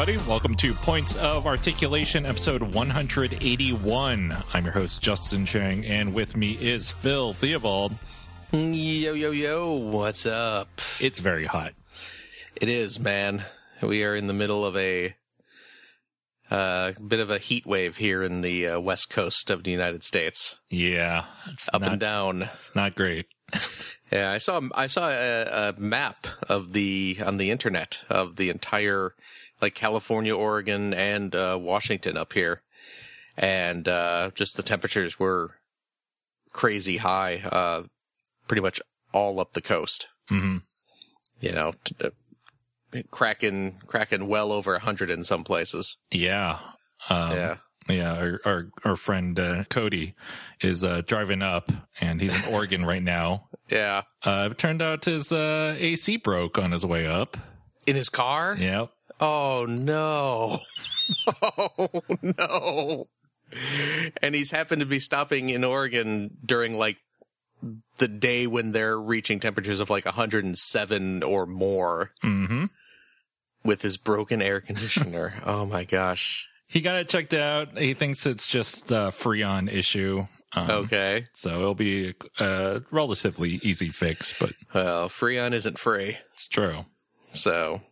everybody. 0.00 0.30
Welcome 0.30 0.54
to 0.54 0.72
Points 0.72 1.14
of 1.16 1.46
Articulation, 1.46 2.24
episode 2.24 2.62
181. 2.62 4.44
I'm 4.54 4.64
your 4.64 4.72
host, 4.72 5.02
Justin 5.02 5.44
Chang, 5.44 5.84
and 5.84 6.14
with 6.14 6.34
me 6.34 6.52
is 6.52 6.90
Phil 6.90 7.34
Theobald. 7.34 7.92
Yo, 8.50 9.12
yo, 9.12 9.30
yo, 9.30 9.72
what's 9.74 10.24
up? 10.24 10.68
It's 11.00 11.18
very 11.18 11.44
hot. 11.44 11.74
It 12.56 12.70
is, 12.70 12.98
man. 12.98 13.44
We 13.82 14.02
are 14.04 14.16
in 14.16 14.26
the 14.26 14.32
middle 14.32 14.64
of 14.64 14.74
a 14.74 15.16
uh, 16.50 16.92
bit 16.92 17.20
of 17.20 17.28
a 17.28 17.36
heat 17.36 17.66
wave 17.66 17.98
here 17.98 18.22
in 18.22 18.40
the 18.40 18.68
uh, 18.68 18.80
west 18.80 19.10
coast 19.10 19.50
of 19.50 19.64
the 19.64 19.70
United 19.70 20.02
States. 20.02 20.60
Yeah. 20.70 21.26
It's 21.50 21.68
Up 21.74 21.82
not, 21.82 21.90
and 21.90 22.00
down. 22.00 22.42
It's 22.44 22.74
not 22.74 22.94
great. 22.94 23.26
Yeah, 24.12 24.32
I 24.32 24.38
saw 24.38 24.60
I 24.74 24.88
saw 24.88 25.08
a, 25.08 25.68
a 25.68 25.74
map 25.78 26.26
of 26.48 26.72
the 26.72 27.18
on 27.24 27.36
the 27.36 27.52
internet 27.52 28.02
of 28.10 28.34
the 28.34 28.50
entire 28.50 29.14
like 29.60 29.74
California, 29.74 30.34
Oregon, 30.36 30.92
and 30.94 31.34
uh, 31.34 31.58
Washington 31.60 32.16
up 32.16 32.32
here, 32.32 32.62
and 33.36 33.86
uh, 33.88 34.30
just 34.34 34.56
the 34.56 34.62
temperatures 34.62 35.18
were 35.18 35.56
crazy 36.52 36.98
high, 36.98 37.36
uh, 37.38 37.82
pretty 38.48 38.60
much 38.62 38.80
all 39.12 39.40
up 39.40 39.52
the 39.52 39.60
coast. 39.62 40.08
hmm 40.28 40.58
You 41.40 41.52
know, 41.52 41.72
t- 41.84 41.94
uh, 42.02 42.10
cracking 43.10 43.78
cracking 43.86 44.26
well 44.28 44.52
over 44.52 44.78
hundred 44.78 45.10
in 45.10 45.24
some 45.24 45.44
places. 45.44 45.96
Yeah. 46.10 46.58
Um, 47.08 47.32
yeah. 47.32 47.56
Yeah. 47.88 48.12
Our, 48.14 48.40
our, 48.44 48.66
our 48.84 48.96
friend 48.96 49.38
uh, 49.38 49.64
Cody 49.64 50.14
is 50.60 50.84
uh, 50.84 51.02
driving 51.06 51.42
up, 51.42 51.72
and 52.00 52.20
he's 52.20 52.34
in 52.34 52.52
Oregon 52.52 52.84
right 52.84 53.02
now. 53.02 53.46
Yeah. 53.70 54.02
Uh, 54.24 54.48
it 54.50 54.58
turned 54.58 54.82
out 54.82 55.04
his 55.04 55.30
uh, 55.30 55.76
AC 55.78 56.16
broke 56.16 56.58
on 56.58 56.72
his 56.72 56.84
way 56.84 57.06
up. 57.06 57.36
In 57.86 57.94
his 57.94 58.08
car? 58.08 58.56
Yeah. 58.58 58.86
Oh 59.20 59.66
no. 59.68 60.60
oh 61.42 62.02
no. 62.22 63.04
And 64.22 64.34
he's 64.34 64.50
happened 64.52 64.80
to 64.80 64.86
be 64.86 65.00
stopping 65.00 65.48
in 65.48 65.64
Oregon 65.64 66.36
during 66.44 66.78
like 66.78 66.98
the 67.98 68.08
day 68.08 68.46
when 68.46 68.72
they're 68.72 68.98
reaching 68.98 69.40
temperatures 69.40 69.80
of 69.80 69.90
like 69.90 70.04
107 70.06 71.22
or 71.22 71.46
more 71.46 72.10
hmm 72.22 72.66
with 73.62 73.82
his 73.82 73.98
broken 73.98 74.40
air 74.40 74.60
conditioner. 74.60 75.34
oh 75.44 75.66
my 75.66 75.84
gosh. 75.84 76.46
He 76.66 76.80
got 76.80 76.96
it 76.96 77.08
checked 77.10 77.34
out. 77.34 77.76
He 77.76 77.92
thinks 77.92 78.24
it's 78.24 78.48
just 78.48 78.90
a 78.90 79.10
Freon 79.10 79.70
issue. 79.70 80.26
Um, 80.54 80.70
Okay. 80.70 81.26
So 81.34 81.58
it'll 81.60 81.74
be 81.74 82.14
a 82.38 82.80
relatively 82.90 83.60
easy 83.62 83.90
fix, 83.90 84.32
but 84.38 84.52
Well, 84.72 85.08
Freon 85.10 85.52
isn't 85.52 85.78
free. 85.78 86.16
it's 86.32 86.48
true. 86.48 86.86
So 87.34 87.82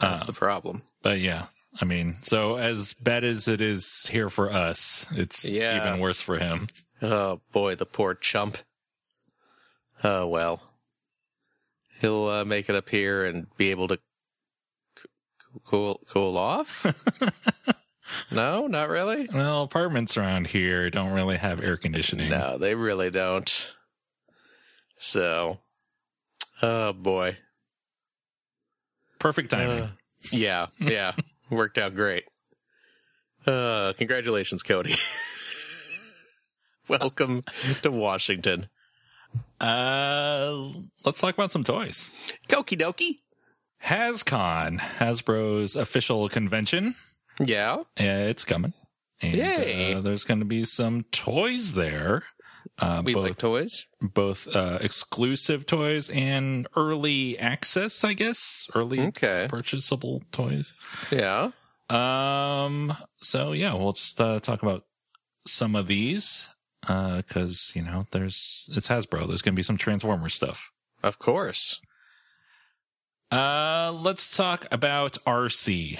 that's 0.00 0.22
Uh, 0.22 0.26
the 0.26 0.32
problem. 0.32 0.82
But 1.02 1.20
yeah, 1.20 1.46
I 1.80 1.84
mean, 1.84 2.16
so 2.22 2.56
as 2.56 2.94
bad 2.94 3.22
as 3.24 3.46
it 3.48 3.60
is 3.60 4.06
here 4.10 4.28
for 4.30 4.52
us, 4.52 5.06
it's 5.12 5.48
Yeah. 5.48 5.86
even 5.86 6.00
worse 6.00 6.20
for 6.20 6.38
him. 6.38 6.68
Oh 7.02 7.40
boy, 7.52 7.74
the 7.76 7.86
poor 7.86 8.14
chump. 8.14 8.58
Oh 10.02 10.26
well. 10.26 10.62
He'll 12.00 12.26
uh, 12.28 12.44
make 12.46 12.68
it 12.70 12.74
up 12.74 12.88
here 12.88 13.24
and 13.26 13.46
be 13.58 13.70
able 13.70 13.88
to 13.88 13.98
cool 15.64 16.00
cool 16.08 16.38
off. 16.38 16.86
no, 18.30 18.66
not 18.66 18.88
really. 18.88 19.28
Well, 19.32 19.62
apartments 19.62 20.16
around 20.16 20.46
here 20.48 20.88
don't 20.90 21.12
really 21.12 21.36
have 21.36 21.60
air 21.60 21.76
conditioning. 21.76 22.30
No, 22.30 22.56
they 22.56 22.74
really 22.74 23.10
don't. 23.10 23.72
So, 24.96 25.58
oh 26.62 26.92
boy. 26.94 27.36
Perfect 29.20 29.50
timing. 29.50 29.82
Uh, 29.84 29.90
yeah, 30.32 30.66
yeah, 30.80 31.12
worked 31.50 31.78
out 31.78 31.94
great. 31.94 32.24
Uh, 33.46 33.92
congratulations, 33.96 34.62
Cody. 34.62 34.94
Welcome 36.88 37.42
to 37.82 37.90
Washington. 37.90 38.68
Uh, 39.60 40.70
let's 41.04 41.20
talk 41.20 41.34
about 41.34 41.50
some 41.50 41.62
toys. 41.62 42.10
Koki 42.48 42.76
dokie. 42.76 43.20
HasCon, 43.84 44.78
Hasbro's 44.78 45.76
official 45.76 46.28
convention. 46.28 46.94
Yeah. 47.38 47.74
Uh, 47.74 47.84
it's 48.28 48.44
coming. 48.44 48.72
And, 49.22 49.36
Yay. 49.36 49.94
Uh, 49.94 50.00
there's 50.00 50.24
going 50.24 50.40
to 50.40 50.46
be 50.46 50.64
some 50.64 51.04
toys 51.12 51.74
there. 51.74 52.24
Uh, 52.78 53.02
We 53.04 53.12
both 53.14 53.24
like 53.26 53.36
toys. 53.38 53.86
both 54.00 54.48
uh, 54.48 54.78
exclusive 54.80 55.66
toys 55.66 56.08
and 56.10 56.66
early 56.76 57.38
access, 57.38 58.04
I 58.04 58.14
guess, 58.14 58.66
early 58.74 59.00
Okay. 59.00 59.46
purchasable 59.50 60.22
toys. 60.32 60.72
Yeah. 61.10 61.50
Um. 61.90 62.96
So 63.20 63.52
yeah, 63.52 63.74
we'll 63.74 63.92
just 63.92 64.20
uh, 64.20 64.40
talk 64.40 64.62
about 64.62 64.84
some 65.46 65.74
of 65.74 65.86
these 65.88 66.48
Uh 66.86 67.16
because 67.18 67.72
you 67.74 67.82
know 67.82 68.06
there's 68.12 68.70
it's 68.74 68.88
Hasbro. 68.88 69.26
There's 69.28 69.42
going 69.42 69.54
to 69.54 69.56
be 69.56 69.62
some 69.62 69.76
Transformers 69.76 70.34
stuff. 70.34 70.70
Of 71.02 71.18
course. 71.18 71.80
Uh, 73.32 73.92
let's 73.94 74.36
talk 74.36 74.66
about 74.70 75.12
RC. 75.26 75.98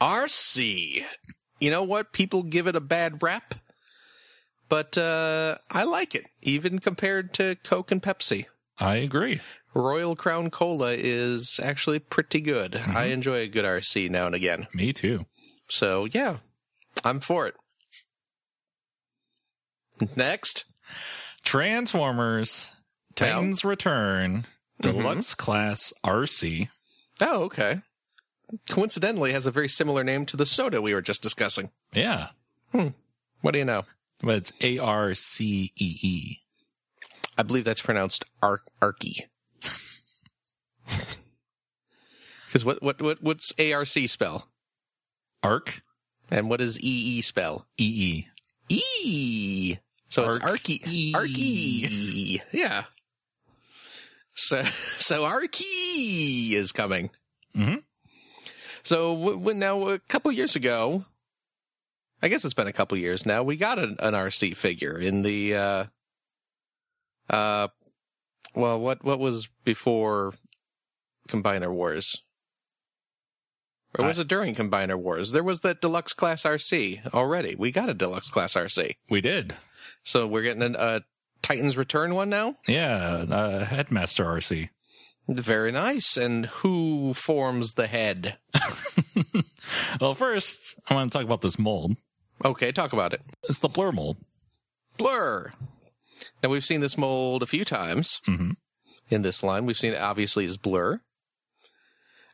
RC. 0.00 1.04
You 1.60 1.70
know 1.70 1.82
what? 1.82 2.12
People 2.12 2.42
give 2.42 2.66
it 2.66 2.74
a 2.76 2.80
bad 2.80 3.22
rap, 3.22 3.54
but 4.72 4.96
uh, 4.96 5.58
I 5.70 5.82
like 5.84 6.14
it, 6.14 6.24
even 6.40 6.78
compared 6.78 7.34
to 7.34 7.56
Coke 7.62 7.92
and 7.92 8.02
Pepsi. 8.02 8.46
I 8.78 8.96
agree. 8.96 9.42
Royal 9.74 10.16
Crown 10.16 10.48
Cola 10.48 10.92
is 10.92 11.60
actually 11.62 11.98
pretty 11.98 12.40
good. 12.40 12.76
I 12.76 13.04
enjoy 13.06 13.40
a 13.40 13.48
good 13.48 13.66
RC 13.66 14.08
now 14.08 14.24
and 14.24 14.34
again. 14.34 14.68
Me 14.72 14.94
too. 14.94 15.26
So, 15.68 16.06
yeah, 16.06 16.38
I'm 17.04 17.20
for 17.20 17.46
it. 17.46 17.54
Next. 20.16 20.64
Transformers, 21.44 22.72
Titans 23.14 23.66
Return, 23.66 24.44
Deluxe 24.80 25.34
Class 25.34 25.92
RC. 26.02 26.68
Oh, 27.20 27.42
okay. 27.42 27.82
Coincidentally, 28.70 29.34
has 29.34 29.44
a 29.44 29.50
very 29.50 29.68
similar 29.68 30.02
name 30.02 30.24
to 30.24 30.36
the 30.38 30.46
soda 30.46 30.80
we 30.80 30.94
were 30.94 31.02
just 31.02 31.22
discussing. 31.22 31.72
Yeah, 31.92 32.28
Hmm. 32.72 32.88
What 33.42 33.52
do 33.52 33.58
you 33.58 33.66
know? 33.66 33.84
But 34.22 34.36
it's 34.36 34.52
A 34.60 34.78
R 34.78 35.14
C 35.14 35.72
E 35.76 35.98
E. 36.02 36.38
I 37.36 37.42
believe 37.42 37.64
that's 37.64 37.82
pronounced 37.82 38.24
Ar- 38.42 38.60
Arky. 38.80 39.22
Because 42.46 42.64
what, 42.66 42.82
what, 42.82 43.00
what, 43.00 43.22
what's 43.22 43.52
ARC 43.58 43.86
spell? 43.88 44.48
Arc 45.42 45.80
And 46.30 46.50
what 46.50 46.58
does 46.60 46.78
EE 46.80 47.22
spell? 47.22 47.66
E 47.78 48.26
E. 48.68 48.76
E. 49.04 49.76
So 50.10 50.24
it's 50.26 50.36
Arc- 50.36 50.60
Arky. 50.60 50.86
E. 50.86 51.12
Arky. 51.14 52.40
Yeah. 52.52 52.84
So, 54.34 54.62
so 54.98 55.22
Arky 55.24 56.52
is 56.52 56.72
coming. 56.72 57.08
Mhm. 57.56 57.82
So 58.82 59.14
w- 59.16 59.38
when 59.38 59.58
now 59.58 59.88
a 59.88 59.98
couple 59.98 60.30
years 60.32 60.54
ago, 60.54 61.06
I 62.22 62.28
guess 62.28 62.44
it's 62.44 62.54
been 62.54 62.66
a 62.68 62.72
couple 62.72 62.96
years 62.98 63.26
now, 63.26 63.42
we 63.42 63.56
got 63.56 63.78
an, 63.78 63.96
an 63.98 64.14
RC 64.14 64.56
figure 64.56 64.98
in 64.98 65.22
the, 65.22 65.56
uh, 65.56 65.84
uh, 67.28 67.68
well, 68.54 68.80
what, 68.80 69.04
what 69.04 69.18
was 69.18 69.48
before 69.64 70.34
Combiner 71.28 71.72
Wars? 71.72 72.22
Or 73.98 74.06
was 74.06 74.18
it 74.18 74.28
during 74.28 74.54
Combiner 74.54 74.96
Wars? 74.96 75.32
There 75.32 75.42
was 75.42 75.60
that 75.60 75.82
deluxe 75.82 76.14
class 76.14 76.44
RC 76.44 77.12
already. 77.12 77.54
We 77.56 77.72
got 77.72 77.90
a 77.90 77.94
deluxe 77.94 78.30
class 78.30 78.54
RC. 78.54 78.96
We 79.10 79.20
did. 79.20 79.54
So 80.02 80.26
we're 80.26 80.42
getting 80.42 80.62
an, 80.62 80.76
a 80.78 81.02
Titans 81.42 81.76
Return 81.76 82.14
one 82.14 82.30
now. 82.30 82.54
Yeah, 82.66 83.26
uh, 83.28 83.64
Headmaster 83.66 84.24
RC. 84.24 84.70
Very 85.28 85.72
nice. 85.72 86.16
And 86.16 86.46
who 86.46 87.12
forms 87.12 87.74
the 87.74 87.86
head? 87.86 88.38
Well, 90.00 90.14
first, 90.14 90.80
I 90.88 90.94
want 90.94 91.12
to 91.12 91.18
talk 91.18 91.24
about 91.24 91.40
this 91.40 91.58
mold. 91.58 91.96
Okay, 92.44 92.72
talk 92.72 92.92
about 92.92 93.12
it. 93.12 93.22
It's 93.48 93.58
the 93.60 93.68
Blur 93.68 93.92
mold. 93.92 94.16
Blur. 94.96 95.50
Now 96.42 96.48
we've 96.50 96.64
seen 96.64 96.80
this 96.80 96.98
mold 96.98 97.42
a 97.42 97.46
few 97.46 97.64
times 97.64 98.20
Mhm. 98.28 98.56
in 99.10 99.22
this 99.22 99.42
line. 99.42 99.64
We've 99.66 99.76
seen 99.76 99.92
it 99.92 100.00
obviously 100.00 100.44
as 100.44 100.56
Blur. 100.56 101.00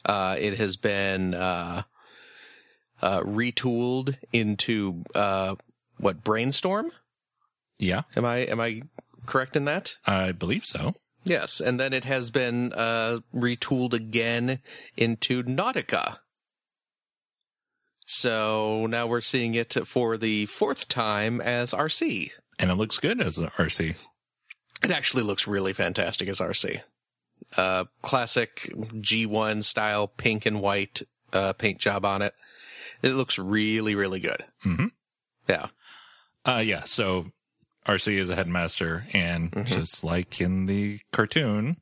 Uh, 0.05 0.37
it 0.39 0.57
has 0.59 0.77
been 0.77 1.35
uh, 1.35 1.83
uh, 3.03 3.21
retooled 3.23 4.17
into 4.33 5.05
uh, 5.15 5.57
what 5.99 6.25
brainstorm? 6.25 6.93
Yeah, 7.79 8.03
Am 8.17 8.25
I 8.25 8.39
am 8.39 8.61
I 8.61 8.83
correct 9.27 9.55
in 9.57 9.65
that? 9.67 9.97
I 10.07 10.33
believe 10.33 10.65
so. 10.67 10.95
Yes, 11.25 11.61
and 11.61 11.79
then 11.79 11.93
it 11.93 12.05
has 12.05 12.31
been 12.31 12.73
uh, 12.73 13.19
retooled 13.35 13.93
again 13.93 14.61
into 14.97 15.43
Nautica. 15.45 16.19
So 18.11 18.87
now 18.87 19.07
we're 19.07 19.21
seeing 19.21 19.55
it 19.55 19.75
for 19.87 20.17
the 20.17 20.47
fourth 20.47 20.89
time 20.89 21.43
as 21.43 21.73
RC. 21.75 22.31
And 22.59 22.71
it 22.71 22.75
looks 22.77 22.99
good 22.99 23.21
as 23.21 23.39
RC. 23.39 23.97
It 24.83 24.91
actually 24.91 25.25
looks 25.25 25.47
really 25.47 25.75
fantastic 25.75 26.29
as 26.29 26.39
RC. 26.41 26.81
uh, 27.57 27.85
classic 28.03 28.71
G1 28.75 29.63
style 29.63 30.09
pink 30.09 30.45
and 30.47 30.61
white 30.61 31.03
uh, 31.33 31.53
paint 31.53 31.79
job 31.79 32.05
on 32.05 32.21
it. 32.23 32.35
It 33.03 33.11
looks 33.13 33.39
really, 33.39 33.95
really 33.95 34.21
good. 34.21 34.45
Mhm. 34.65 34.91
Yeah. 35.49 35.67
Uh, 36.47 36.63
yeah. 36.65 36.85
So 36.85 37.31
RC 37.87 38.19
is 38.19 38.29
a 38.31 38.37
headmaster, 38.37 39.05
and 39.13 39.53
Mhm. 39.53 39.67
just 39.67 40.03
like 40.03 40.41
in 40.41 40.67
the 40.67 41.01
cartoon, 41.13 41.77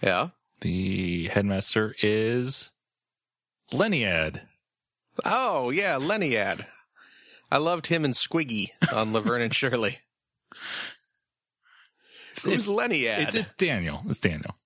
Yeah. 0.00 0.30
the 0.62 1.28
headmaster 1.28 1.94
is 2.00 2.72
Leinad. 3.72 4.40
Oh, 5.24 5.70
yeah. 5.70 5.94
Lennyad. 5.98 6.66
I 7.50 7.58
loved 7.58 7.86
him 7.86 8.04
and 8.04 8.14
Squiggy 8.14 8.70
on 8.92 9.12
Laverne 9.12 9.42
and 9.42 9.54
Shirley. 9.54 9.98
It's, 12.30 12.44
Who's 12.44 12.66
it's, 12.66 12.68
it's, 13.22 13.34
it's 13.36 13.54
Daniel. 13.56 14.00
It's 14.06 14.20
Daniel. 14.20 14.56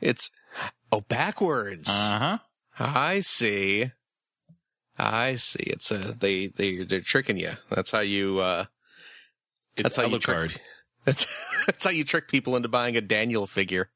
It's 0.00 0.30
oh 0.90 1.02
backwards. 1.02 1.88
Uh 1.88 2.18
huh. 2.18 2.38
I 2.78 3.20
see. 3.20 3.92
I 4.98 5.36
see. 5.36 5.62
It's 5.62 5.90
a 5.90 5.98
they 5.98 6.48
they 6.48 6.78
they're 6.78 7.00
tricking 7.00 7.36
you. 7.36 7.52
That's 7.70 7.92
how 7.92 8.00
you. 8.00 8.40
uh 8.40 8.64
It's 9.76 9.84
That's 9.84 9.96
how 9.96 10.06
you 10.06 10.18
trick. 10.18 10.60
That's 11.04 11.64
that's 11.66 11.84
how 11.84 11.90
you 11.90 12.02
trick 12.02 12.28
people 12.28 12.56
into 12.56 12.68
buying 12.68 12.96
a 12.96 13.00
Daniel 13.00 13.46
figure. 13.46 13.90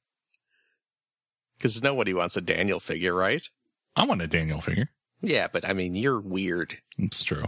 Because 1.59 1.83
nobody 1.83 2.15
wants 2.15 2.37
a 2.37 2.41
Daniel 2.41 2.81
figure, 2.81 3.15
right? 3.15 3.47
I 3.97 4.05
want 4.05 4.23
a 4.23 4.27
Daniel 4.27 4.61
figure. 4.61 4.89
Yeah, 5.23 5.49
but 5.53 5.69
I 5.69 5.73
mean, 5.73 5.95
you're 5.95 6.21
weird. 6.21 6.79
It's 6.99 7.23
true. 7.23 7.45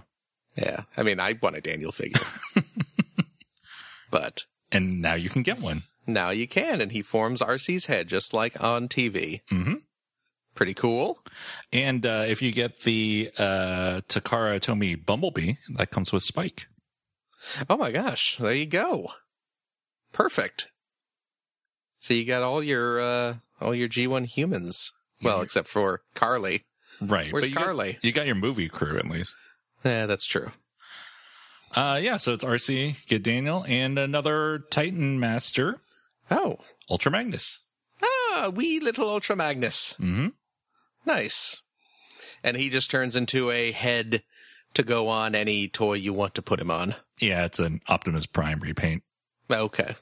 Yeah, 0.57 0.83
I 0.97 1.03
mean, 1.03 1.19
I 1.21 1.39
want 1.43 1.57
a 1.57 1.61
Daniel 1.63 1.93
figure, 1.93 2.21
but 4.11 4.43
And 4.71 5.01
now 5.01 5.15
you 5.15 5.31
can 5.31 5.43
get 5.43 5.61
one. 5.61 5.85
now 6.07 6.31
you 6.31 6.47
can, 6.47 6.81
and 6.81 6.93
he 6.93 7.01
forms 7.03 7.41
RC's 7.41 7.87
head 7.87 8.09
just 8.09 8.35
like 8.35 8.63
on 8.63 8.89
TV. 8.89 9.41
Mm-hmm. 9.51 9.75
Pretty 10.55 10.75
cool. 10.75 11.21
And 11.73 12.05
uh, 12.05 12.25
if 12.29 12.43
you 12.43 12.53
get 12.53 12.81
the 12.83 13.31
uh, 13.39 14.03
Takara 14.09 14.61
Tomy 14.61 14.95
Bumblebee, 14.95 15.55
that 15.77 15.91
comes 15.91 16.13
with 16.13 16.23
Spike. 16.23 16.67
Oh 17.71 17.77
my 17.79 17.91
gosh, 17.91 18.37
there 18.39 18.53
you 18.55 18.67
go. 18.67 19.13
Perfect. 20.13 20.69
So 22.01 22.13
you 22.15 22.25
got 22.27 22.43
all 22.43 22.63
your 22.63 23.01
uh 23.01 23.35
all 23.61 23.75
your 23.75 23.89
G1 23.89 24.27
humans. 24.27 24.93
Well, 25.23 25.39
Mhm. 25.41 25.45
except 25.45 25.69
for 25.69 26.03
Carly. 26.15 26.65
Right. 27.11 27.33
Where's 27.33 27.45
but 27.45 27.49
you 27.51 27.55
got- 27.55 27.65
Carly? 27.65 27.99
you 28.03 28.13
got 28.13 28.27
your 28.27 28.35
movie 28.35 28.69
crew 28.69 28.99
at 28.99 29.09
least. 29.09 29.37
Yeah, 29.85 30.07
that's 30.07 30.27
true. 30.27 30.51
Uh, 31.75 31.99
yeah, 32.03 32.19
so 32.19 32.33
it's 32.35 32.45
RC, 32.45 32.97
get 33.07 33.23
Daniel, 33.23 33.65
and 33.67 33.99
another 33.99 34.65
Titan 34.71 35.19
Master, 35.19 35.81
Oh. 36.31 36.59
Ultra 36.91 37.11
Magnus. 37.11 37.61
Ah, 38.03 38.51
wee 38.55 38.79
little 38.81 39.09
Ultra 39.09 39.37
Magnus. 39.37 39.95
hmm 39.95 40.29
Nice. 41.07 41.63
And 42.45 42.57
he 42.57 42.69
just 42.71 42.91
turns 42.91 43.17
into 43.17 43.51
a 43.51 43.73
head 43.73 44.23
to 44.75 44.83
go 44.83 45.09
on 45.09 45.35
any 45.35 45.69
toy 45.69 45.95
you 45.95 46.13
want 46.13 46.35
to 46.35 46.43
put 46.43 46.61
him 46.61 46.71
on. 46.71 46.95
Yeah, 47.19 47.45
it's 47.45 47.59
an 47.59 47.81
Optimus 47.89 48.27
Prime 48.27 48.61
repaint. 48.61 49.03
Okay. 49.51 49.95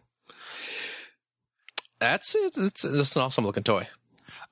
That's 1.99 2.35
it. 2.35 2.57
It's, 2.57 2.85
it's 2.85 3.17
an 3.17 3.23
awesome 3.23 3.45
looking 3.45 3.63
toy. 3.63 3.89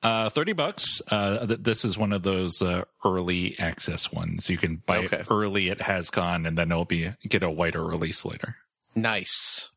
Uh, 0.02 0.28
30 0.28 0.52
bucks. 0.52 1.02
Uh, 1.08 1.44
th- 1.46 1.60
this 1.62 1.84
is 1.84 1.98
one 1.98 2.12
of 2.12 2.22
those 2.22 2.62
uh, 2.62 2.84
early 3.04 3.58
access 3.58 4.12
ones. 4.12 4.48
You 4.48 4.56
can 4.56 4.76
buy 4.86 4.98
Okay. 4.98 5.18
it 5.18 5.26
early 5.30 5.70
at 5.70 5.78
HasCon 5.78 6.46
and 6.46 6.56
then 6.56 6.70
it'll 6.70 6.84
be 6.84 7.12
get 7.28 7.42
a 7.42 7.50
wider 7.50 7.84
release 7.84 8.24
later. 8.24 8.56
Nice. 8.94 9.70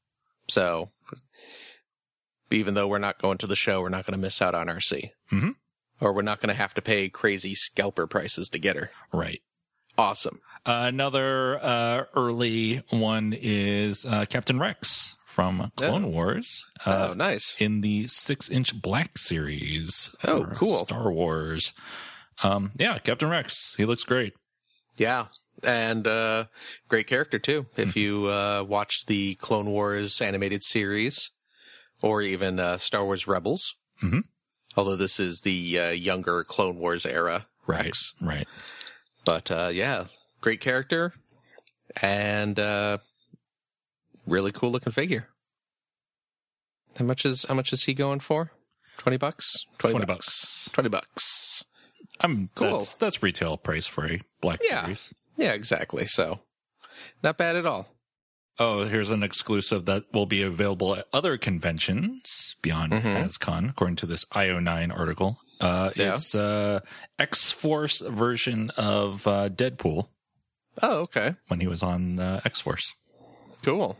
So, 0.47 0.91
even 2.51 2.73
though 2.73 2.87
we're 2.87 2.97
not 2.99 3.21
going 3.21 3.37
to 3.39 3.47
the 3.47 3.55
show, 3.55 3.81
we're 3.81 3.89
not 3.89 4.05
going 4.05 4.17
to 4.17 4.21
miss 4.21 4.41
out 4.41 4.53
on 4.55 4.67
RC. 4.67 5.11
Mhm. 5.31 5.55
Or 5.99 6.13
we're 6.13 6.21
not 6.23 6.39
going 6.39 6.49
to 6.49 6.53
have 6.55 6.73
to 6.75 6.81
pay 6.81 7.09
crazy 7.09 7.55
scalper 7.55 8.07
prices 8.07 8.49
to 8.49 8.59
get 8.59 8.75
her. 8.75 8.91
Right. 9.13 9.41
Awesome. 9.97 10.39
Uh, 10.65 10.83
another 10.87 11.59
uh, 11.63 12.03
early 12.15 12.83
one 12.91 13.33
is 13.39 14.05
uh, 14.05 14.25
Captain 14.29 14.59
Rex 14.59 15.15
from 15.31 15.71
Clone 15.77 16.11
Wars. 16.11 16.65
Uh, 16.85 17.09
oh, 17.09 17.13
nice. 17.13 17.55
in 17.57 17.81
the 17.81 18.07
six 18.07 18.49
inch 18.49 18.79
black 18.79 19.17
series. 19.17 20.13
Oh, 20.23 20.45
cool. 20.53 20.85
Star 20.85 21.11
Wars. 21.11 21.73
Um, 22.43 22.71
yeah, 22.77 22.97
Captain 22.97 23.29
Rex. 23.29 23.75
He 23.77 23.85
looks 23.85 24.03
great. 24.03 24.33
Yeah. 24.97 25.27
And 25.63 26.05
uh, 26.05 26.45
great 26.89 27.07
character, 27.07 27.39
too. 27.39 27.63
Mm-hmm. 27.63 27.81
If 27.81 27.95
you 27.95 28.27
uh, 28.27 28.65
watched 28.67 29.07
the 29.07 29.35
Clone 29.35 29.69
Wars 29.69 30.21
animated 30.21 30.63
series 30.63 31.31
or 32.01 32.21
even 32.21 32.59
uh, 32.59 32.77
Star 32.77 33.05
Wars 33.05 33.27
Rebels. 33.27 33.75
mm-hmm. 34.03 34.19
Although 34.75 34.95
this 34.95 35.19
is 35.19 35.41
the 35.41 35.79
uh, 35.79 35.89
younger 35.89 36.43
Clone 36.43 36.77
Wars 36.77 37.05
era 37.05 37.47
Rex. 37.67 38.13
Right. 38.21 38.47
But 39.25 39.51
uh, 39.51 39.69
yeah, 39.71 40.05
great 40.39 40.61
character 40.61 41.13
and 42.01 42.57
uh, 42.57 42.99
really 44.25 44.51
cool 44.51 44.71
looking 44.71 44.91
figure. 44.91 45.27
How 46.97 47.05
much 47.05 47.25
is 47.25 47.45
how 47.47 47.53
much 47.53 47.71
is 47.73 47.83
he 47.83 47.93
going 47.93 48.19
for? 48.19 48.51
Twenty 48.97 49.17
bucks. 49.17 49.65
20 49.79 50.05
bucks. 50.05 50.69
Twenty 50.73 50.89
bucks. 50.89 51.63
I'm 52.19 52.49
Cool. 52.55 52.73
That's, 52.73 52.93
that's 52.93 53.23
retail 53.23 53.57
price 53.57 53.87
for 53.87 54.05
a 54.05 54.21
black 54.41 54.59
Yeah. 54.63 54.83
series. 54.83 55.13
Yeah, 55.37 55.53
exactly. 55.53 56.05
So 56.05 56.41
not 57.23 57.37
bad 57.37 57.55
at 57.55 57.65
all. 57.65 57.87
Oh, 58.59 58.83
here's 58.83 59.09
an 59.09 59.23
exclusive 59.23 59.85
that 59.85 60.03
will 60.13 60.27
be 60.27 60.43
available 60.43 60.95
at 60.95 61.07
other 61.13 61.37
conventions 61.37 62.55
beyond 62.61 62.91
Mhm. 62.91 63.23
HasCon, 63.23 63.69
according 63.71 63.95
to 63.97 64.05
this 64.05 64.23
IO9 64.35 64.91
article. 64.91 65.39
Uh, 65.59 65.91
Yeah. 65.95 66.13
It's 66.13 66.35
uh, 66.35 66.81
X 67.17 67.49
Force 67.49 68.01
version 68.01 68.69
of 68.71 69.25
uh, 69.25 69.49
Deadpool 69.49 70.09
Oh, 70.81 70.97
okay. 70.99 71.35
when 71.47 71.59
he 71.61 71.67
was 71.67 71.81
on 71.81 72.19
uh, 72.19 72.41
X 72.45 72.59
Force. 72.59 72.93
Cool. 73.63 73.97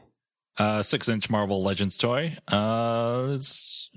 Uh, 0.58 0.84
six 0.84 1.08
inch 1.10 1.30
Marvel 1.30 1.64
Legends 1.64 1.98
toy. 1.98 2.36
Uh, 2.48 3.38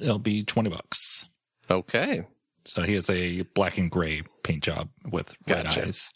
it'll 0.00 0.18
be 0.18 0.44
20 0.44 0.70
bucks. 0.70 1.26
Okay. 1.70 2.24
So 2.64 2.82
he 2.82 2.94
has 2.94 3.10
a 3.10 3.42
black 3.42 3.76
and 3.78 3.90
gray 3.90 4.22
paint 4.42 4.62
job 4.62 4.88
with 5.10 5.34
red 5.48 5.64
Gotcha. 5.66 5.86
eyes. 5.86 6.10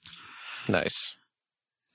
Nice. 0.68 1.14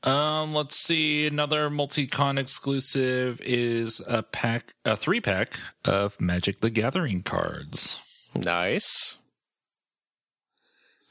Um, 0.04 0.54
let's 0.54 0.76
see. 0.76 1.26
Another 1.26 1.70
multi-con 1.70 2.38
exclusive 2.38 3.40
is 3.42 4.02
a 4.06 4.22
pack, 4.22 4.74
a 4.84 4.96
three 4.98 5.22
pack 5.22 5.60
of 5.86 6.20
Magic 6.20 6.60
the 6.60 6.70
Gathering 6.70 7.24
cards. 7.24 8.00
Nice. 8.36 9.16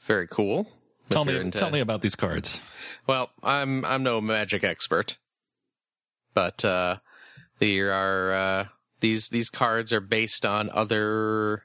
Very 0.03 0.27
cool. 0.27 0.69
Tell 1.09 1.25
me, 1.25 1.37
into- 1.37 1.57
tell 1.57 1.71
me 1.71 1.79
about 1.79 2.01
these 2.01 2.15
cards. 2.15 2.61
Well, 3.07 3.29
I'm 3.41 3.83
I'm 3.85 4.03
no 4.03 4.21
magic 4.21 4.63
expert, 4.63 5.17
but 6.33 6.63
uh, 6.65 6.97
there 7.59 7.91
are 7.93 8.33
uh, 8.33 8.67
these 8.99 9.29
these 9.29 9.49
cards 9.49 9.91
are 9.93 10.01
based 10.01 10.45
on 10.45 10.69
other 10.71 11.63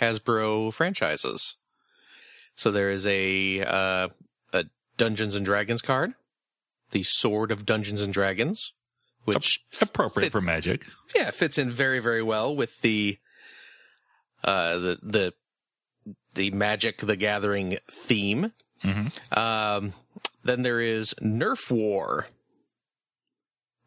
Hasbro 0.00 0.72
franchises. 0.72 1.56
So 2.54 2.70
there 2.70 2.90
is 2.90 3.06
a 3.06 3.60
uh, 3.62 4.08
a 4.52 4.64
Dungeons 4.96 5.34
and 5.34 5.44
Dragons 5.44 5.82
card, 5.82 6.14
the 6.90 7.02
Sword 7.04 7.50
of 7.52 7.64
Dungeons 7.66 8.00
and 8.02 8.12
Dragons, 8.12 8.72
which 9.24 9.60
Appropriate 9.80 10.32
for 10.32 10.40
Magic. 10.40 10.84
yeah 11.14 11.30
fits 11.30 11.58
in 11.58 11.70
very 11.70 12.00
very 12.00 12.22
well 12.22 12.54
with 12.54 12.80
the 12.80 13.18
uh 14.44 14.78
the 14.78 14.98
the 15.02 15.34
the 16.34 16.50
Magic 16.50 16.98
the 16.98 17.16
Gathering 17.16 17.78
theme. 17.90 18.52
Mhm. 18.84 19.36
Um, 19.36 19.92
then 20.44 20.62
there 20.62 20.80
is 20.80 21.12
Nerf 21.20 21.68
War, 21.70 22.26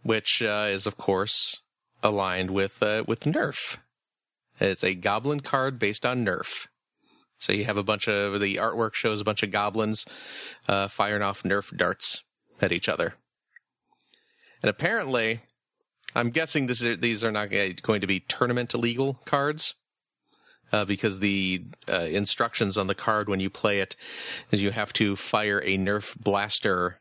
which 0.04 0.42
uh, 0.42 0.68
is 0.70 0.88
of 0.88 0.98
course 0.98 1.62
aligned 2.04 2.52
with 2.52 2.82
uh, 2.82 3.04
with 3.08 3.22
Nerf. 3.22 3.78
It's 4.60 4.84
a 4.84 4.94
goblin 4.94 5.40
card 5.40 5.80
based 5.80 6.06
on 6.06 6.26
Nerf. 6.26 6.68
So 7.40 7.54
you 7.54 7.66
have 7.66 7.78
a 7.78 7.84
bunch 7.84 8.08
of 8.08 8.40
the 8.40 8.58
artwork 8.58 8.94
shows 8.94 9.20
a 9.20 9.24
bunch 9.24 9.42
of 9.42 9.50
goblins 9.50 10.06
uh, 10.68 10.88
firing 10.88 11.24
off 11.24 11.42
Nerf 11.42 11.76
darts 11.76 12.24
at 12.62 12.72
each 12.72 12.88
other. 12.88 13.16
And 14.62 14.70
apparently, 14.70 15.42
I'm 16.14 16.30
guessing 16.30 16.68
this 16.68 16.84
is, 16.84 17.00
these 17.00 17.24
are 17.24 17.32
not 17.32 17.50
going 17.50 18.02
to 18.02 18.08
be 18.08 18.20
tournament 18.20 18.76
legal 18.76 19.16
cards 19.26 19.74
uh, 20.72 20.86
because 20.86 21.20
the 21.20 21.66
uh, 21.90 22.02
instructions 22.02 22.78
on 22.78 22.88
the 22.88 22.96
card 22.96 23.28
when 23.28 23.40
you 23.40 23.50
play 23.50 23.80
it 23.80 23.96
is 24.52 24.62
you 24.62 24.72
have 24.72 24.94
to 24.94 25.16
fire 25.16 25.62
a 25.66 25.78
Nerf 25.78 26.16
blaster 26.20 27.00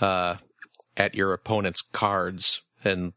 uh, 0.00 0.36
at 0.96 1.14
your 1.14 1.32
opponent's 1.32 1.82
cards 1.82 2.60
and 2.84 3.12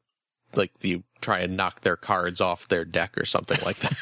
like 0.56 0.72
you 0.82 1.04
try 1.22 1.40
and 1.40 1.58
knock 1.58 1.82
their 1.82 1.96
cards 1.98 2.40
off 2.42 2.68
their 2.68 2.86
deck 2.86 3.18
or 3.18 3.26
something 3.26 3.58
like 3.66 3.78
that. 3.78 3.98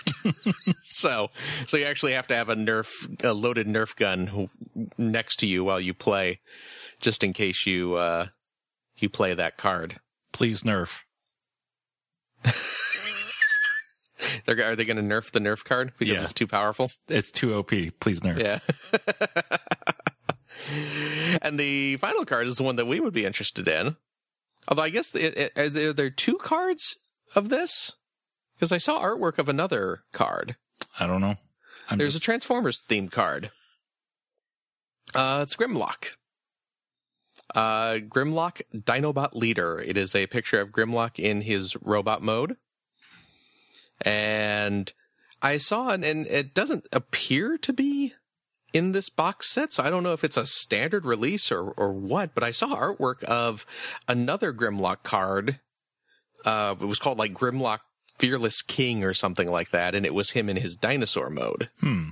so, 0.84 1.30
so 1.66 1.76
you 1.78 1.86
actually 1.86 2.14
have 2.14 2.28
to 2.28 2.36
have 2.36 2.50
a 2.50 2.56
Nerf, 2.56 2.90
a 3.24 3.34
loaded 3.34 3.68
Nerf 3.68 3.96
gun 3.96 4.50
next 4.98 5.38
to 5.38 5.48
you 5.48 5.64
while 5.64 5.80
you 5.80 5.94
play, 5.94 6.40
just 7.00 7.24
in 7.24 7.34
case 7.34 7.66
you 7.66 7.96
uh, 7.96 8.28
you 8.98 9.10
play 9.10 9.34
that 9.34 9.58
card. 9.58 10.00
Please 10.32 10.64
nerf. 10.64 11.00
They're 14.46 14.64
are 14.66 14.76
they 14.76 14.86
going 14.86 14.98
to 14.98 15.04
nerf 15.04 15.32
the 15.32 15.40
nerf 15.40 15.64
card 15.64 15.94
because 15.98 16.16
Yeah. 16.16 16.22
it's 16.22 16.34
too 16.34 16.48
powerful? 16.48 16.90
It's 17.10 17.32
too 17.32 17.54
OP. 17.56 17.72
Please 18.00 18.22
nerf. 18.22 18.40
Yeah. 18.40 18.60
and 21.42 21.60
the 21.60 21.98
final 21.98 22.26
card 22.26 22.48
is 22.48 22.58
the 22.58 22.64
one 22.64 22.76
that 22.76 22.88
we 22.88 23.00
would 23.00 23.14
be 23.14 23.26
interested 23.26 23.68
in. 23.68 23.96
Although 24.68 24.84
I 24.84 24.90
guess 24.90 25.14
it, 25.16 25.38
it, 25.38 25.58
are, 25.58 25.70
there, 25.70 25.90
are 25.90 25.94
there 25.94 26.10
two 26.10 26.38
cards 26.38 26.98
of 27.36 27.50
this? 27.50 27.94
Because 28.56 28.72
I 28.72 28.78
saw 28.78 29.02
artwork 29.02 29.38
of 29.38 29.50
another 29.50 30.04
card. 30.12 30.56
I 31.00 31.08
don't 31.08 31.22
know. 31.22 31.36
I'm 31.90 31.98
There's 31.98 32.14
just, 32.14 32.24
a 32.24 32.26
Transformers 32.26 32.82
themed 32.90 33.12
card. 33.12 33.52
Uh, 35.14 35.42
it's 35.44 35.56
Grimlock. 35.56 36.14
Uh, 37.54 37.96
Grimlock 37.96 38.62
Dinobot 38.74 39.34
Leader. 39.34 39.80
It 39.80 39.98
is 39.98 40.16
a 40.16 40.28
picture 40.28 40.60
of 40.60 40.72
Grimlock 40.72 41.20
in 41.20 41.42
his 41.42 41.76
robot 41.82 42.24
mode. 42.24 42.58
And 44.02 44.92
I 45.42 45.58
saw 45.58 45.90
it, 45.90 46.04
and 46.04 46.26
it 46.28 46.54
doesn't 46.54 46.88
appear 46.92 47.58
to 47.60 47.72
be 47.72 48.14
in 48.76 48.92
this 48.92 49.08
box 49.08 49.48
set, 49.48 49.72
so 49.72 49.84
I 49.84 49.90
don't 49.90 50.04
know 50.04 50.12
if 50.12 50.26
it's 50.26 50.36
a 50.36 50.46
standard 50.46 51.06
release 51.06 51.50
or, 51.50 51.70
or 51.72 51.94
what, 51.94 52.36
but 52.36 52.44
I 52.44 52.52
saw 52.52 52.76
artwork 52.76 53.24
of 53.24 53.66
another 54.06 54.52
Grimlock 54.52 55.02
card. 55.02 55.62
Uh, 56.44 56.76
it 56.82 56.84
was 56.84 57.00
called 57.00 57.18
like 57.18 57.34
Grimlock 57.34 57.80
Fearless 58.18 58.62
King 58.62 59.06
or 59.06 59.14
something 59.14 59.48
like 59.48 59.70
that, 59.70 59.96
and 59.96 60.06
it 60.06 60.14
was 60.14 60.32
him 60.32 60.50
in 60.50 60.58
his 60.58 60.76
dinosaur 60.76 61.30
mode. 61.30 61.70
hmm. 61.80 62.10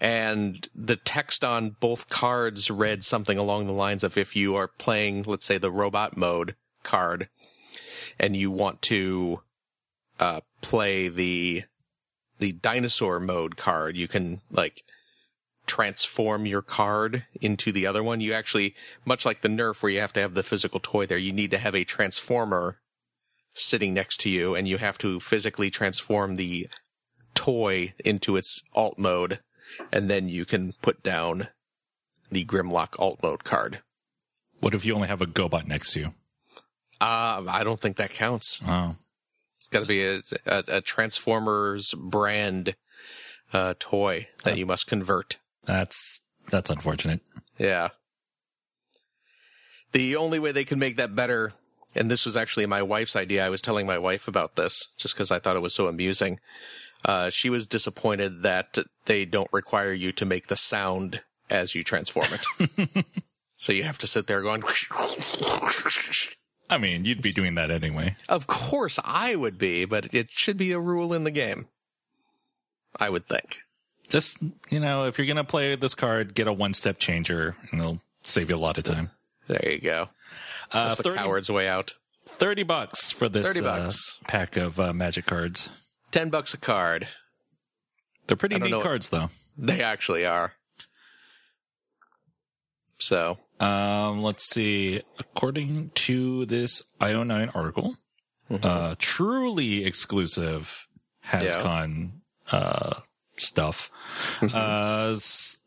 And 0.00 0.68
the 0.74 0.96
text 0.96 1.44
on 1.44 1.76
both 1.78 2.08
cards 2.08 2.68
read 2.68 3.04
something 3.04 3.38
along 3.38 3.68
the 3.68 3.72
lines 3.72 4.02
of 4.02 4.18
if 4.18 4.34
you 4.34 4.56
are 4.56 4.66
playing, 4.66 5.22
let's 5.22 5.46
say, 5.46 5.58
the 5.58 5.70
robot 5.70 6.16
mode 6.16 6.56
card, 6.82 7.28
and 8.18 8.36
you 8.36 8.50
want 8.50 8.82
to 8.82 9.42
uh, 10.18 10.40
play 10.60 11.06
the 11.06 11.62
the 12.40 12.50
dinosaur 12.50 13.20
mode 13.20 13.56
card, 13.56 13.96
you 13.96 14.08
can 14.08 14.40
like 14.50 14.82
transform 15.72 16.44
your 16.44 16.60
card 16.60 17.24
into 17.40 17.72
the 17.72 17.86
other 17.86 18.02
one. 18.02 18.20
You 18.20 18.34
actually, 18.34 18.74
much 19.06 19.24
like 19.24 19.40
the 19.40 19.48
Nerf, 19.48 19.82
where 19.82 19.90
you 19.90 20.00
have 20.00 20.12
to 20.12 20.20
have 20.20 20.34
the 20.34 20.42
physical 20.42 20.78
toy 20.78 21.06
there, 21.06 21.16
you 21.16 21.32
need 21.32 21.50
to 21.50 21.56
have 21.56 21.74
a 21.74 21.82
transformer 21.82 22.78
sitting 23.54 23.94
next 23.94 24.20
to 24.20 24.28
you, 24.28 24.54
and 24.54 24.68
you 24.68 24.76
have 24.76 24.98
to 24.98 25.18
physically 25.18 25.70
transform 25.70 26.36
the 26.36 26.68
toy 27.34 27.94
into 28.04 28.36
its 28.36 28.62
alt 28.74 28.98
mode, 28.98 29.40
and 29.90 30.10
then 30.10 30.28
you 30.28 30.44
can 30.44 30.74
put 30.82 31.02
down 31.02 31.48
the 32.30 32.44
Grimlock 32.44 32.98
alt 32.98 33.22
mode 33.22 33.42
card. 33.42 33.80
What 34.60 34.74
if 34.74 34.84
you 34.84 34.94
only 34.94 35.08
have 35.08 35.22
a 35.22 35.26
GoBot 35.26 35.66
next 35.66 35.94
to 35.94 36.00
you? 36.00 36.06
Uh, 37.00 37.44
I 37.48 37.64
don't 37.64 37.80
think 37.80 37.96
that 37.96 38.10
counts. 38.10 38.60
Oh, 38.66 38.96
It's 39.56 39.68
got 39.70 39.80
to 39.80 39.86
be 39.86 40.04
a, 40.04 40.20
a, 40.44 40.64
a 40.68 40.80
Transformers 40.82 41.94
brand 41.94 42.74
uh, 43.54 43.72
toy 43.78 44.28
that 44.44 44.58
you 44.58 44.66
must 44.66 44.86
convert. 44.86 45.38
That's 45.64 46.20
that's 46.48 46.70
unfortunate. 46.70 47.20
Yeah. 47.58 47.88
The 49.92 50.16
only 50.16 50.38
way 50.38 50.52
they 50.52 50.64
could 50.64 50.78
make 50.78 50.96
that 50.96 51.14
better, 51.14 51.52
and 51.94 52.10
this 52.10 52.24
was 52.24 52.36
actually 52.36 52.66
my 52.66 52.82
wife's 52.82 53.14
idea. 53.14 53.44
I 53.44 53.50
was 53.50 53.62
telling 53.62 53.86
my 53.86 53.98
wife 53.98 54.26
about 54.26 54.56
this 54.56 54.88
just 54.96 55.14
because 55.14 55.30
I 55.30 55.38
thought 55.38 55.56
it 55.56 55.62
was 55.62 55.74
so 55.74 55.86
amusing. 55.86 56.40
Uh, 57.04 57.30
she 57.30 57.50
was 57.50 57.66
disappointed 57.66 58.42
that 58.42 58.78
they 59.04 59.24
don't 59.24 59.52
require 59.52 59.92
you 59.92 60.12
to 60.12 60.24
make 60.24 60.46
the 60.46 60.56
sound 60.56 61.20
as 61.50 61.74
you 61.74 61.82
transform 61.82 62.28
it. 62.32 63.04
so 63.56 63.72
you 63.72 63.82
have 63.82 63.98
to 63.98 64.06
sit 64.06 64.26
there 64.26 64.40
going, 64.40 64.62
I 66.70 66.78
mean, 66.78 67.04
you'd 67.04 67.20
be 67.20 67.32
doing 67.32 67.56
that 67.56 67.70
anyway. 67.70 68.16
of 68.28 68.46
course 68.46 68.98
I 69.04 69.36
would 69.36 69.58
be, 69.58 69.84
but 69.84 70.14
it 70.14 70.30
should 70.30 70.56
be 70.56 70.72
a 70.72 70.80
rule 70.80 71.12
in 71.12 71.24
the 71.24 71.30
game. 71.30 71.68
I 72.98 73.10
would 73.10 73.26
think. 73.26 73.60
Just 74.12 74.36
you 74.68 74.78
know, 74.78 75.06
if 75.06 75.16
you're 75.16 75.26
gonna 75.26 75.42
play 75.42 75.74
this 75.74 75.94
card, 75.94 76.34
get 76.34 76.46
a 76.46 76.52
one-step 76.52 76.98
changer, 76.98 77.56
and 77.70 77.80
it'll 77.80 78.00
save 78.22 78.50
you 78.50 78.56
a 78.56 78.58
lot 78.58 78.76
of 78.76 78.84
time. 78.84 79.10
There 79.48 79.72
you 79.72 79.78
go. 79.80 80.10
Uh, 80.70 80.88
That's 80.88 80.98
the 80.98 81.04
30, 81.04 81.16
coward's 81.16 81.50
way 81.50 81.66
out. 81.66 81.94
30 82.26 82.62
bucks 82.62 83.10
for 83.10 83.30
this 83.30 83.46
30 83.54 83.66
uh, 83.66 83.90
pack 84.28 84.58
of 84.58 84.78
uh, 84.78 84.92
magic 84.92 85.24
cards. 85.24 85.70
Ten 86.10 86.28
bucks 86.28 86.52
a 86.52 86.58
card. 86.58 87.08
They're 88.26 88.36
pretty 88.36 88.58
neat 88.58 88.70
know. 88.70 88.82
cards, 88.82 89.08
though. 89.08 89.30
They 89.56 89.82
actually 89.82 90.26
are. 90.26 90.52
So 92.98 93.38
Um, 93.60 94.22
let's 94.22 94.44
see. 94.44 95.02
According 95.18 95.90
to 95.94 96.44
this 96.46 96.82
IO9 97.00 97.50
article, 97.56 97.96
Mm-hmm. 98.50 98.66
uh, 98.66 98.94
truly 98.98 99.86
exclusive 99.86 100.86
HasCon 101.26 102.10
uh, 102.50 103.00
stuff. 103.36 103.90
Mm-hmm. 104.40 104.54
Uh, 104.54 105.18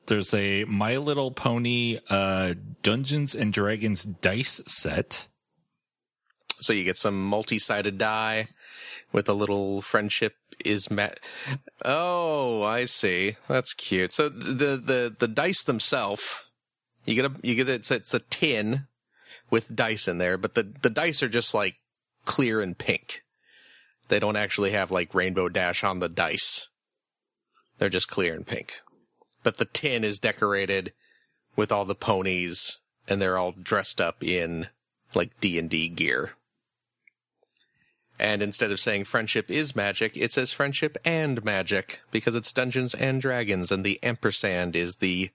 there's 0.08 0.34
a 0.34 0.66
My 0.66 0.98
Little 0.98 1.32
Pony 1.32 2.00
uh, 2.10 2.54
Dungeons 2.84 3.34
and 3.36 3.52
Dragons 3.52 4.04
dice 4.04 4.62
set. 4.68 5.28
So 6.60 6.74
you 6.74 6.84
get 6.84 6.98
some 6.98 7.24
multi-sided 7.24 7.98
die 7.98 8.48
with 9.12 9.28
a 9.28 9.34
little 9.34 9.82
friendship 9.82 10.36
is 10.64 10.90
met. 10.90 11.20
Oh, 11.84 12.64
I 12.64 12.86
see. 12.86 13.36
That's 13.48 13.74
cute. 13.74 14.12
So 14.12 14.30
the 14.30 14.78
the 14.78 15.16
the 15.18 15.28
dice 15.28 15.64
themselves, 15.64 16.46
you 17.06 17.16
get 17.16 17.26
a 17.26 17.34
you 17.42 17.56
get 17.56 17.70
a, 17.70 17.74
it's 17.74 17.92
it's 17.92 18.14
a 18.14 18.20
tin 18.20 18.88
with 19.50 19.76
dice 19.76 20.08
in 20.08 20.18
there, 20.18 20.38
but 20.38 20.56
the 20.56 20.64
the 20.82 20.90
dice 20.90 21.22
are 21.22 21.30
just 21.30 21.54
like 21.54 21.76
clear 22.26 22.62
and 22.62 22.78
pink. 22.78 23.22
They 24.08 24.20
don't 24.20 24.36
actually 24.36 24.72
have 24.72 24.92
like 24.92 25.16
rainbow 25.16 25.50
dash 25.50 25.84
on 25.84 26.00
the 26.00 26.10
dice. 26.10 26.68
They're 27.78 27.90
just 27.90 28.10
clear 28.10 28.34
and 28.34 28.46
pink. 28.46 28.80
But 29.44 29.58
the 29.58 29.66
tin 29.66 30.04
is 30.04 30.20
decorated 30.20 30.94
with 31.56 31.72
all 31.72 31.86
the 31.86 31.96
ponies 31.96 32.80
and 33.08 33.22
they're 33.22 33.38
all 33.38 33.52
dressed 33.52 34.02
up 34.02 34.24
in 34.24 34.68
like 35.14 35.40
D&D 35.40 35.90
gear. 35.90 36.32
And 38.18 38.42
instead 38.42 38.72
of 38.72 38.80
saying 38.80 39.06
friendship 39.06 39.52
is 39.52 39.76
magic, 39.76 40.16
it 40.16 40.32
says 40.32 40.54
friendship 40.54 40.98
and 41.04 41.44
magic 41.44 42.00
because 42.12 42.34
it's 42.34 42.54
Dungeons 42.54 42.96
and 42.96 43.22
Dragons 43.22 43.72
and 43.72 43.84
the 43.84 44.02
ampersand 44.02 44.76
is 44.76 44.98
the 44.98 45.32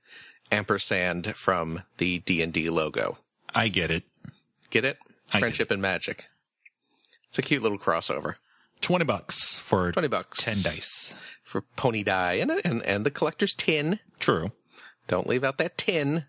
ampersand 0.50 1.36
from 1.36 1.82
the 1.98 2.20
D&D 2.20 2.70
logo. 2.70 3.18
I 3.54 3.68
get 3.68 3.90
it. 3.90 4.04
Get 4.70 4.84
it? 4.84 4.98
I 5.28 5.34
get 5.34 5.40
Friendship 5.40 5.70
and 5.70 5.82
magic. 5.82 6.28
It's 7.28 7.38
a 7.38 7.42
cute 7.42 7.62
little 7.62 7.78
crossover. 7.78 8.36
20 8.80 9.04
bucks 9.04 9.56
for 9.56 9.92
20 9.92 10.08
bucks. 10.08 10.42
10 10.42 10.62
dice. 10.62 11.14
For 11.50 11.62
pony 11.62 12.04
die 12.04 12.34
and, 12.34 12.52
and, 12.64 12.80
and 12.84 13.04
the 13.04 13.10
collector's 13.10 13.56
tin. 13.56 13.98
True. 14.20 14.52
Don't 15.08 15.26
leave 15.26 15.42
out 15.42 15.58
that 15.58 15.76
tin. 15.76 16.26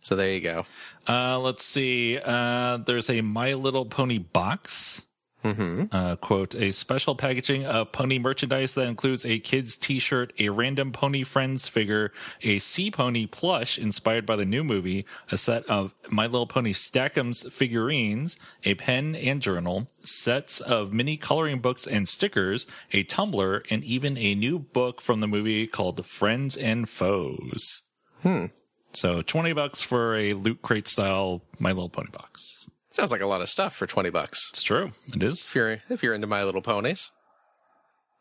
So 0.00 0.16
there 0.16 0.32
you 0.32 0.40
go. 0.40 0.64
Uh, 1.08 1.38
let's 1.38 1.62
see. 1.62 2.18
Uh, 2.18 2.78
there's 2.78 3.08
a 3.08 3.20
My 3.20 3.54
Little 3.54 3.84
Pony 3.86 4.18
box. 4.18 5.02
Mm-hmm. 5.44 5.84
Uh, 5.90 6.16
quote, 6.16 6.54
a 6.54 6.70
special 6.70 7.14
packaging 7.14 7.64
of 7.66 7.90
pony 7.92 8.18
merchandise 8.18 8.74
that 8.74 8.86
includes 8.86 9.24
a 9.24 9.38
kid's 9.40 9.76
t-shirt, 9.76 10.32
a 10.38 10.50
random 10.50 10.92
pony 10.92 11.24
friends 11.24 11.66
figure, 11.66 12.12
a 12.42 12.58
sea 12.58 12.90
pony 12.90 13.26
plush 13.26 13.78
inspired 13.78 14.24
by 14.24 14.36
the 14.36 14.44
new 14.44 14.62
movie, 14.62 15.04
a 15.30 15.36
set 15.36 15.64
of 15.66 15.94
My 16.08 16.26
Little 16.26 16.46
Pony 16.46 16.72
Stack'ems 16.72 17.50
figurines, 17.50 18.36
a 18.64 18.74
pen 18.74 19.16
and 19.16 19.42
journal, 19.42 19.88
sets 20.04 20.60
of 20.60 20.92
mini 20.92 21.16
coloring 21.16 21.58
books 21.58 21.86
and 21.86 22.06
stickers, 22.06 22.66
a 22.92 23.02
tumbler, 23.02 23.64
and 23.68 23.82
even 23.84 24.16
a 24.16 24.34
new 24.34 24.58
book 24.58 25.00
from 25.00 25.20
the 25.20 25.28
movie 25.28 25.66
called 25.66 26.06
Friends 26.06 26.56
and 26.56 26.88
Foes. 26.88 27.82
Hmm. 28.22 28.46
So 28.92 29.22
20 29.22 29.54
bucks 29.54 29.82
for 29.82 30.14
a 30.14 30.34
loot 30.34 30.62
crate 30.62 30.86
style 30.86 31.42
My 31.58 31.70
Little 31.70 31.88
Pony 31.88 32.10
box. 32.10 32.61
Sounds 32.92 33.10
like 33.10 33.22
a 33.22 33.26
lot 33.26 33.40
of 33.40 33.48
stuff 33.48 33.74
for 33.74 33.86
20 33.86 34.10
bucks. 34.10 34.50
It's 34.50 34.62
true. 34.62 34.90
It 35.14 35.22
is. 35.22 35.46
if 35.46 35.54
you're 35.54 35.80
if 35.88 36.02
you're 36.02 36.12
into 36.12 36.26
My 36.26 36.44
Little 36.44 36.60
Ponies. 36.60 37.10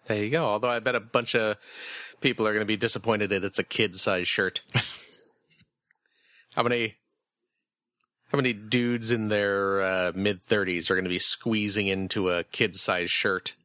There 0.08 0.24
you 0.24 0.30
go. 0.30 0.46
Although 0.46 0.70
I 0.70 0.80
bet 0.80 0.96
a 0.96 1.02
bunch 1.02 1.36
of 1.36 1.58
people 2.22 2.48
are 2.48 2.54
going 2.54 2.62
to 2.62 2.66
be 2.66 2.78
disappointed 2.78 3.32
that 3.32 3.44
it's 3.44 3.60
a 3.60 3.66
kid 3.66 3.96
size 3.96 4.30
shirt. 4.30 4.62
how 6.56 6.64
many 6.64 6.96
how 8.32 8.38
many 8.38 8.54
dudes 8.54 9.12
in 9.12 9.28
their 9.28 9.82
uh, 9.82 10.14
mid 10.16 10.42
30s 10.42 10.90
are 10.90 10.96
going 10.96 11.04
to 11.04 11.10
be 11.10 11.20
squeezing 11.20 11.88
into 11.88 12.30
a 12.30 12.46
kid 12.46 12.78
size 12.78 13.12
shirt 13.12 13.56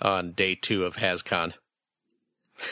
on 0.00 0.32
day 0.32 0.54
2 0.54 0.86
of 0.86 0.96
HasCon? 0.96 1.52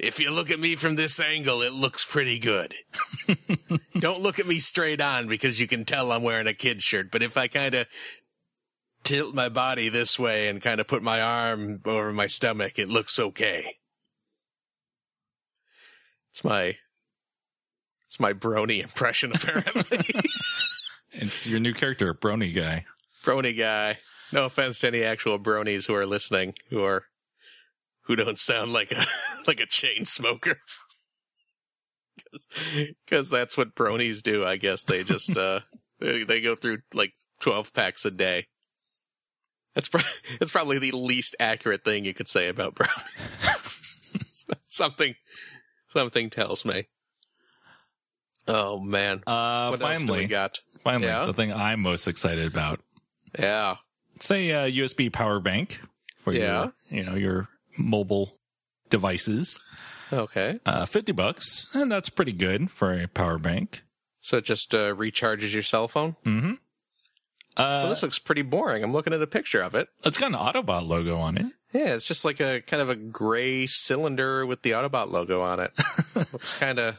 if 0.00 0.18
you 0.18 0.32
look 0.32 0.50
at 0.50 0.58
me 0.58 0.74
from 0.74 0.96
this 0.96 1.20
angle, 1.20 1.62
it 1.62 1.72
looks 1.72 2.04
pretty 2.04 2.40
good. 2.40 2.74
Don't 3.98 4.20
look 4.20 4.38
at 4.38 4.46
me 4.46 4.58
straight 4.58 5.00
on 5.00 5.26
because 5.26 5.60
you 5.60 5.66
can 5.66 5.84
tell 5.84 6.12
I'm 6.12 6.22
wearing 6.22 6.46
a 6.46 6.54
kid 6.54 6.82
shirt. 6.82 7.10
But 7.10 7.22
if 7.22 7.36
I 7.36 7.48
kind 7.48 7.74
of 7.74 7.86
tilt 9.04 9.34
my 9.34 9.48
body 9.48 9.88
this 9.88 10.18
way 10.18 10.48
and 10.48 10.60
kind 10.60 10.80
of 10.80 10.86
put 10.86 11.02
my 11.02 11.20
arm 11.20 11.80
over 11.84 12.12
my 12.12 12.26
stomach, 12.26 12.78
it 12.78 12.88
looks 12.88 13.18
okay. 13.18 13.76
It's 16.30 16.44
my 16.44 16.76
it's 18.06 18.20
my 18.20 18.32
brony 18.32 18.82
impression 18.82 19.32
apparently. 19.34 20.04
It's 21.12 21.44
your 21.44 21.58
new 21.58 21.74
character, 21.74 22.14
Brony 22.14 22.54
guy. 22.54 22.84
brony 23.24 23.58
guy. 23.58 23.98
no 24.30 24.44
offense 24.44 24.78
to 24.78 24.86
any 24.86 25.02
actual 25.02 25.40
bronies 25.40 25.88
who 25.88 25.94
are 25.94 26.06
listening, 26.06 26.54
who 26.68 26.84
are 26.84 27.06
who 28.02 28.14
don't 28.14 28.38
sound 28.38 28.72
like 28.72 28.92
a 28.92 29.04
like 29.46 29.58
a 29.58 29.66
chain 29.66 30.04
smoker. 30.04 30.60
Because 33.04 33.30
that's 33.30 33.56
what 33.56 33.74
bronies 33.74 34.22
do. 34.22 34.44
I 34.44 34.56
guess 34.56 34.84
they 34.84 35.04
just 35.04 35.36
uh 35.36 35.60
they, 36.00 36.24
they 36.24 36.40
go 36.40 36.54
through 36.54 36.78
like 36.94 37.12
twelve 37.40 37.72
packs 37.72 38.04
a 38.04 38.10
day. 38.10 38.46
That's 39.74 39.88
pro- 39.88 40.00
that's 40.38 40.50
probably 40.50 40.78
the 40.78 40.92
least 40.92 41.36
accurate 41.40 41.84
thing 41.84 42.04
you 42.04 42.14
could 42.14 42.28
say 42.28 42.48
about 42.48 42.74
brown. 42.74 42.90
something 44.66 45.14
something 45.88 46.30
tells 46.30 46.64
me. 46.64 46.86
Oh 48.48 48.80
man, 48.80 49.22
Uh, 49.26 49.68
what 49.68 49.80
else 49.82 49.98
do 49.98 50.04
we 50.04 50.08
finally, 50.08 50.26
got? 50.26 50.58
finally, 50.82 51.06
Yeah? 51.06 51.26
the 51.26 51.34
thing 51.34 51.52
I'm 51.52 51.80
most 51.80 52.08
excited 52.08 52.46
about. 52.46 52.80
Yeah, 53.38 53.76
say 54.18 54.48
a 54.50 54.62
uh, 54.64 54.66
USB 54.66 55.12
power 55.12 55.38
bank 55.40 55.80
for 56.16 56.32
Yeah. 56.32 56.70
your, 56.90 56.98
you 56.98 57.04
know, 57.04 57.14
your 57.14 57.48
mobile 57.76 58.32
devices. 58.88 59.60
Okay. 60.12 60.60
Uh, 60.66 60.86
50 60.86 61.12
bucks, 61.12 61.66
and 61.74 61.90
that's 61.90 62.08
pretty 62.08 62.32
good 62.32 62.70
for 62.70 62.92
a 62.98 63.06
power 63.08 63.38
bank. 63.38 63.82
So 64.20 64.36
it 64.38 64.44
just 64.44 64.74
uh, 64.74 64.94
recharges 64.94 65.52
your 65.54 65.62
cell 65.62 65.88
phone. 65.88 66.16
Mm-hmm. 66.26 66.52
Uh, 67.56 67.62
Well, 67.82 67.88
this 67.88 68.02
looks 68.02 68.18
pretty 68.18 68.42
boring. 68.42 68.82
I'm 68.84 68.92
looking 68.92 69.12
at 69.12 69.22
a 69.22 69.26
picture 69.26 69.62
of 69.62 69.74
it. 69.74 69.88
it's 70.04 70.18
got 70.18 70.26
an 70.32 70.38
Autobot 70.38 70.86
logo 70.86 71.18
on 71.18 71.36
it. 71.38 71.46
Yeah, 71.72 71.94
it's 71.94 72.06
just 72.06 72.24
like 72.24 72.40
a 72.40 72.60
kind 72.62 72.82
of 72.82 72.88
a 72.88 72.96
gray 72.96 73.66
cylinder 73.66 74.44
with 74.44 74.62
the 74.62 74.72
Autobot 74.72 75.10
logo 75.10 75.40
on 75.42 75.60
it. 75.60 75.72
looks 76.14 76.54
kind 76.54 76.78
of. 76.78 76.98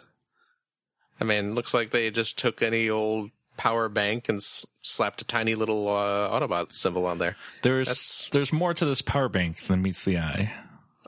I 1.19 1.23
mean, 1.23 1.53
looks 1.55 1.73
like 1.73 1.91
they 1.91 2.09
just 2.09 2.39
took 2.39 2.61
any 2.61 2.89
old 2.89 3.31
power 3.57 3.89
bank 3.89 4.27
and 4.29 4.37
s- 4.37 4.65
slapped 4.81 5.21
a 5.21 5.25
tiny 5.25 5.53
little 5.55 5.87
uh, 5.87 6.29
Autobot 6.29 6.71
symbol 6.71 7.05
on 7.05 7.17
there. 7.19 7.35
There's 7.61 7.87
That's- 7.87 8.29
there's 8.31 8.51
more 8.53 8.73
to 8.73 8.85
this 8.85 9.01
power 9.01 9.29
bank 9.29 9.57
than 9.63 9.81
meets 9.83 10.03
the 10.03 10.17
eye. 10.17 10.53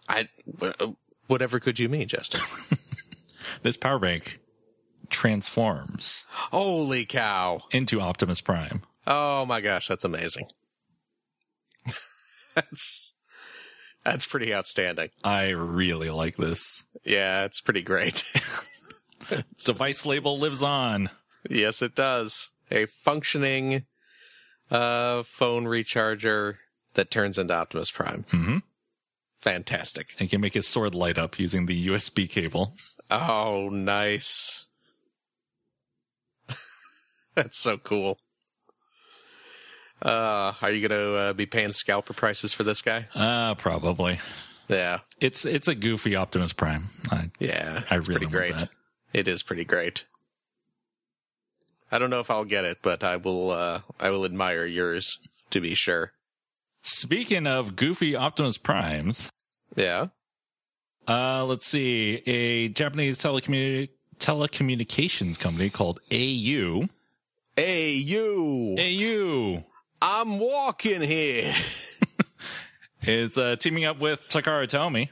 I, 0.08 0.28
whatever 1.34 1.60
could 1.60 1.80
you 1.80 1.90
mean, 1.90 2.08
Justin? 2.08 2.42
This 3.62 3.78
power 3.78 4.00
bank 4.00 4.40
transforms 5.10 6.26
Holy 6.30 7.06
cow! 7.06 7.62
into 7.72 8.02
Optimus 8.02 8.42
Prime. 8.42 8.82
Oh 9.08 9.46
my 9.46 9.62
gosh, 9.62 9.88
that's 9.88 10.04
amazing. 10.04 10.48
that's 12.56 13.14
that's 14.04 14.26
pretty 14.26 14.54
outstanding. 14.54 15.10
I 15.24 15.50
really 15.50 16.10
like 16.10 16.36
this. 16.38 16.84
Yeah, 17.06 17.46
it's 17.46 17.62
pretty 17.62 17.84
great. 17.84 18.24
Device 19.66 20.06
label 20.06 20.38
lives 20.40 20.62
on. 20.64 21.10
yes, 21.50 21.82
it 21.82 21.96
does. 21.96 22.52
A 22.72 22.86
functioning 22.86 23.86
uh 24.72 25.24
phone 25.24 25.66
recharger 25.66 26.58
that 26.96 27.12
turns 27.12 27.38
into 27.38 27.54
Optimus 27.54 27.92
Prime. 27.92 28.26
Mm-hmm. 28.32 28.58
Fantastic. 29.44 30.16
And 30.20 30.30
can 30.30 30.40
make 30.40 30.54
his 30.54 30.66
sword 30.66 30.96
light 30.96 31.18
up 31.18 31.38
using 31.38 31.66
the 31.66 31.88
USB 31.88 32.30
cable. 32.30 32.78
Oh, 33.12 33.68
nice. 33.70 34.68
That's 37.36 37.58
so 37.58 37.78
cool. 37.78 38.20
Uh, 40.02 40.54
are 40.62 40.72
you 40.72 40.88
going 40.88 40.98
to 40.98 41.16
uh, 41.18 41.34
be 41.34 41.46
paying 41.46 41.74
scalper 41.74 42.14
prices 42.14 42.54
for 42.54 42.64
this 42.64 42.82
guy? 42.82 43.10
Uh, 43.14 43.56
probably. 43.56 44.20
Yeah. 44.70 45.00
It's 45.20 45.44
it's 45.44 45.68
a 45.68 45.76
goofy 45.76 46.16
Optimus 46.16 46.54
Prime. 46.54 46.86
I, 47.12 47.30
Yeah. 47.38 47.84
I 47.92 47.98
it's 47.98 48.08
really 48.08 48.26
pretty 48.26 48.54
great. 48.54 48.68
It 49.12 49.28
is 49.28 49.44
pretty 49.44 49.66
great. 49.66 50.06
I 51.92 52.00
don't 52.00 52.10
know 52.10 52.22
if 52.22 52.32
I'll 52.32 52.46
get 52.46 52.64
it, 52.64 52.78
but 52.82 53.04
I 53.04 53.18
will 53.18 53.52
uh 53.52 53.82
I 54.00 54.10
will 54.10 54.24
admire 54.24 54.66
yours 54.66 55.20
to 55.50 55.60
be 55.60 55.74
sure. 55.76 56.14
Speaking 56.84 57.48
of 57.48 57.76
goofy 57.76 58.16
Optimus 58.16 58.58
Primes, 58.58 59.30
Yeah. 59.76 60.08
uh, 61.08 61.46
let's 61.46 61.66
see. 61.66 62.22
A 62.28 62.68
Japanese 62.70 63.20
telecommuni- 63.20 63.90
telecommunications 64.20 65.40
company 65.40 65.70
called 65.70 66.00
AU. 66.12 66.88
You. 67.58 68.76
AU 68.78 69.64
I'm 70.02 70.40
walking 70.40 71.02
here. 71.02 71.54
is 73.04 73.38
uh, 73.38 73.56
teaming 73.58 73.86
up 73.86 74.00
with 74.00 74.20
Takara 74.28 74.68
Tomy 74.68 75.10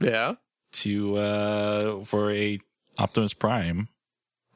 Yeah. 0.00 0.34
to 0.72 1.16
uh, 1.18 2.04
for 2.04 2.32
a 2.32 2.58
Optimus 2.98 3.32
Prime, 3.34 3.88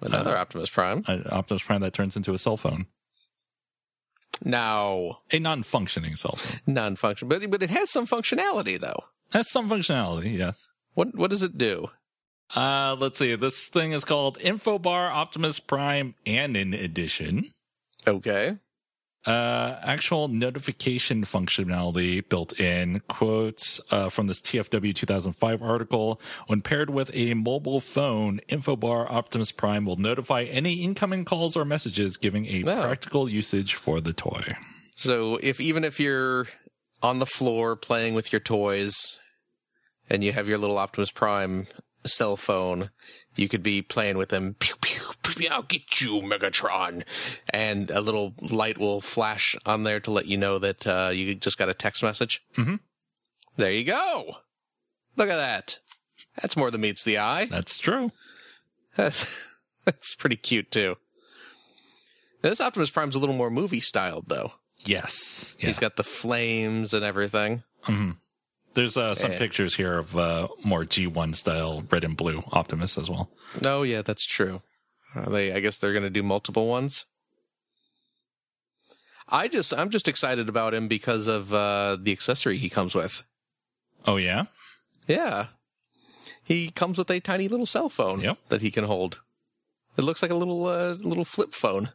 Another 0.01 0.37
Optimus 0.37 0.71
Prime. 0.71 1.05
an 1.07 1.27
Optimus 1.31 1.63
Prime 1.63 1.81
that 1.83 1.93
turns 1.95 2.17
into 2.17 2.33
a 2.35 2.39
cell 2.39 2.57
phone, 2.57 2.87
No. 4.44 5.18
a 5.31 5.38
non-functioning 5.38 6.16
cell 6.16 6.37
phone. 6.37 6.61
Non-function, 6.66 7.29
but 7.29 7.49
but 7.51 7.62
it 7.62 7.70
has 7.70 7.90
some 7.90 8.07
functionality 8.07 8.79
though. 8.81 9.05
Has 9.33 9.51
some 9.51 9.68
functionality, 9.68 10.37
yes. 10.37 10.68
What 10.94 11.14
what 11.14 11.31
does 11.31 11.42
it 11.42 11.59
do? 11.59 11.88
Uh, 12.55 12.96
let's 12.99 13.18
see. 13.18 13.35
This 13.35 13.68
thing 13.68 13.92
is 13.92 14.05
called 14.05 14.38
Infobar 14.38 15.11
Optimus 15.11 15.59
Prime 15.59 16.14
Anon 16.27 16.75
Edition. 16.75 17.51
Okay. 18.07 18.57
Uh, 19.27 19.77
actual 19.83 20.29
notification 20.29 21.25
functionality 21.25 22.27
built 22.29 22.59
in 22.61 23.01
quotes 23.09 23.81
uh, 23.91 24.09
from 24.09 24.29
this 24.29 24.41
TFW 24.41 24.95
2005 24.95 25.62
article. 25.62 26.21
When 26.47 26.61
paired 26.62 26.91
with 26.91 27.11
a 27.12 27.35
mobile 27.35 27.81
phone, 27.81 28.39
Infobar 28.49 29.11
Optimus 29.11 29.51
Prime 29.51 29.85
will 29.85 29.97
notify 29.97 30.43
any 30.45 30.75
incoming 30.85 31.25
calls 31.25 31.57
or 31.57 31.65
messages, 31.65 32.17
giving 32.17 32.47
a 32.47 32.62
Oh. 32.65 32.83
practical 32.83 33.29
usage 33.29 33.75
for 33.75 34.01
the 34.01 34.12
toy. 34.12 34.57
So 34.95 35.41
if 35.43 35.61
even 35.61 35.83
if 35.83 35.99
you're 35.99 36.47
on 37.03 37.19
the 37.19 37.27
floor 37.27 37.75
playing 37.75 38.15
with 38.15 38.33
your 38.33 38.41
toys 38.41 39.19
and 40.09 40.23
you 40.23 40.31
have 40.33 40.49
your 40.49 40.59
little 40.59 40.79
Optimus 40.79 41.11
Prime 41.11 41.67
cell 42.07 42.37
phone, 42.37 42.91
you 43.37 43.49
could 43.49 43.62
be 43.62 43.83
playing 43.83 44.16
with 44.16 44.29
them. 44.31 44.55
Pew, 44.59 44.75
pew, 44.81 45.01
pew, 45.22 45.49
I'll 45.51 45.62
get 45.62 46.01
you, 46.01 46.20
Megatron. 46.20 47.05
And 47.51 47.90
a 47.90 48.01
little 48.01 48.35
light 48.40 48.79
will 48.79 49.01
flash 49.01 49.55
on 49.66 49.85
there 49.85 50.01
to 50.01 50.11
let 50.11 50.27
you 50.27 50.37
know 50.37 50.59
that 50.59 50.87
uh, 50.87 51.11
you 51.12 51.35
just 51.35 51.59
got 51.59 51.68
a 51.68 51.75
text 51.75 52.03
message. 52.03 52.42
Mhm. 52.57 52.81
There 53.57 53.70
you 53.70 53.85
go. 53.85 54.37
Look 55.16 55.29
at 55.31 55.37
that. 55.37 55.79
That's 56.40 56.57
more 56.57 56.70
than 56.70 56.81
meets 56.83 57.05
the 57.05 57.18
eye. 57.18 57.46
That's 57.46 57.79
true. 57.79 58.11
That's, 58.96 59.59
that's 59.85 60.14
pretty 60.14 60.37
cute 60.37 60.70
too. 60.70 60.96
Now, 62.42 62.49
this 62.51 62.61
Optimus 62.62 62.90
Prime's 62.90 63.14
a 63.14 63.18
little 63.18 63.35
more 63.35 63.51
movie 63.51 63.81
styled 63.81 64.29
though. 64.29 64.53
Yes. 64.85 65.55
Yeah. 65.61 65.66
He's 65.66 65.79
got 65.79 65.96
the 65.96 66.05
flames 66.05 66.94
and 66.94 67.05
everything. 67.05 67.62
There's 68.77 68.97
uh, 68.97 69.15
some 69.15 69.33
Yeah. 69.33 69.39
pictures 69.39 69.75
here 69.75 69.95
of 69.99 70.17
uh, 70.17 70.49
more 70.62 70.85
G1 70.85 71.35
style 71.35 71.83
red 71.91 72.05
and 72.05 72.17
blue 72.17 72.43
Optimus 72.53 72.97
as 72.99 73.09
well. 73.11 73.31
Oh 73.65 73.83
yeah, 73.83 74.03
that's 74.03 74.25
true. 74.25 74.61
Are 75.15 75.31
they 75.31 75.53
I 75.53 75.61
guess 75.61 75.79
they're 75.79 75.93
going 75.95 76.03
to 76.05 76.11
do 76.11 76.23
multiple 76.23 76.69
ones. 76.69 77.07
I 79.29 79.49
just 79.49 79.73
I'm 79.75 79.91
just 79.91 80.09
excited 80.09 80.49
about 80.49 80.75
him 80.75 80.89
because 80.89 81.27
of 81.27 81.53
uh 81.53 81.97
the 82.01 82.12
accessory 82.12 82.59
he 82.59 82.69
comes 82.69 82.95
with. 82.95 83.23
Oh, 84.07 84.17
yeah? 84.19 84.45
Yeah. 85.09 85.47
He 86.45 86.69
comes 86.71 86.97
with 86.99 87.11
a 87.11 87.19
tiny 87.19 87.49
little 87.49 87.67
cell 87.67 87.89
phone 87.89 88.21
Yep. 88.21 88.39
that 88.51 88.62
he 88.62 88.71
can 88.71 88.85
hold. 88.85 89.21
It 89.97 90.05
looks 90.05 90.23
like 90.23 90.31
a 90.31 90.37
little 90.37 90.67
uh, 90.67 90.93
little 91.01 91.25
flip 91.25 91.55
phone. 91.55 91.91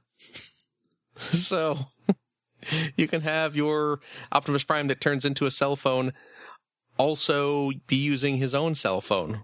so 1.31 1.77
you 2.97 3.07
can 3.07 3.21
have 3.21 3.55
your 3.55 3.99
Optimus 4.31 4.63
Prime 4.63 4.87
that 4.87 4.99
turns 4.99 5.23
into 5.25 5.45
a 5.45 5.51
cell 5.51 5.75
phone 5.75 6.11
also 6.97 7.71
be 7.87 7.95
using 7.95 8.37
his 8.37 8.53
own 8.53 8.75
cell 8.75 9.01
phone. 9.01 9.41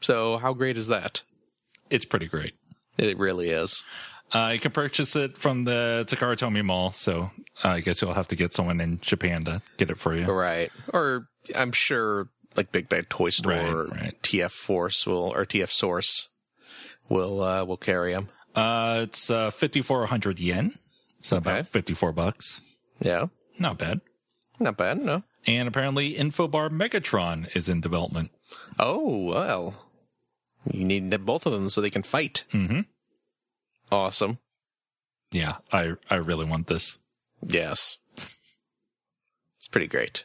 So 0.00 0.36
how 0.38 0.52
great 0.52 0.76
is 0.76 0.88
that? 0.88 1.22
It's 1.90 2.04
pretty 2.04 2.26
great. 2.26 2.54
It 2.98 3.18
really 3.18 3.50
is. 3.50 3.82
Uh, 4.32 4.50
you 4.52 4.58
can 4.58 4.72
purchase 4.72 5.14
it 5.14 5.38
from 5.38 5.64
the 5.64 6.04
Takara 6.08 6.36
Tomy 6.36 6.64
Mall, 6.64 6.90
so 6.90 7.30
uh, 7.64 7.68
I 7.68 7.80
guess 7.80 8.02
you'll 8.02 8.14
have 8.14 8.28
to 8.28 8.36
get 8.36 8.52
someone 8.52 8.80
in 8.80 8.98
Japan 9.00 9.44
to 9.44 9.62
get 9.76 9.90
it 9.90 9.98
for 9.98 10.14
you. 10.16 10.26
Right. 10.26 10.70
Or 10.92 11.28
I'm 11.54 11.70
sure 11.72 12.28
like 12.56 12.72
Big 12.72 12.88
Bad 12.88 13.08
Toy 13.08 13.30
Store 13.30 13.52
Right, 13.52 13.68
or 13.68 13.84
right. 13.86 14.22
TF 14.22 14.50
Force 14.50 15.06
will 15.06 15.32
or 15.32 15.44
TF 15.46 15.70
Source 15.70 16.28
will 17.08 17.40
uh 17.42 17.64
will 17.64 17.76
carry 17.76 18.12
them. 18.12 18.28
Uh, 18.54 19.00
it's 19.04 19.30
uh, 19.30 19.50
5,400 19.50 20.40
yen, 20.40 20.72
so 21.20 21.36
Okay. 21.36 21.50
about 21.50 21.66
54 21.68 22.10
bucks. 22.12 22.60
Yeah. 23.00 23.26
Not 23.58 23.76
bad. 23.78 24.00
Not 24.58 24.76
bad, 24.78 24.98
no. 24.98 25.22
And 25.46 25.68
apparently, 25.68 26.14
Infobar 26.14 26.70
Megatron 26.70 27.54
is 27.56 27.68
in 27.68 27.80
development. 27.80 28.30
Oh, 28.78 29.18
well. 29.24 29.74
You 30.70 30.84
need 30.84 31.08
both 31.24 31.46
of 31.46 31.52
them 31.52 31.68
so 31.68 31.80
they 31.80 31.90
can 31.90 32.02
fight. 32.02 32.44
hmm 32.50 32.80
Awesome. 33.92 34.38
Yeah, 35.30 35.56
I 35.72 35.92
I 36.10 36.16
really 36.16 36.44
want 36.44 36.66
this. 36.66 36.98
Yes. 37.46 37.98
It's 38.16 39.68
pretty 39.70 39.86
great. 39.86 40.24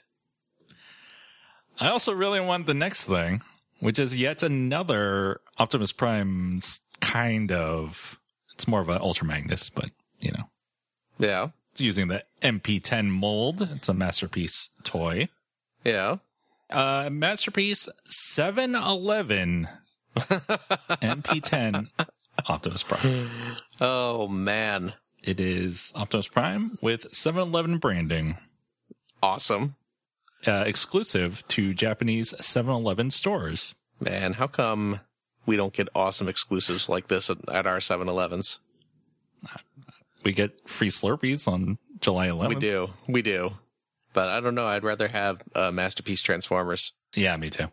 I 1.79 1.88
also 1.89 2.12
really 2.13 2.39
want 2.39 2.65
the 2.65 2.73
next 2.73 3.03
thing, 3.05 3.41
which 3.79 3.99
is 3.99 4.15
yet 4.15 4.41
another 4.43 5.41
Optimus 5.57 5.91
Prime 5.91 6.60
kind 6.99 7.51
of. 7.51 8.19
It's 8.53 8.67
more 8.67 8.81
of 8.81 8.89
an 8.89 9.01
Ultra 9.01 9.27
Magnus, 9.27 9.69
but 9.69 9.89
you 10.19 10.31
know, 10.31 10.49
Yeah. 11.19 11.47
It's 11.71 11.81
using 11.81 12.07
the 12.07 12.21
MP10 12.41 13.07
mold. 13.10 13.62
It's 13.75 13.89
a 13.89 13.93
masterpiece 13.93 14.69
toy. 14.84 15.29
Yeah. 15.84 16.17
Uh, 16.69 17.10
masterpiece 17.12 17.88
711 18.07 19.67
MP10 20.15 21.88
Optimus 22.47 22.84
Prime. 22.84 23.29
Oh 23.79 24.27
man. 24.27 24.93
It 25.23 25.39
is 25.39 25.93
Optimus 25.95 26.27
Prime 26.27 26.77
with 26.81 27.05
711 27.13 27.77
branding, 27.77 28.38
Awesome. 29.21 29.75
uh, 30.47 30.63
exclusive 30.65 31.47
to 31.49 31.75
Japanese 31.75 32.34
7-Eleven 32.39 33.12
stores. 33.12 33.75
Man, 33.99 34.34
how 34.34 34.47
come 34.47 35.01
we 35.45 35.55
don't 35.57 35.73
get 35.73 35.89
awesome 35.93 36.27
exclusives 36.27 36.89
like 36.89 37.07
this 37.07 37.29
at, 37.29 37.38
at 37.49 37.67
our 37.67 37.77
7-Elevens? 37.77 38.60
We 40.23 40.31
get 40.34 40.67
free 40.69 40.89
Slurpees 40.89 41.47
on 41.47 41.77
July 41.99 42.27
11th. 42.27 42.49
We 42.49 42.55
do. 42.55 42.89
We 43.07 43.21
do. 43.21 43.51
But 44.13 44.29
I 44.29 44.39
don't 44.41 44.55
know. 44.55 44.67
I'd 44.67 44.84
rather 44.84 45.07
have 45.07 45.41
uh, 45.55 45.71
Masterpiece 45.71 46.21
Transformers. 46.21 46.93
Yeah, 47.15 47.36
me 47.38 47.49
too. 47.49 47.67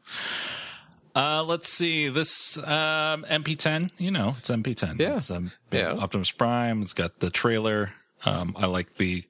Uh, 1.17 1.43
let's 1.43 1.69
see 1.69 2.09
this 2.09 2.57
um, 2.59 3.25
MP10. 3.29 3.91
You 3.99 4.11
know, 4.13 4.37
it's 4.39 4.51
MP10. 4.51 5.01
Yeah. 5.01 5.17
It's, 5.17 5.31
um, 5.31 5.51
Yeah. 5.73 5.93
Optimus 5.93 6.31
Prime. 6.31 6.83
It's 6.83 6.93
got 6.93 7.19
the 7.19 7.31
trailer. 7.31 7.91
Um, 8.25 8.55
I 8.59 8.67
like 8.67 8.97
the 8.97 9.25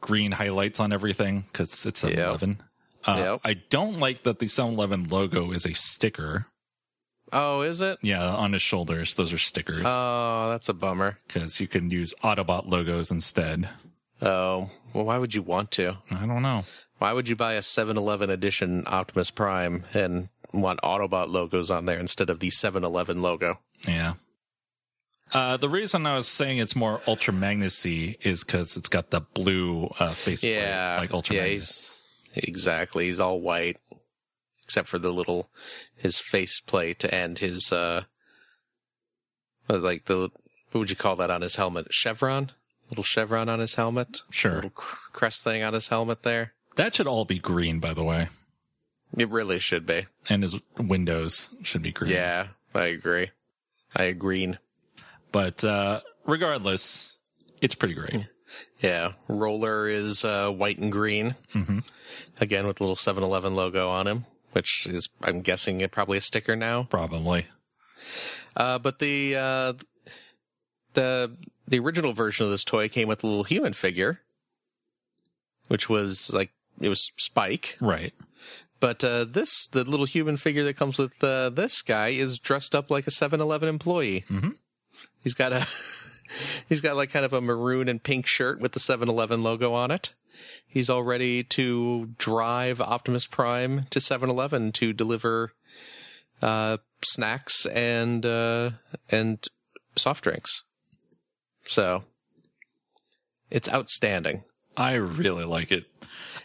green 0.00 0.32
highlights 0.32 0.80
on 0.80 0.92
everything 0.92 1.42
because 1.42 1.84
it's 1.86 2.00
711. 2.00 2.62
Uh, 3.06 3.16
Yep. 3.16 3.40
I 3.44 3.54
don't 3.68 3.98
like 3.98 4.22
that 4.22 4.38
the 4.38 4.50
11 4.58 5.08
logo 5.10 5.52
is 5.52 5.66
a 5.66 5.74
sticker. 5.74 6.46
Oh, 7.36 7.62
is 7.62 7.80
it? 7.80 7.98
Yeah, 8.00 8.24
on 8.24 8.52
his 8.52 8.62
shoulders. 8.62 9.14
Those 9.14 9.32
are 9.32 9.38
stickers 9.38 9.82
Oh, 9.84 10.48
that's 10.50 10.68
a 10.68 10.72
bummer. 10.74 11.18
because 11.26 11.60
you 11.60 11.66
can 11.66 11.90
use 11.90 12.14
Autobot 12.22 12.68
logos 12.70 13.10
instead. 13.10 13.68
Oh, 14.22 14.70
well, 14.92 15.04
why 15.04 15.18
would 15.18 15.34
you 15.34 15.42
want 15.42 15.70
to? 15.72 15.96
I 16.12 16.26
don't 16.26 16.42
know. 16.42 16.64
Why 16.98 17.12
would 17.12 17.28
you 17.28 17.34
buy 17.36 17.54
a 17.54 17.60
7-Eleven 17.60 18.30
edition 18.30 18.84
Optimus 18.86 19.30
Prime 19.32 19.84
and 19.92 20.28
want 20.52 20.80
Autobot 20.82 21.28
logos 21.28 21.70
on 21.70 21.86
there 21.86 21.98
instead 21.98 22.30
of 22.30 22.38
the 22.38 22.50
7-Eleven 22.50 23.20
logo? 23.20 23.58
Yeah. 23.86 24.14
Uh, 25.32 25.56
the 25.56 25.68
reason 25.68 26.06
I 26.06 26.14
was 26.14 26.28
saying 26.28 26.58
it's 26.58 26.76
more 26.76 27.00
Ultra 27.08 27.34
Magnusy 27.34 28.16
is 28.22 28.44
because 28.44 28.76
it's 28.76 28.88
got 28.88 29.10
the 29.10 29.20
blue 29.20 29.86
uh, 29.98 30.12
faceplate, 30.12 30.54
Yeah, 30.54 30.98
like 31.00 31.12
Ultra 31.12 31.34
yeah, 31.36 31.42
Magnus. 31.42 32.00
he's 32.32 32.44
exactly. 32.44 33.06
He's 33.06 33.18
all 33.18 33.40
white, 33.40 33.80
except 34.64 34.88
for 34.88 34.98
the 34.98 35.12
little 35.12 35.50
his 35.96 36.18
faceplate 36.20 37.04
and 37.04 37.38
his 37.38 37.70
uh, 37.72 38.04
uh, 39.70 39.78
like 39.78 40.06
the 40.06 40.30
what 40.72 40.80
would 40.80 40.90
you 40.90 40.96
call 40.96 41.16
that 41.16 41.30
on 41.30 41.42
his 41.42 41.56
helmet? 41.56 41.86
Chevron, 41.90 42.50
little 42.90 43.04
chevron 43.04 43.48
on 43.48 43.60
his 43.60 43.74
helmet. 43.76 44.22
Sure. 44.30 44.54
little 44.56 44.70
crest 44.70 45.44
thing 45.44 45.62
on 45.62 45.72
his 45.72 45.88
helmet 45.88 46.22
there. 46.22 46.52
That 46.76 46.94
should 46.94 47.06
all 47.06 47.24
be 47.24 47.38
green, 47.38 47.78
by 47.78 47.94
the 47.94 48.02
way, 48.02 48.28
It 49.16 49.28
really 49.28 49.60
should 49.60 49.86
be. 49.86 50.06
and 50.28 50.42
his 50.42 50.56
windows 50.76 51.50
should 51.62 51.82
be 51.82 51.92
green. 51.92 52.10
Yeah, 52.12 52.48
I 52.74 52.86
agree. 52.86 53.30
I 53.94 54.04
agree. 54.04 54.54
But 55.30 55.62
uh, 55.62 56.00
regardless, 56.26 57.12
it's 57.60 57.76
pretty 57.76 57.94
great. 57.94 58.26
Yeah, 58.80 59.12
roller 59.28 59.86
is 59.88 60.24
uh, 60.24 60.50
white 60.50 60.78
and 60.78 60.90
green. 60.90 61.36
Mm-hmm. 61.54 61.78
Again 62.40 62.66
with 62.66 62.76
the 62.78 62.82
little 62.82 62.96
7-Eleven 62.96 63.54
logo 63.54 63.88
on 63.90 64.08
him, 64.08 64.24
which 64.54 64.86
is 64.86 65.08
I'm 65.22 65.40
guessing 65.42 65.80
it 65.80 65.90
probably 65.92 66.18
a 66.18 66.20
sticker 66.22 66.56
now. 66.56 66.84
Probably. 66.84 67.46
Uh, 68.56 68.78
but 68.78 68.98
the 68.98 69.36
uh, 69.36 69.72
the 70.94 71.34
the 71.66 71.78
original 71.78 72.12
version 72.12 72.44
of 72.46 72.50
this 72.52 72.64
toy 72.64 72.88
came 72.88 73.08
with 73.08 73.22
a 73.22 73.26
little 73.26 73.44
human 73.44 73.72
figure, 73.72 74.20
which 75.68 75.88
was 75.88 76.32
like 76.32 76.52
it 76.80 76.88
was 76.88 77.12
Spike. 77.16 77.76
Right. 77.80 78.12
But 78.80 79.02
uh, 79.02 79.24
this 79.24 79.68
the 79.68 79.84
little 79.84 80.06
human 80.06 80.36
figure 80.36 80.64
that 80.64 80.76
comes 80.76 80.98
with 80.98 81.22
uh, 81.22 81.50
this 81.50 81.82
guy 81.82 82.08
is 82.08 82.38
dressed 82.38 82.74
up 82.74 82.90
like 82.90 83.06
a 83.06 83.10
7-Eleven 83.10 83.68
employee. 83.68 84.24
Mhm. 84.28 84.56
He's 85.22 85.34
got 85.34 85.52
a 85.52 85.66
he's 86.68 86.80
got 86.80 86.96
like 86.96 87.10
kind 87.10 87.24
of 87.24 87.32
a 87.32 87.40
maroon 87.40 87.88
and 87.88 88.02
pink 88.02 88.26
shirt 88.26 88.60
with 88.60 88.72
the 88.72 88.80
7-Eleven 88.80 89.42
logo 89.42 89.72
on 89.72 89.90
it. 89.90 90.12
He's 90.66 90.90
all 90.90 91.02
ready 91.02 91.42
to 91.44 92.10
drive 92.18 92.80
Optimus 92.80 93.26
Prime 93.26 93.86
to 93.90 93.98
7-Eleven 94.00 94.72
to 94.72 94.92
deliver 94.92 95.52
uh, 96.42 96.78
snacks 97.02 97.64
and 97.66 98.26
uh, 98.26 98.70
and 99.10 99.44
soft 99.96 100.24
drinks. 100.24 100.64
So 101.64 102.04
it's 103.50 103.68
outstanding. 103.68 104.42
I 104.76 104.94
really 104.94 105.44
like 105.44 105.70
it. 105.70 105.84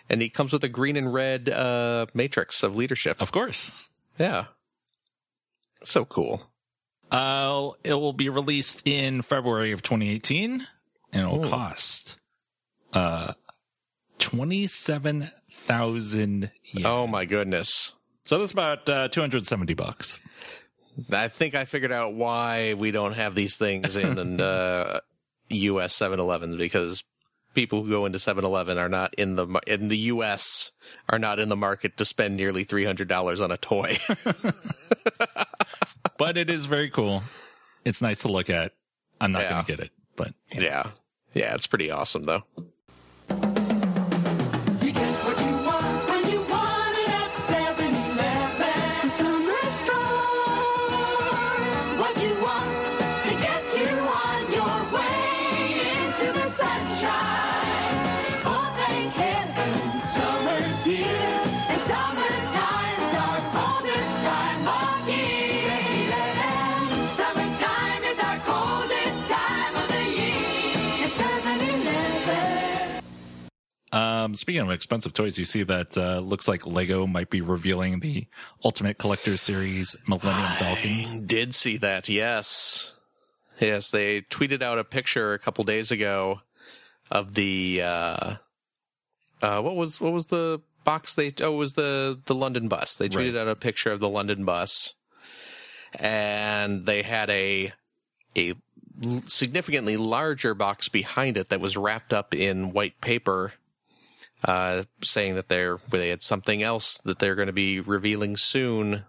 And 0.09 0.21
he 0.21 0.29
comes 0.29 0.53
with 0.53 0.63
a 0.63 0.69
green 0.69 0.95
and 0.95 1.11
red 1.13 1.49
uh, 1.49 2.05
matrix 2.13 2.61
of 2.63 2.75
leadership. 2.75 3.21
Of 3.21 3.31
course. 3.31 3.71
Yeah. 4.19 4.45
So 5.83 6.05
cool. 6.05 6.43
Uh, 7.11 7.71
it 7.83 7.93
will 7.93 8.13
be 8.13 8.29
released 8.29 8.87
in 8.87 9.23
February 9.23 9.71
of 9.71 9.81
2018, 9.81 10.67
and 11.11 11.21
it 11.23 11.25
will 11.27 11.45
Oh. 11.45 11.49
cost 11.49 12.15
uh 12.93 13.33
27,000 14.19 16.51
yen. 16.63 16.85
Oh 16.85 17.07
my 17.07 17.25
goodness. 17.25 17.93
So 18.23 18.37
that's 18.37 18.51
about 18.51 18.87
uh, 18.89 19.07
270 19.09 19.73
bucks. 19.73 20.19
I 21.11 21.27
think 21.29 21.55
I 21.55 21.65
figured 21.65 21.91
out 21.91 22.13
why 22.13 22.73
we 22.75 22.91
don't 22.91 23.13
have 23.13 23.33
these 23.35 23.57
things 23.57 23.95
in 23.95 24.39
uh, 24.41 24.99
US 25.49 25.97
7-Elevens 25.97 26.55
because 26.57 27.03
people 27.53 27.83
who 27.83 27.89
go 27.89 28.05
into 28.05 28.17
7-Eleven 28.19 28.77
are 28.77 28.89
not 28.89 29.13
in 29.15 29.35
the 29.35 29.47
in 29.65 29.87
the 29.87 29.97
US 29.97 30.71
are 31.09 31.17
not 31.19 31.39
in 31.39 31.49
the 31.49 31.55
market 31.55 31.97
to 31.97 32.05
spend 32.05 32.35
nearly 32.37 32.63
$300 32.65 33.43
on 33.43 33.51
a 33.51 33.57
toy. 33.57 33.97
But 36.17 36.37
it 36.37 36.49
is 36.49 36.65
very 36.65 36.89
cool. 36.89 37.23
It's 37.85 38.01
nice 38.01 38.23
to 38.23 38.27
look 38.27 38.49
at. 38.49 38.73
I'm 39.21 39.31
not 39.31 39.43
Yeah. 39.43 39.51
going 39.51 39.63
to 39.65 39.71
get 39.71 39.79
it, 39.79 39.91
but 40.17 40.33
yeah. 40.51 40.91
Yeah, 41.33 41.55
it's 41.55 41.65
pretty 41.65 41.91
awesome 41.91 42.25
though. 42.25 42.43
Um, 74.25 74.35
speaking 74.35 74.61
of 74.61 74.71
expensive 74.71 75.13
toys, 75.13 75.37
you 75.37 75.45
see 75.45 75.63
that 75.63 75.97
uh, 75.97 76.19
looks 76.19 76.47
like 76.47 76.65
Lego 76.65 77.07
might 77.07 77.29
be 77.29 77.41
revealing 77.41 77.99
the 77.99 78.27
Ultimate 78.63 78.97
Collector 78.97 79.37
Series 79.37 79.95
Millennium 80.07 80.51
Falcon. 80.57 81.25
Did 81.25 81.55
see 81.55 81.77
that, 81.77 82.09
yes. 82.09 82.93
Yes, 83.59 83.89
they 83.91 84.21
tweeted 84.21 84.61
out 84.61 84.79
a 84.79 84.83
picture 84.83 85.33
a 85.33 85.39
couple 85.39 85.63
days 85.63 85.91
ago 85.91 86.41
of 87.11 87.33
the 87.33 87.81
uh 87.83 88.35
uh 89.41 89.61
what 89.61 89.75
was 89.75 89.99
what 89.99 90.13
was 90.13 90.27
the 90.27 90.61
box 90.85 91.15
they 91.15 91.33
oh 91.41 91.53
it 91.55 91.57
was 91.57 91.73
the 91.73 92.19
the 92.25 92.35
London 92.35 92.67
bus. 92.67 92.95
They 92.95 93.09
tweeted 93.09 93.33
Right. 93.33 93.41
out 93.41 93.47
a 93.47 93.55
picture 93.55 93.91
of 93.91 93.99
the 93.99 94.07
London 94.09 94.45
bus 94.45 94.93
and 95.95 96.85
they 96.85 97.01
had 97.01 97.29
a 97.29 97.73
a 98.37 98.53
significantly 99.27 99.97
larger 99.97 100.53
box 100.53 100.87
behind 100.87 101.35
it 101.35 101.49
that 101.49 101.59
was 101.59 101.75
wrapped 101.75 102.13
up 102.13 102.33
in 102.33 102.71
white 102.73 103.01
paper 103.01 103.53
uh 104.43 104.83
saying 105.03 105.35
that 105.35 105.49
they're 105.49 105.79
they 105.89 106.09
had 106.09 106.23
something 106.23 106.63
else 106.63 106.97
that 106.99 107.19
they're 107.19 107.35
going 107.35 107.47
to 107.47 107.53
be 107.53 107.79
revealing 107.79 108.37
soon 108.37 109.05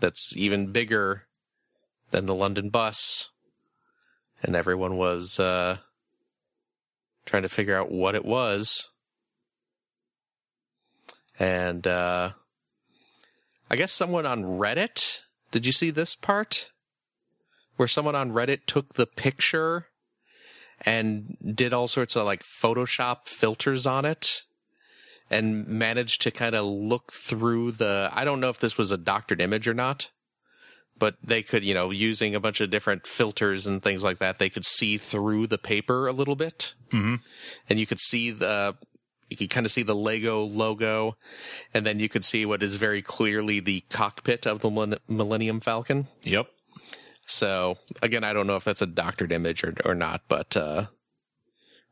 that's 0.00 0.34
even 0.36 0.72
bigger 0.72 1.24
than 2.10 2.26
the 2.26 2.34
London 2.34 2.70
bus. 2.70 3.30
And 4.42 4.56
everyone 4.56 4.96
was 4.96 5.38
uh, 5.38 5.78
trying 7.26 7.42
to 7.42 7.48
figure 7.48 7.78
out 7.78 7.92
what 7.92 8.14
it 8.14 8.24
was. 8.24 8.88
And 11.38 11.86
uh, 11.86 12.30
I 13.70 13.76
guess 13.76 13.92
someone 13.92 14.26
on 14.26 14.44
Reddit, 14.44 15.20
did 15.50 15.66
you 15.66 15.72
see 15.72 15.90
this 15.90 16.14
part? 16.14 16.70
Where 17.76 17.88
someone 17.88 18.14
on 18.14 18.32
Reddit 18.32 18.66
took 18.66 18.94
the 18.94 19.06
picture 19.06 19.86
and 20.82 21.36
did 21.54 21.72
all 21.72 21.88
sorts 21.88 22.16
of 22.16 22.24
like 22.24 22.42
Photoshop 22.42 23.28
filters 23.28 23.86
on 23.86 24.04
it 24.04 24.42
and 25.30 25.66
managed 25.66 26.22
to 26.22 26.30
kind 26.30 26.54
of 26.54 26.64
look 26.66 27.12
through 27.12 27.72
the 27.72 28.10
I 28.12 28.24
don't 28.24 28.40
know 28.40 28.48
if 28.48 28.58
this 28.58 28.76
was 28.76 28.90
a 28.90 28.98
doctored 28.98 29.40
image 29.40 29.68
or 29.68 29.74
not, 29.74 30.10
but 30.98 31.16
they 31.22 31.42
could, 31.42 31.64
you 31.64 31.74
know, 31.74 31.90
using 31.90 32.34
a 32.34 32.40
bunch 32.40 32.60
of 32.60 32.70
different 32.70 33.06
filters 33.06 33.66
and 33.66 33.82
things 33.82 34.04
like 34.04 34.18
that, 34.18 34.38
they 34.38 34.50
could 34.50 34.66
see 34.66 34.98
through 34.98 35.46
the 35.46 35.58
paper 35.58 36.06
a 36.06 36.12
little 36.12 36.36
bit, 36.36 36.74
mm-hmm. 36.92 37.16
and 37.68 37.80
you 37.80 37.86
could 37.86 38.00
see 38.00 38.30
the. 38.30 38.76
You 39.28 39.36
could 39.36 39.50
kind 39.50 39.64
of 39.64 39.70
see 39.70 39.84
the 39.84 39.94
Lego 39.94 40.42
logo, 40.42 41.16
and 41.72 41.86
then 41.86 42.00
you 42.00 42.08
could 42.08 42.24
see 42.24 42.44
what 42.44 42.64
is 42.64 42.74
very 42.74 43.00
clearly 43.00 43.60
the 43.60 43.84
cockpit 43.88 44.44
of 44.44 44.58
the 44.58 44.98
Millennium 45.06 45.60
Falcon. 45.60 46.08
Yep. 46.24 46.48
So 47.26 47.78
again, 48.02 48.24
I 48.24 48.32
don't 48.32 48.48
know 48.48 48.56
if 48.56 48.64
that's 48.64 48.82
a 48.82 48.86
doctored 48.86 49.30
image 49.30 49.62
or 49.62 49.74
or 49.84 49.94
not, 49.94 50.22
but 50.26 50.56
uh, 50.56 50.86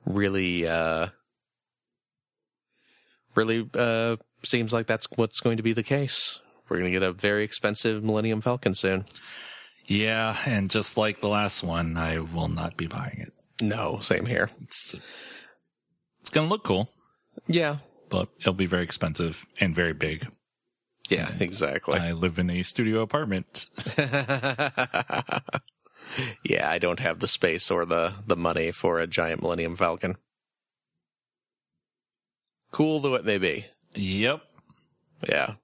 really, 0.05 0.66
uh, 0.66 1.11
really 3.38 3.68
uh, 3.74 4.16
seems 4.42 4.72
like 4.72 4.87
that's 4.87 5.07
what's 5.16 5.40
going 5.40 5.57
to 5.57 5.62
be 5.62 5.72
the 5.72 5.83
case. 5.83 6.40
We're 6.68 6.79
going 6.79 6.92
to 6.92 6.98
get 6.98 7.03
a 7.03 7.12
very 7.12 7.44
expensive 7.44 8.03
Millennium 8.05 8.40
Falcon 8.42 8.74
soon. 8.74 9.05
Yeah, 9.87 10.37
and 10.44 10.68
just 10.70 10.98
like 10.98 11.20
the 11.20 11.29
last 11.29 11.62
one, 11.62 11.96
I 11.96 12.18
will 12.18 12.48
not 12.48 12.77
be 12.77 12.87
buying 12.87 13.20
it. 13.27 13.33
No, 13.62 14.01
same 14.01 14.27
here. 14.27 14.51
It's, 14.62 14.94
it's 16.20 16.29
going 16.31 16.46
to 16.46 16.51
look 16.53 16.64
cool, 16.64 16.90
Yeah, 17.46 17.79
but 18.11 18.29
it'll 18.40 18.53
be 18.53 18.66
very 18.66 18.83
expensive 18.83 19.46
and 19.59 19.74
very 19.74 19.94
big. 19.94 20.29
yeah, 21.09 21.31
exactly. 21.40 21.98
I 21.98 22.12
live 22.12 22.38
in 22.38 22.51
a 22.51 22.62
studio 22.62 23.01
apartment. 23.01 23.66
yeah, 26.44 26.68
I 26.70 26.79
don't 26.79 27.01
have 27.01 27.20
the 27.20 27.29
space 27.29 27.70
or 27.70 27.85
the 27.87 28.14
the 28.27 28.37
money 28.37 28.72
for 28.72 28.98
a 28.98 29.07
giant 29.07 29.40
Millennium 29.42 29.77
Falcon. 29.77 30.16
Cool 32.70 33.00
though 33.00 33.14
it 33.14 33.24
may 33.24 33.38
be. 33.38 33.66
Yep. 33.94 34.42
Yeah. 35.28 35.54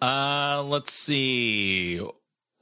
Uh, 0.00 0.62
let's 0.66 0.92
see. 0.92 2.00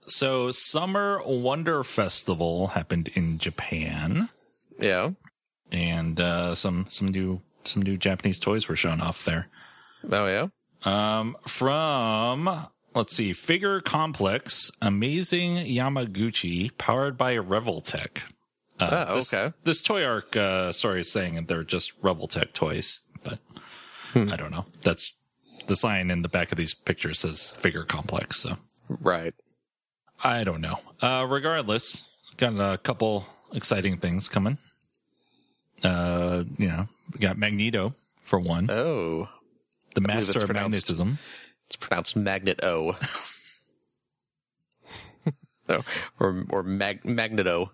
So, 0.07 0.51
Summer 0.51 1.21
Wonder 1.25 1.85
Festival 1.85 2.69
happened 2.69 3.09
in 3.15 3.39
Japan, 3.39 4.31
Yeah. 4.81 5.11
and 5.71 6.19
uh, 6.19 6.55
some 6.55 6.87
some 6.89 7.09
new 7.09 7.43
some 7.65 7.83
new 7.83 7.97
Japanese 7.99 8.41
toys 8.41 8.69
were 8.69 8.77
shown 8.77 9.01
off 9.01 9.25
there. 9.25 9.49
Oh 10.11 10.27
yeah. 10.27 10.47
Um, 10.85 11.37
from 11.47 12.69
let's 12.95 13.15
see, 13.15 13.33
Figure 13.35 13.81
Complex, 13.81 14.71
Amazing 14.81 15.57
Yamaguchi, 15.67 16.71
powered 16.79 17.19
by 17.19 17.37
Revoltech. 17.37 18.23
Uh, 18.81 19.05
Oh, 19.09 19.19
okay. 19.19 19.53
This 19.65 19.83
Toyark 19.83 20.37
uh, 20.37 20.73
story 20.73 21.01
is 21.01 21.11
saying 21.13 21.35
that 21.35 21.49
they're 21.49 21.65
just 21.65 22.01
Revoltech 22.01 22.53
toys, 22.55 23.01
but 23.23 23.39
Hmm. 24.13 24.33
I 24.33 24.37
don't 24.37 24.51
know. 24.51 24.65
That's 24.83 25.13
the 25.67 25.77
sign 25.77 26.11
in 26.11 26.23
the 26.23 26.29
back 26.31 26.51
of 26.51 26.57
these 26.59 26.73
pictures 26.73 27.21
says 27.21 27.51
Figure 27.51 27.85
Complex, 27.85 28.39
so 28.39 28.57
Right. 28.89 29.35
I 30.25 30.45
don't 30.45 30.63
know. 30.63 30.79
Uh, 31.03 31.27
regardless, 31.29 32.05
got 32.39 32.55
a 32.55 32.79
couple 32.79 33.27
exciting 33.53 33.99
things 33.99 34.29
coming. 34.29 34.57
Uh, 35.85 36.45
you 36.57 36.67
know, 36.69 36.89
we 37.13 37.19
got 37.21 37.37
Magneto 37.39 37.95
for 38.23 38.41
one, 38.41 38.69
Oh. 38.71 39.29
the 39.95 40.01
master 40.01 40.43
of 40.43 40.51
magnetism. 40.53 41.19
It's 41.67 41.77
pronounced 41.77 42.17
Magnet 42.17 42.61
O. 42.65 42.97
oh, 45.69 45.85
or 46.19 46.45
or 46.51 46.63
mag, 46.63 47.05
Magneto. 47.05 47.73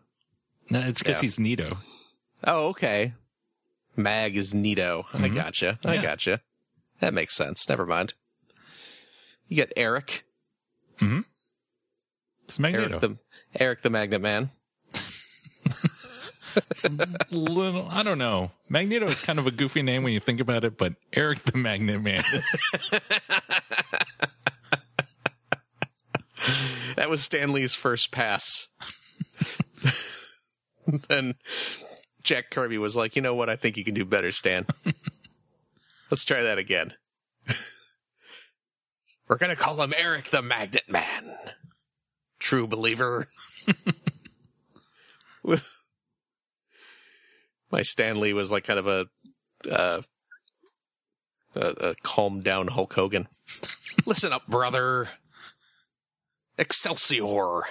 No, 0.70 0.80
it's 0.80 1.00
because 1.00 1.16
Yeah. 1.16 1.20
he's 1.22 1.38
Nito. 1.38 1.78
Oh, 2.42 2.68
okay. 2.68 3.14
Mag 3.96 4.36
is 4.36 4.54
Nito. 4.54 5.06
I 5.12 5.28
gotcha. 5.28 5.78
I 5.84 5.94
Yeah. 5.94 6.02
gotcha. 6.02 6.40
That 7.00 7.14
makes 7.14 7.34
sense. 7.34 7.68
Never 7.68 7.86
mind. 7.86 8.14
You 9.48 9.56
got 9.56 9.68
Eric. 9.76 10.24
Hmm? 10.98 11.20
It's 12.44 12.58
Magneto. 12.58 12.88
Eric 12.88 13.00
the 13.00 13.18
Eric 13.62 13.82
the 13.82 13.90
Magnet 13.90 14.20
Man. 14.20 14.50
Little, 17.30 17.88
I 17.90 18.02
don't 18.04 18.18
know. 18.18 18.52
Magneto 18.68 19.06
is 19.06 19.20
kind 19.20 19.38
of 19.40 19.46
a 19.46 19.50
goofy 19.50 19.82
name 19.82 20.02
when 20.04 20.12
you 20.12 20.20
think 20.20 20.38
about 20.40 20.62
it, 20.64 20.78
but 20.78 20.94
Eric 21.12 21.40
the 21.44 21.56
Magnet 21.58 22.00
Man 22.02 22.22
is. 22.32 22.62
That 26.96 27.10
was 27.10 27.24
Stan 27.24 27.52
Lee's 27.52 27.74
first 27.74 28.12
pass. 28.12 28.68
then 31.08 31.34
Jack 32.24 32.50
Kirby 32.50 32.78
was 32.78 32.96
like, 32.96 33.14
"You 33.14 33.22
know 33.22 33.34
what? 33.34 33.48
I 33.50 33.56
think 33.56 33.76
you 33.76 33.84
can 33.84 33.94
do 33.94 34.04
better, 34.04 34.32
Stan. 34.32 34.66
Let's 36.10 36.24
try 36.24 36.42
that 36.42 36.58
again." 36.58 36.94
We're 39.28 39.36
gonna 39.36 39.54
call 39.56 39.80
him 39.80 39.94
Eric 39.96 40.24
the 40.26 40.42
Magnet 40.42 40.88
Man. 40.88 41.36
True 42.38 42.66
believer. 42.66 43.28
My 47.70 47.82
Stan 47.82 48.20
Lee 48.20 48.32
was 48.32 48.50
like 48.50 48.64
kind 48.64 48.78
of 48.78 48.86
a, 48.86 49.06
uh, 49.70 50.00
a, 51.54 51.60
a 51.60 51.94
calmed 52.02 52.44
down 52.44 52.68
Hulk 52.68 52.92
Hogan. 52.94 53.28
Listen 54.06 54.32
up, 54.32 54.46
brother. 54.46 55.08
Excelsior. 56.56 57.62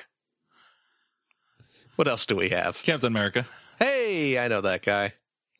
What 1.95 2.07
else 2.07 2.25
do 2.25 2.35
we 2.35 2.49
have? 2.49 2.81
Captain 2.83 3.07
America. 3.07 3.47
Hey, 3.83 4.39
I 4.39 4.47
know 4.47 4.61
that 4.61 4.81
guy. 4.81 5.11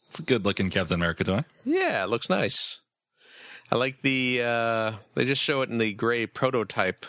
It's 0.07 0.17
a 0.19 0.23
good 0.23 0.45
looking 0.45 0.69
Captain 0.69 0.95
America 0.95 1.25
toy. 1.25 1.43
Yeah, 1.65 2.05
it 2.05 2.09
looks 2.09 2.29
nice. 2.29 2.79
I 3.69 3.75
like 3.75 4.01
the 4.01 4.41
uh 4.41 4.93
they 5.13 5.25
just 5.25 5.41
show 5.41 5.61
it 5.61 5.69
in 5.69 5.77
the 5.77 5.91
gray 5.93 6.25
prototype. 6.25 7.05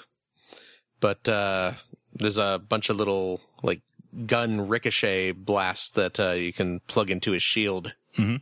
But 0.99 1.29
uh 1.29 1.75
there's 2.15 2.37
a 2.37 2.61
bunch 2.69 2.91
of 2.91 2.97
little 2.97 3.41
like 3.63 3.83
gun 4.27 4.67
ricochet 4.67 5.31
blasts 5.33 5.93
that 5.93 6.19
uh 6.19 6.33
you 6.33 6.53
can 6.53 6.81
plug 6.89 7.11
into 7.11 7.31
his 7.31 7.45
shield 7.45 7.95
Mhm. 8.19 8.41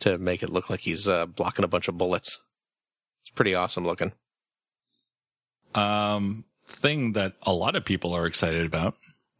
to 0.00 0.18
make 0.18 0.42
it 0.42 0.50
look 0.50 0.68
like 0.68 0.80
he's 0.80 1.08
uh 1.08 1.24
blocking 1.24 1.64
a 1.64 1.68
bunch 1.68 1.88
of 1.88 1.96
bullets. 1.96 2.40
It's 3.22 3.30
pretty 3.30 3.54
awesome 3.54 3.86
looking. 3.86 4.12
Um, 5.74 6.44
thing 6.66 7.12
that 7.12 7.34
a 7.42 7.54
lot 7.54 7.74
of 7.74 7.86
people 7.86 8.12
are 8.12 8.26
excited 8.26 8.66
about. 8.66 8.96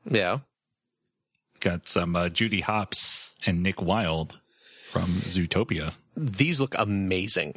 Yeah. 0.07 0.39
Got 1.67 1.89
some 1.89 2.15
uh, 2.15 2.29
Judy 2.29 2.61
Hopps 2.61 3.33
and 3.45 3.61
Nick 3.61 3.83
Wilde 3.83 4.39
from 4.93 5.07
Zootopia. 5.07 5.95
These 6.17 6.61
look 6.61 6.77
amazing. 6.79 7.55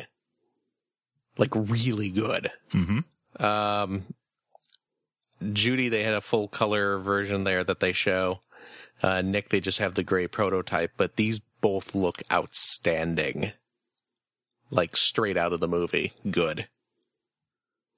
Like 1.38 1.52
really 1.54 2.10
good. 2.10 2.50
Mm-hmm. 2.74 3.46
Um, 3.46 4.06
Judy, 5.54 5.90
they 5.90 6.02
had 6.02 6.16
a 6.16 6.22
full 6.22 6.48
color 6.48 6.98
version 6.98 7.44
there 7.44 7.64
that 7.64 7.82
they 7.82 7.94
show. 7.94 8.40
Uh, 9.04 9.22
Nick, 9.22 9.50
they 9.50 9.62
just 9.62 9.78
have 9.78 9.94
the 9.94 10.02
gray 10.04 10.26
prototype, 10.26 10.94
but 10.98 11.16
these 11.16 11.40
both 11.62 11.94
look 11.94 12.18
outstanding. 12.34 13.52
Like 14.72 14.98
straight 14.98 15.38
out 15.38 15.54
of 15.54 15.60
the 15.60 15.68
movie. 15.68 16.14
Good. 16.32 16.68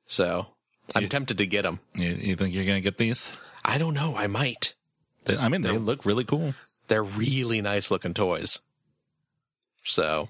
So, 0.08 0.48
I'm 0.94 1.04
Yeah. 1.04 1.08
tempted 1.08 1.38
to 1.38 1.48
get 1.48 1.62
them. 1.62 1.80
You, 1.96 2.10
you 2.10 2.36
think 2.36 2.54
you're 2.54 2.66
gonna 2.66 2.82
get 2.82 2.98
these? 2.98 3.32
I 3.64 3.78
don't 3.78 3.94
know. 3.94 4.18
I 4.18 4.28
might. 4.28 4.74
They, 5.26 5.38
I 5.38 5.50
mean, 5.50 5.62
they 5.62 5.78
look 5.78 6.06
really 6.06 6.24
cool. 6.24 6.54
They're 6.88 7.04
really 7.04 7.62
nice 7.62 7.92
looking 7.92 8.14
toys. 8.14 8.60
So, 9.84 10.30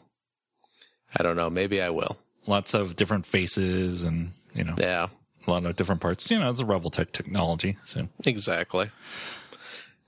I 1.15 1.23
don't 1.23 1.35
know. 1.35 1.49
Maybe 1.49 1.81
I 1.81 1.89
will. 1.89 2.17
Lots 2.47 2.73
of 2.73 2.95
different 2.95 3.25
faces 3.25 4.03
and 4.03 4.31
you 4.53 4.63
know 4.63 4.75
Yeah, 4.77 5.07
a 5.47 5.51
lot 5.51 5.65
of 5.65 5.75
different 5.75 6.01
parts. 6.01 6.29
You 6.31 6.39
know, 6.39 6.49
it's 6.49 6.61
a 6.61 6.65
Revoltech 6.65 7.11
technology. 7.11 7.77
So 7.83 8.07
exactly. 8.25 8.89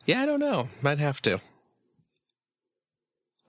Yeah, 0.05 0.21
I 0.21 0.25
don't 0.25 0.39
know. 0.39 0.69
Might 0.81 0.99
have 0.99 1.21
to. 1.23 1.39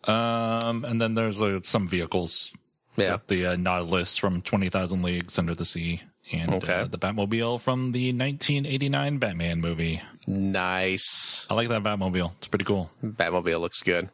Um, 0.05 0.85
and 0.85 1.01
then 1.01 1.15
there's 1.15 1.41
uh, 1.41 1.61
some 1.63 1.89
vehicles. 1.89 2.53
Yeah. 2.97 3.19
The 3.27 3.47
uh, 3.47 3.57
Nautilus 3.57 4.17
from 4.17 4.43
20,000 4.43 5.03
Leagues 5.03 5.39
Under 5.39 5.55
the 5.55 5.65
Sea 5.65 6.03
and 6.33 6.55
Okay. 6.55 6.73
uh, 6.73 6.85
the 6.87 6.99
Batmobile 6.99 7.61
from 7.61 7.93
the 7.93 8.07
1989 8.13 9.19
Batman 9.19 9.61
movie. 9.61 10.03
Nice. 10.27 11.47
I 11.51 11.55
like 11.55 11.69
that 11.69 11.83
Batmobile. 11.83 12.33
It's 12.39 12.47
pretty 12.47 12.65
cool 12.65 12.91
Batmobile 13.03 13.61
looks 13.61 13.83
good. 13.83 14.09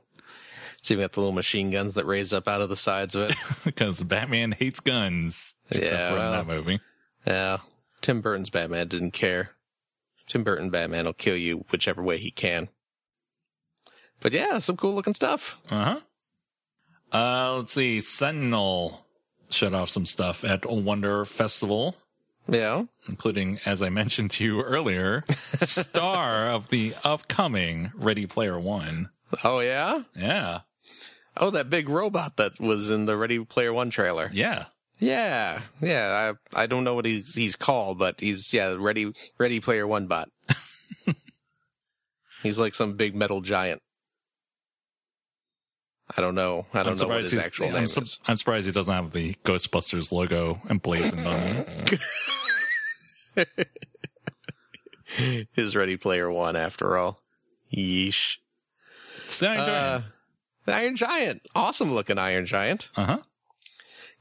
It's 0.79 0.90
even 0.90 1.03
got 1.05 1.12
the 1.12 1.20
little 1.20 1.35
machine 1.35 1.70
guns 1.70 1.94
that 1.94 2.07
raise 2.07 2.33
up 2.33 2.49
out 2.49 2.62
of 2.62 2.68
the 2.70 2.77
sides 2.77 3.14
of 3.14 3.31
it. 3.31 3.37
because 3.64 4.03
Batman 4.03 4.53
hates 4.53 4.81
guns, 4.81 5.55
except 5.70 5.92
Yeah, 5.94 6.09
for 6.11 6.16
well. 6.16 6.33
in 6.33 6.38
that 6.38 6.53
movie. 6.55 6.81
yeah. 7.27 7.59
Tim 8.01 8.23
Burton's 8.23 8.49
Batman 8.51 8.88
didn't 8.88 9.11
care. 9.11 9.51
Tim 10.27 10.42
Burton 10.42 10.70
Batman 10.70 11.05
will 11.05 11.12
kill 11.12 11.37
you 11.37 11.66
whichever 11.70 12.03
way 12.03 12.16
he 12.16 12.31
can. 12.31 12.68
But 14.20 14.33
yeah, 14.33 14.59
some 14.59 14.77
cool 14.79 14.94
looking 14.94 15.12
stuff. 15.14 15.61
Uh-huh. 15.70 16.01
Uh, 17.12 17.57
let's 17.59 17.73
see. 17.75 18.01
Sentinel 18.01 19.05
shut 19.51 19.75
off 19.75 19.90
some 19.90 20.07
stuff 20.07 20.44
at 20.44 20.64
Wonder 20.64 21.25
Festival, 21.25 21.96
Yeah. 22.50 22.84
including, 23.08 23.60
as 23.64 23.82
I 23.82 23.88
mentioned 23.88 24.32
to 24.32 24.44
you 24.44 24.62
earlier, 24.62 25.24
star 25.30 26.48
of 26.48 26.68
the 26.68 26.94
upcoming 27.04 27.92
Ready 27.94 28.26
Player 28.26 28.58
One. 28.58 29.10
Oh 29.44 29.60
yeah? 29.60 30.02
Yeah. 30.16 30.60
Oh, 31.36 31.50
that 31.50 31.70
big 31.70 31.88
robot 31.88 32.36
that 32.36 32.58
was 32.60 32.90
in 32.90 33.06
the 33.06 33.16
Ready 33.16 33.44
Player 33.44 33.72
One 33.72 33.90
trailer. 33.90 34.30
Yeah. 34.32 34.66
Yeah, 34.98 35.62
yeah. 35.80 36.34
I 36.54 36.62
I 36.62 36.66
don't 36.66 36.84
know 36.84 36.94
what 36.94 37.06
he's 37.06 37.34
he's 37.34 37.56
called, 37.56 37.98
but 37.98 38.20
he's 38.20 38.52
yeah, 38.52 38.76
Ready 38.78 39.14
Ready 39.38 39.60
Player 39.60 39.86
One 39.86 40.06
bot. 40.06 40.28
he's 42.42 42.58
like 42.58 42.74
some 42.74 42.96
big 42.96 43.14
metal 43.14 43.40
giant. 43.40 43.80
I 46.16 46.20
don't 46.20 46.34
know. 46.34 46.66
I 46.74 46.82
don't 46.82 47.00
know 47.00 47.08
what 47.08 47.20
his 47.20 47.36
actual 47.36 47.74
I'm, 47.74 47.86
su- 47.86 48.00
is. 48.00 48.18
I'm 48.26 48.36
surprised 48.36 48.66
he 48.66 48.72
doesn't 48.72 48.92
have 48.92 49.12
the 49.12 49.34
Ghostbusters 49.44 50.10
logo 50.12 50.60
emblazoned 50.68 51.26
on 51.26 51.34
it. 51.34 52.00
His 55.53 55.75
Ready 55.77 55.97
Player 55.97 56.31
One, 56.31 56.57
after 56.57 56.97
all. 56.97 57.21
Yeesh. 57.75 58.37
It's 59.25 59.38
the 59.38 59.49
Iron 59.49 59.61
Uh, 59.61 59.66
Giant. 59.66 60.05
the 60.66 60.75
Iron 60.75 60.97
Giant, 60.97 61.43
awesome 61.55 61.93
looking 61.95 62.19
Iron 62.19 62.47
Giant. 62.47 62.88
Uh 62.97 63.05
huh. 63.05 63.19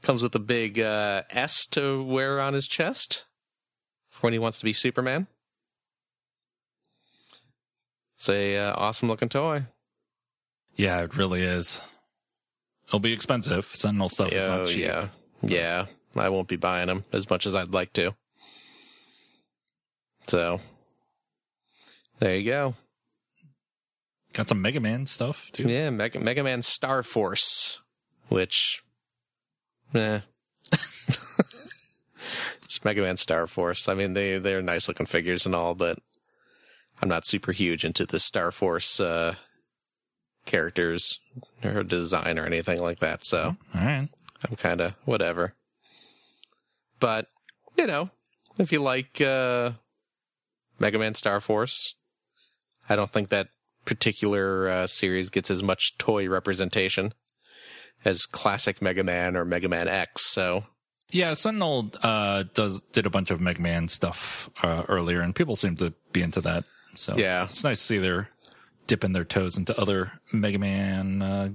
Comes 0.02 0.22
with 0.22 0.34
a 0.34 0.38
big 0.40 0.78
uh, 0.80 1.22
S 1.30 1.66
to 1.72 2.02
wear 2.02 2.40
on 2.40 2.54
his 2.54 2.66
chest 2.66 3.24
for 4.08 4.26
when 4.26 4.32
he 4.32 4.38
wants 4.38 4.58
to 4.60 4.64
be 4.64 4.72
Superman. 4.72 5.26
It's 8.14 8.28
a 8.28 8.56
uh, 8.56 8.74
awesome 8.76 9.08
looking 9.08 9.28
toy. 9.28 9.64
Yeah, 10.76 11.02
it 11.02 11.16
really 11.16 11.42
is. 11.42 11.82
It'll 12.88 13.00
be 13.00 13.12
expensive. 13.12 13.66
Sentinel 13.66 14.08
stuff 14.08 14.32
is 14.32 14.44
Oh 14.44 14.58
not 14.58 14.66
cheap. 14.68 14.80
yeah, 14.84 15.08
yeah. 15.42 15.86
I 16.16 16.28
won't 16.28 16.48
be 16.48 16.56
buying 16.56 16.86
them 16.88 17.04
as 17.12 17.28
much 17.30 17.46
as 17.46 17.54
I'd 17.54 17.72
like 17.72 17.92
to. 17.94 18.14
So 20.26 20.60
there 22.18 22.36
you 22.36 22.44
go. 22.44 22.74
Got 24.32 24.48
some 24.48 24.62
Mega 24.62 24.80
Man 24.80 25.06
stuff 25.06 25.50
too. 25.52 25.64
Yeah, 25.64 25.90
Mega, 25.90 26.20
Mega 26.20 26.44
Man 26.44 26.62
Star 26.62 27.02
Force, 27.02 27.80
which, 28.28 28.82
eh. 29.94 30.20
it's 32.62 32.84
Mega 32.84 33.02
Man 33.02 33.16
Star 33.16 33.46
Force. 33.48 33.88
I 33.88 33.94
mean, 33.94 34.12
they 34.12 34.38
they're 34.38 34.62
nice 34.62 34.86
looking 34.86 35.06
figures 35.06 35.46
and 35.46 35.54
all, 35.54 35.74
but 35.74 35.98
I'm 37.02 37.08
not 37.08 37.26
super 37.26 37.50
huge 37.50 37.84
into 37.84 38.06
the 38.06 38.20
Star 38.20 38.52
Force 38.52 39.00
uh, 39.00 39.34
characters 40.46 41.18
or 41.64 41.82
design 41.82 42.38
or 42.38 42.46
anything 42.46 42.80
like 42.80 43.00
that. 43.00 43.24
So 43.24 43.56
All 43.74 43.80
right. 43.80 44.08
I'm 44.48 44.56
kind 44.56 44.80
of 44.80 44.94
whatever. 45.04 45.54
But 47.00 47.26
you 47.76 47.86
know, 47.86 48.10
if 48.58 48.70
you 48.70 48.80
like 48.80 49.20
uh, 49.20 49.72
Mega 50.80 50.98
Man 50.98 51.14
Star 51.14 51.40
Force, 51.40 51.94
I 52.88 52.96
don't 52.96 53.12
think 53.12 53.28
that 53.28 53.48
particular 53.84 54.68
uh, 54.68 54.86
series 54.88 55.30
gets 55.30 55.50
as 55.50 55.62
much 55.62 55.96
toy 55.98 56.28
representation 56.28 57.12
as 58.04 58.26
classic 58.26 58.80
Mega 58.82 59.04
Man 59.04 59.36
or 59.36 59.44
Mega 59.44 59.68
Man 59.68 59.86
X. 59.86 60.22
So 60.22 60.64
Yeah, 61.10 61.34
Sentinel 61.34 61.90
uh, 62.02 62.44
does 62.54 62.80
did 62.80 63.06
a 63.06 63.10
bunch 63.10 63.30
of 63.30 63.40
Mega 63.40 63.60
Man 63.62 63.86
stuff 63.88 64.50
uh, 64.62 64.84
earlier, 64.88 65.20
and 65.20 65.34
people 65.34 65.54
seem 65.54 65.76
to 65.76 65.92
be 66.12 66.22
into 66.22 66.40
that. 66.40 66.64
So 66.96 67.14
Yeah. 67.16 67.44
it's 67.44 67.62
nice 67.62 67.78
to 67.78 67.84
see 67.84 67.98
they're 67.98 68.30
dipping 68.86 69.12
their 69.12 69.24
toes 69.24 69.56
into 69.56 69.78
other 69.80 70.12
Mega 70.32 70.58
Man 70.58 71.22
uh, 71.22 71.48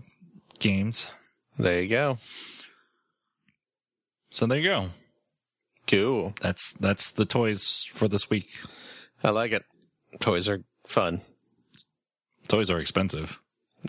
games. 0.59 1.07
there 1.57 1.81
you 1.81 1.89
go. 1.89 2.17
So 4.29 4.45
there 4.45 4.57
you 4.59 4.69
go. 4.69 4.89
Cool. 5.87 6.33
That's 6.41 6.73
that's 6.73 7.11
the 7.11 7.25
toys 7.25 7.85
for 7.91 8.07
this 8.07 8.29
week. 8.29 8.49
I 9.25 9.31
like 9.31 9.51
it. 9.53 9.63
Toys 10.19 10.47
are 10.47 10.61
fun. 10.85 11.21
Toys 12.47 12.69
are 12.69 12.79
expensive. 12.79 13.41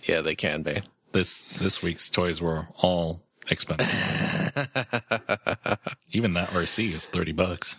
Yeah, 0.05 0.23
they 0.23 0.35
can 0.35 0.63
be. 0.63 0.81
This 1.13 1.43
this 1.43 1.83
week's 1.83 2.09
toys 2.09 2.41
were 2.41 2.69
all 2.79 3.21
expensive. 3.51 3.87
Even 6.11 6.33
that 6.33 6.49
RC 6.49 6.95
is 6.95 7.05
thirty 7.05 7.33
bucks. 7.33 7.77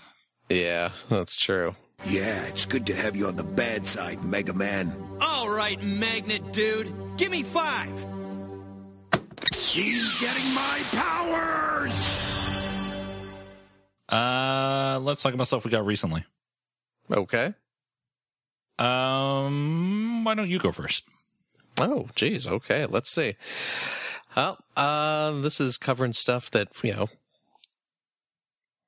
Yeah, 0.50 0.92
that's 1.10 1.36
true. 1.36 1.76
Yeah, 2.06 2.46
it's 2.46 2.66
good 2.66 2.86
to 2.88 2.96
have 2.96 3.16
you 3.16 3.28
on 3.28 3.36
the 3.36 3.44
bad 3.44 3.88
side, 3.88 4.24
Mega 4.24 4.54
Man. 4.54 4.96
All 5.20 5.50
right, 5.50 5.82
Magnet 5.82 6.54
Dude. 6.54 6.94
Give 7.18 7.32
me 7.32 7.42
five. 7.42 8.06
He's 9.56 10.22
getting 10.22 10.54
my 10.54 10.80
powers! 10.92 12.08
Uh, 14.10 15.00
let's 15.02 15.24
talk 15.24 15.34
about 15.34 15.48
stuff 15.48 15.66
we 15.66 15.72
got 15.72 15.88
recently. 15.88 16.24
Okay. 17.12 17.54
Um, 18.80 20.24
why 20.24 20.36
don't 20.36 20.50
you 20.50 20.60
go 20.60 20.72
first? 20.72 21.06
Oh, 21.80 22.10
geez. 22.16 22.48
Okay, 22.48 22.86
let's 22.86 23.12
see. 23.12 23.36
Well, 24.36 24.60
uh, 24.76 25.32
this 25.42 25.60
is 25.60 25.78
covering 25.78 26.14
stuff 26.14 26.52
that 26.52 26.70
you 26.84 26.94
know 26.94 27.10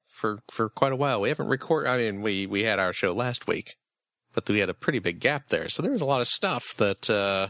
for 0.07 0.39
for 0.51 0.69
quite 0.69 0.91
a 0.91 0.95
while. 0.95 1.21
We 1.21 1.29
haven't 1.29 1.47
recorded. 1.47 1.89
I 1.89 1.97
mean, 1.97 2.21
we 2.21 2.45
we 2.45 2.63
had 2.63 2.77
our 2.77 2.93
show 2.93 3.13
last 3.13 3.47
week, 3.47 3.75
but 4.33 4.47
we 4.47 4.59
had 4.59 4.69
a 4.69 4.75
pretty 4.75 4.99
big 4.99 5.19
gap 5.19 5.49
there. 5.49 5.69
So 5.69 5.81
there 5.81 5.91
was 5.91 6.01
a 6.01 6.05
lot 6.05 6.21
of 6.21 6.27
stuff 6.27 6.75
that 6.77 7.09
uh, 7.09 7.49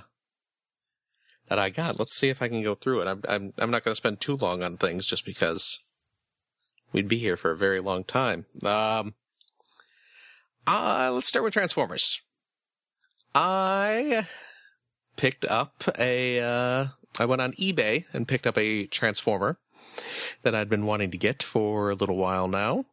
that 1.50 1.60
I 1.60 1.70
got. 1.70 2.00
Let's 2.00 2.16
see 2.16 2.30
if 2.30 2.42
I 2.42 2.48
can 2.48 2.62
go 2.64 2.76
through 2.76 3.02
it. 3.02 3.08
I'm 3.08 3.22
I'm 3.28 3.54
I'm 3.58 3.72
not 3.72 3.84
going 3.84 3.94
to 3.94 3.98
spend 3.98 4.22
too 4.22 4.38
long 4.38 4.64
on 4.64 4.78
things 4.78 5.06
just 5.06 5.26
because 5.26 5.82
we'd 6.94 7.10
be 7.10 7.18
here 7.18 7.36
for 7.36 7.52
a 7.52 7.58
very 7.58 7.82
long 7.82 8.04
time. 8.06 8.46
Um, 8.64 9.16
uh, 10.68 11.12
let's 11.14 11.28
start 11.28 11.44
with 11.44 11.54
Transformers. 11.54 12.22
I 13.36 14.28
picked 15.16 15.46
up 15.46 15.84
a 16.00 16.40
uh 16.42 16.88
I 17.18 17.26
went 17.26 17.42
on 17.42 17.54
eBay 17.54 18.06
and 18.14 18.28
picked 18.28 18.48
up 18.48 18.58
a 18.58 18.86
transformer 18.88 19.58
that 20.44 20.56
I'd 20.56 20.70
been 20.70 20.86
wanting 20.86 21.12
to 21.12 21.18
get 21.18 21.44
for 21.44 21.90
a 21.90 21.96
little 21.96 22.18
while 22.18 22.48
now. 22.48 22.86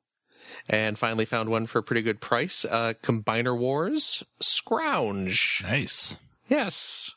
And 0.69 0.99
finally 0.99 1.25
found 1.25 1.49
one 1.49 1.67
for 1.67 1.79
a 1.79 1.83
pretty 1.83 2.03
good 2.03 2.21
price. 2.21 2.65
Uh 2.65 2.95
Combiner 3.03 3.57
Wars 3.57 4.25
Scrounge. 4.41 5.61
Nice. 5.63 6.19
Yes. 6.49 7.15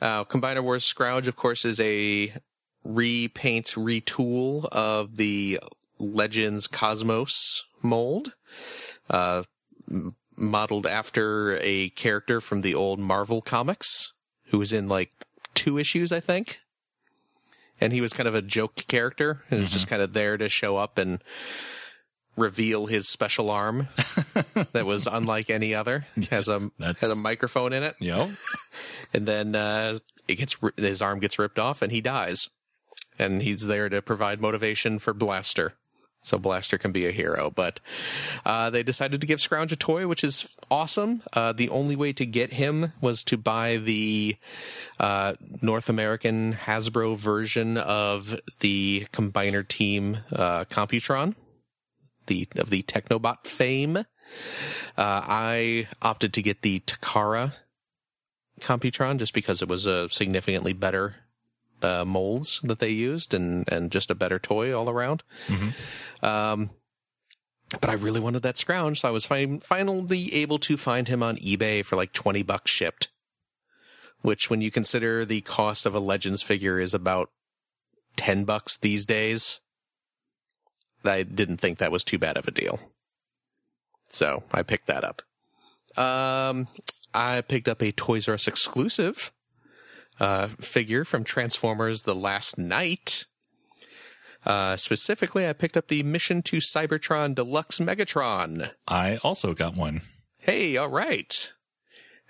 Uh 0.00 0.24
Combiner 0.24 0.62
Wars 0.62 0.84
Scrounge, 0.84 1.28
of 1.28 1.36
course, 1.36 1.64
is 1.64 1.78
a 1.80 2.32
repaint, 2.84 3.66
retool 3.76 4.66
of 4.72 5.16
the 5.16 5.60
Legends 5.98 6.66
Cosmos 6.66 7.64
mold. 7.82 8.32
Uh 9.08 9.44
modeled 10.36 10.86
after 10.86 11.58
a 11.60 11.88
character 11.90 12.40
from 12.40 12.60
the 12.60 12.74
old 12.74 12.98
Marvel 12.98 13.40
comics 13.42 14.12
who 14.50 14.58
was 14.58 14.72
in 14.72 14.88
like 14.88 15.10
two 15.54 15.78
issues, 15.78 16.12
I 16.12 16.20
think. 16.20 16.60
And 17.80 17.92
he 17.92 18.00
was 18.00 18.12
kind 18.12 18.28
of 18.28 18.34
a 18.34 18.42
joke 18.42 18.74
character 18.88 19.44
and 19.50 19.60
was 19.60 19.70
just 19.70 19.86
kind 19.88 20.02
of 20.02 20.12
there 20.12 20.36
to 20.36 20.48
show 20.48 20.76
up 20.76 20.98
and 20.98 21.22
reveal 22.36 22.86
his 22.86 23.08
special 23.08 23.50
arm 23.50 23.88
that 24.72 24.86
was 24.86 25.06
unlike 25.06 25.50
any 25.50 25.74
other. 25.74 26.06
Has 26.30 26.48
a 26.48 26.70
That's- 26.78 26.98
has 27.00 27.10
a 27.10 27.16
microphone 27.16 27.72
in 27.72 27.82
it, 27.82 27.96
Yep. 28.00 28.28
and 29.12 29.26
then 29.26 29.54
uh, 29.56 29.98
it 30.28 30.36
gets 30.36 30.56
his 30.76 31.02
arm 31.02 31.18
gets 31.20 31.38
ripped 31.38 31.58
off 31.58 31.82
and 31.82 31.90
he 31.92 32.00
dies. 32.00 32.48
And 33.18 33.42
he's 33.42 33.66
there 33.66 33.88
to 33.88 34.00
provide 34.00 34.40
motivation 34.40 35.00
for 35.00 35.12
Blaster. 35.12 35.74
So 36.22 36.38
Blaster 36.38 36.78
can 36.78 36.92
be 36.92 37.06
a 37.06 37.12
hero, 37.12 37.50
but 37.50 37.80
uh, 38.44 38.70
they 38.70 38.82
decided 38.82 39.20
to 39.20 39.26
give 39.26 39.40
Scrounge 39.40 39.72
a 39.72 39.76
toy, 39.76 40.06
which 40.06 40.24
is 40.24 40.48
awesome. 40.70 41.22
Uh, 41.32 41.52
the 41.52 41.68
only 41.70 41.96
way 41.96 42.12
to 42.12 42.26
get 42.26 42.52
him 42.52 42.92
was 43.00 43.22
to 43.24 43.36
buy 43.38 43.76
the 43.76 44.36
uh, 44.98 45.34
North 45.62 45.88
American 45.88 46.54
Hasbro 46.54 47.16
version 47.16 47.78
of 47.78 48.38
the 48.60 49.06
Combiner 49.12 49.66
Team 49.66 50.18
uh, 50.32 50.64
Computron, 50.64 51.34
the 52.26 52.48
of 52.56 52.70
the 52.70 52.82
Technobot 52.82 53.46
fame. 53.46 53.96
Uh, 53.96 54.02
I 54.96 55.88
opted 56.02 56.34
to 56.34 56.42
get 56.42 56.62
the 56.62 56.80
Takara 56.80 57.54
Computron 58.60 59.18
just 59.18 59.32
because 59.32 59.62
it 59.62 59.68
was 59.68 59.86
a 59.86 60.08
significantly 60.10 60.72
better 60.72 61.14
uh, 61.82 62.04
molds 62.04 62.60
that 62.62 62.78
they 62.78 62.90
used 62.90 63.34
and 63.34 63.70
and 63.70 63.90
just 63.90 64.10
a 64.10 64.14
better 64.14 64.38
toy 64.38 64.76
all 64.76 64.88
around. 64.90 65.22
Um, 66.22 66.70
but 67.80 67.90
I 67.90 67.94
really 67.94 68.20
wanted 68.20 68.42
that 68.42 68.56
scrounge, 68.56 69.00
so 69.00 69.08
I 69.08 69.12
was 69.12 69.26
fin- 69.26 69.60
finally 69.60 70.32
able 70.34 70.58
to 70.60 70.76
find 70.76 71.06
him 71.08 71.22
on 71.22 71.36
eBay 71.36 71.84
for 71.84 71.96
like 71.96 72.12
twenty 72.12 72.42
bucks 72.42 72.70
shipped. 72.70 73.08
Which, 74.20 74.50
when 74.50 74.60
you 74.60 74.70
consider 74.70 75.24
the 75.24 75.42
cost 75.42 75.86
of 75.86 75.94
a 75.94 76.00
Legends 76.00 76.42
figure 76.42 76.80
is 76.80 76.94
about 76.94 77.30
ten 78.16 78.44
bucks 78.44 78.76
these 78.76 79.06
days, 79.06 79.60
I 81.04 81.22
didn't 81.22 81.58
think 81.58 81.78
that 81.78 81.92
was 81.92 82.02
too 82.02 82.18
bad 82.18 82.36
of 82.36 82.48
a 82.48 82.50
deal. 82.50 82.80
So 84.08 84.42
I 84.52 84.62
picked 84.62 84.86
that 84.86 85.04
up. 85.04 85.22
Um, 85.96 86.66
I 87.14 87.42
picked 87.42 87.68
up 87.68 87.82
a 87.82 87.92
Toys 87.92 88.28
R 88.28 88.34
Us 88.34 88.48
exclusive 88.48 89.32
uh, 90.20 90.48
figure 90.60 91.04
from 91.04 91.24
Transformers: 91.24 92.02
The 92.02 92.14
Last 92.14 92.58
Knight. 92.58 93.26
Uh, 94.44 94.76
specifically, 94.76 95.46
I 95.46 95.52
picked 95.52 95.76
up 95.76 95.88
the 95.88 96.02
Mission 96.02 96.42
to 96.42 96.58
Cybertron 96.58 97.34
Deluxe 97.34 97.78
Megatron. 97.78 98.70
I 98.86 99.16
also 99.18 99.52
got 99.52 99.74
one. 99.76 100.00
Hey, 100.38 100.76
all 100.76 100.88
right. 100.88 101.52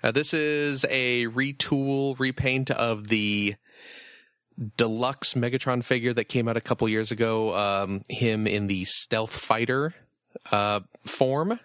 Uh, 0.01 0.11
this 0.11 0.33
is 0.33 0.85
a 0.89 1.27
retool, 1.27 2.19
repaint 2.19 2.71
of 2.71 3.07
the 3.07 3.55
deluxe 4.77 5.33
Megatron 5.33 5.83
figure 5.83 6.13
that 6.13 6.25
came 6.25 6.47
out 6.47 6.57
a 6.57 6.61
couple 6.61 6.87
years 6.89 7.11
ago. 7.11 7.55
Um, 7.55 8.03
him 8.09 8.47
in 8.47 8.67
the 8.67 8.85
stealth 8.85 9.35
fighter 9.37 9.93
uh, 10.51 10.81
form, 11.05 11.59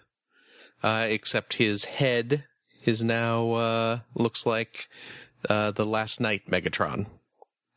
uh, 0.83 1.07
except 1.09 1.55
his 1.55 1.85
head 1.85 2.45
is 2.85 3.03
now 3.03 3.51
uh, 3.53 3.99
looks 4.13 4.45
like 4.45 4.87
uh, 5.49 5.71
the 5.71 5.85
Last 5.85 6.19
Knight 6.19 6.43
Megatron 6.49 7.07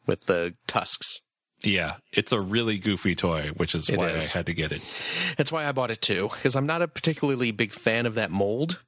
with 0.07 0.27
the 0.27 0.55
tusks. 0.67 1.21
Yeah, 1.63 1.97
it's 2.13 2.31
a 2.33 2.41
really 2.41 2.79
goofy 2.79 3.15
toy, 3.17 3.51
which 3.57 3.75
is 3.75 3.89
It 3.89 3.99
why 3.99 4.11
is. 4.11 4.33
I 4.35 4.39
had 4.39 4.47
to 4.47 4.55
get 4.55 4.71
it. 4.71 4.81
That's 5.37 5.51
why 5.51 5.67
I 5.67 5.73
bought 5.73 5.91
it 5.91 6.01
too, 6.01 6.29
because 6.33 6.55
I'm 6.55 6.67
not 6.67 6.83
a 6.83 6.89
particularly 6.89 7.51
big 7.51 7.73
fan 7.73 8.07
of 8.07 8.15
that 8.15 8.31
mold. 8.31 8.81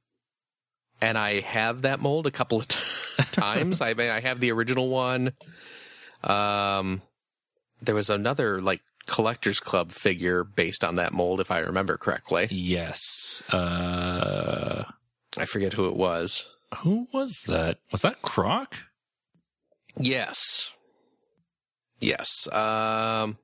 And 1.03 1.17
I 1.19 1.41
have 1.41 1.83
that 1.83 1.99
mold 2.01 2.27
a 2.27 2.31
couple 2.31 2.61
of 2.61 2.69
t- 2.69 2.79
times. 3.33 3.81
I 3.81 3.95
mean, 3.95 4.11
I 4.11 4.21
have 4.21 4.39
the 4.39 4.53
original 4.53 4.89
one. 4.89 5.33
Um, 6.23 7.03
there 7.81 7.95
was 7.95 8.11
another 8.11 8.61
like 8.61 8.83
collector's 9.07 9.59
club 9.61 9.91
figure 9.93 10.45
based 10.45 10.85
on 10.85 10.97
that 10.97 11.13
mold, 11.13 11.41
if 11.41 11.51
I 11.51 11.61
remember 11.61 11.97
correctly. 11.97 12.47
Yes. 12.51 13.43
Uh, 13.51 14.85
I 15.39 15.45
forget 15.47 15.73
who 15.73 15.89
it 15.89 15.97
was. 15.97 16.47
Who 16.79 17.09
was 17.13 17.41
that? 17.47 17.79
Was 17.93 18.03
that 18.03 18.23
Croc? 18.23 18.77
Yes. 19.99 20.73
Yes. 21.99 22.49
Um, 22.53 23.39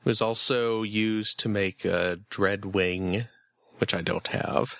it 0.00 0.06
was 0.06 0.20
also 0.20 0.82
used 0.82 1.38
to 1.40 1.48
make 1.48 1.84
a 1.84 2.18
Dreadwing, 2.30 3.28
which 3.78 3.94
I 3.94 4.00
don't 4.02 4.26
have. 4.28 4.76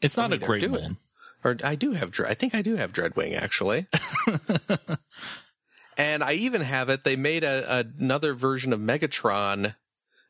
It's 0.00 0.16
not 0.16 0.30
Oh, 0.32 0.36
a 0.36 0.38
great 0.38 0.70
one. 0.70 0.98
Or 1.44 1.56
I 1.64 1.74
do 1.74 1.92
have. 1.92 2.12
I 2.26 2.34
think 2.34 2.54
I 2.54 2.62
do 2.62 2.76
have 2.76 2.92
Dreadwing 2.92 3.34
actually. 3.40 3.86
and 5.96 6.22
I 6.22 6.32
even 6.34 6.60
have 6.60 6.88
it. 6.88 7.04
They 7.04 7.16
made 7.16 7.44
a, 7.44 7.84
another 7.98 8.34
version 8.34 8.72
of 8.72 8.80
Megatron 8.80 9.74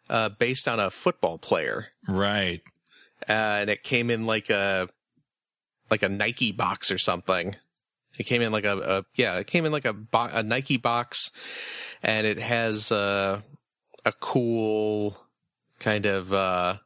uh, 0.09 0.31
based 0.31 0.66
on 0.69 0.81
a 0.81 0.91
football 0.91 1.37
player, 1.39 1.89
Right. 2.09 2.62
uh, 3.29 3.33
and 3.33 3.71
it 3.71 3.83
came 3.83 4.11
in 4.11 4.25
like 4.27 4.49
a 4.49 4.89
like 5.91 6.03
a 6.03 6.09
Nike 6.09 6.53
box 6.53 6.91
or 6.91 6.99
something. 6.99 7.57
It 8.18 8.24
came 8.24 8.43
in 8.43 8.53
like 8.53 8.64
a, 8.64 8.78
a 8.78 9.05
yeah, 9.14 9.36
it 9.39 9.47
came 9.47 9.64
in 9.64 9.72
like 9.72 9.84
a 9.84 9.93
bo- 9.93 10.30
a 10.32 10.43
Nike 10.43 10.76
box, 10.76 11.30
and 12.03 12.26
it 12.26 12.39
has 12.39 12.91
uh, 12.91 13.41
a 14.05 14.12
cool 14.12 15.16
kind 15.78 16.07
of 16.07 16.32
uh, 16.32 16.78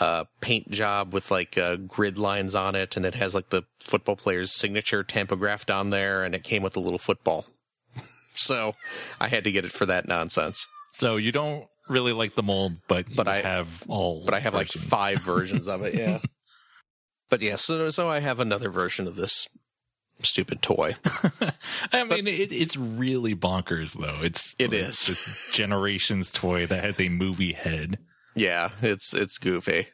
uh, 0.00 0.24
paint 0.40 0.70
job 0.70 1.12
with 1.12 1.30
like 1.30 1.58
uh, 1.58 1.76
grid 1.76 2.18
lines 2.18 2.54
on 2.54 2.74
it, 2.74 2.96
and 2.96 3.04
it 3.04 3.14
has 3.14 3.34
like 3.34 3.50
the 3.50 3.64
football 3.80 4.16
player's 4.16 4.52
signature 4.52 5.02
tampographed 5.02 5.70
on 5.70 5.90
there, 5.90 6.24
and 6.24 6.34
it 6.34 6.44
came 6.44 6.62
with 6.62 6.76
a 6.76 6.80
little 6.80 6.98
football. 6.98 7.46
so 8.34 8.74
I 9.20 9.28
had 9.28 9.44
to 9.44 9.52
get 9.52 9.64
it 9.64 9.72
for 9.72 9.86
that 9.86 10.06
nonsense. 10.08 10.66
So 10.92 11.16
you 11.16 11.32
don't 11.32 11.66
really 11.88 12.12
like 12.12 12.34
the 12.34 12.42
mold, 12.42 12.74
but 12.88 13.06
But 13.14 13.28
I- 13.28 13.42
have 13.42 13.82
all. 13.88 14.24
But 14.24 14.34
I 14.34 14.40
have 14.40 14.54
like 14.54 14.68
five 14.68 15.20
versions 15.24 15.66
of 15.68 15.82
it. 15.82 15.94
Yeah. 15.94 16.20
But 17.34 17.42
yeah, 17.42 17.56
so 17.56 17.90
so 17.90 18.08
I 18.08 18.20
have 18.20 18.38
another 18.38 18.70
version 18.70 19.08
of 19.08 19.16
this 19.16 19.48
stupid 20.22 20.62
toy. 20.62 20.94
I 21.92 22.04
mean, 22.04 22.28
it, 22.28 22.52
it's 22.52 22.76
really 22.76 23.34
bonkers, 23.34 23.98
though. 24.00 24.20
It's 24.22 24.54
It 24.60 24.72
is. 24.72 25.04
this 25.08 25.50
generation's 25.52 26.30
toy 26.30 26.64
that 26.66 26.84
has 26.84 27.00
a 27.00 27.08
movie 27.08 27.52
head. 27.54 27.98
Yeah, 28.36 28.70
it's 28.82 29.12
it's 29.14 29.38
goofy. 29.38 29.88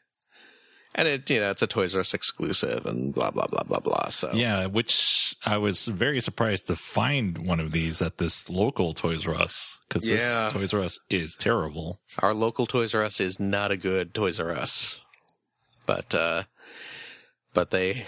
And 0.95 1.09
it 1.09 1.31
you 1.31 1.41
know, 1.41 1.51
it's 1.51 1.63
a 1.63 1.67
Toys 1.67 1.95
R 1.95 2.01
Us 2.01 2.13
exclusive 2.13 2.85
and 2.85 3.15
blah 3.15 3.31
blah 3.31 3.47
blah 3.47 3.63
blah 3.63 3.81
blah. 3.81 4.09
So 4.11 4.33
Yeah, 4.35 4.67
which 4.67 5.35
I 5.47 5.57
was 5.57 5.87
very 5.87 6.21
surprised 6.21 6.67
to 6.67 6.77
find 6.77 7.39
one 7.39 7.59
of 7.61 7.73
these 7.73 8.03
at 8.03 8.19
this 8.19 8.51
local 8.51 8.93
Toys 8.93 9.27
R 9.27 9.35
Us 9.35 9.79
because 9.89 10.07
Yeah. 10.07 10.17
this 10.45 10.53
Toys 10.53 10.75
R 10.75 10.83
Us 10.83 10.99
is 11.09 11.37
terrible. 11.37 12.01
our 12.19 12.35
local 12.35 12.67
Toys 12.67 12.95
R 12.95 13.03
Us 13.05 13.19
is 13.19 13.41
not 13.41 13.71
a 13.73 13.79
good 13.79 14.13
Toys 14.13 14.39
R 14.39 14.51
Us. 14.51 15.01
But 15.87 16.15
uh 16.15 16.43
but 17.55 17.71
they 17.71 18.07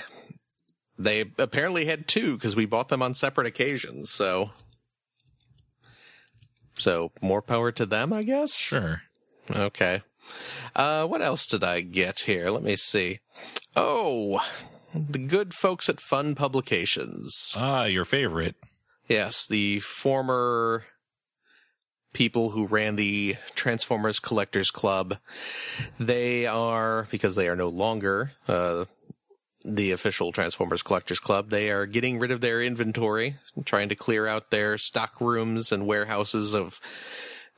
they 0.98 1.24
apparently 1.38 1.86
had 1.86 2.06
two 2.06 2.34
because 2.34 2.56
we 2.56 2.66
bought 2.66 2.88
them 2.88 3.02
on 3.02 3.14
separate 3.14 3.46
occasions, 3.46 4.10
so 4.10 4.50
so 6.78 7.12
more 7.20 7.42
power 7.42 7.72
to 7.72 7.86
them, 7.86 8.12
I 8.12 8.22
guess. 8.22 8.56
Sure. 8.56 9.02
Okay. 9.50 10.02
Uh, 10.74 11.06
what 11.06 11.22
else 11.22 11.46
did 11.46 11.64
I 11.64 11.80
get 11.80 12.20
here? 12.20 12.50
Let 12.50 12.62
me 12.62 12.76
see. 12.76 13.20
Oh, 13.74 14.40
the 14.94 15.18
good 15.18 15.54
folks 15.54 15.88
at 15.88 16.00
Fun 16.00 16.34
Publications. 16.34 17.54
Ah, 17.56 17.84
your 17.84 18.04
favorite. 18.04 18.56
Yes, 19.08 19.46
the 19.46 19.80
former 19.80 20.84
people 22.12 22.50
who 22.50 22.66
ran 22.66 22.96
the 22.96 23.36
Transformers 23.54 24.20
Collectors 24.20 24.70
Club. 24.70 25.18
They 25.98 26.46
are, 26.46 27.08
because 27.10 27.34
they 27.34 27.48
are 27.48 27.56
no 27.56 27.68
longer 27.68 28.32
uh, 28.46 28.84
the 29.64 29.92
official 29.92 30.32
Transformers 30.32 30.82
Collectors 30.82 31.20
Club, 31.20 31.50
they 31.50 31.70
are 31.70 31.86
getting 31.86 32.18
rid 32.18 32.30
of 32.30 32.40
their 32.40 32.60
inventory, 32.62 33.36
trying 33.64 33.88
to 33.88 33.94
clear 33.94 34.26
out 34.26 34.50
their 34.50 34.78
stock 34.78 35.20
rooms 35.20 35.72
and 35.72 35.86
warehouses 35.86 36.54
of 36.54 36.80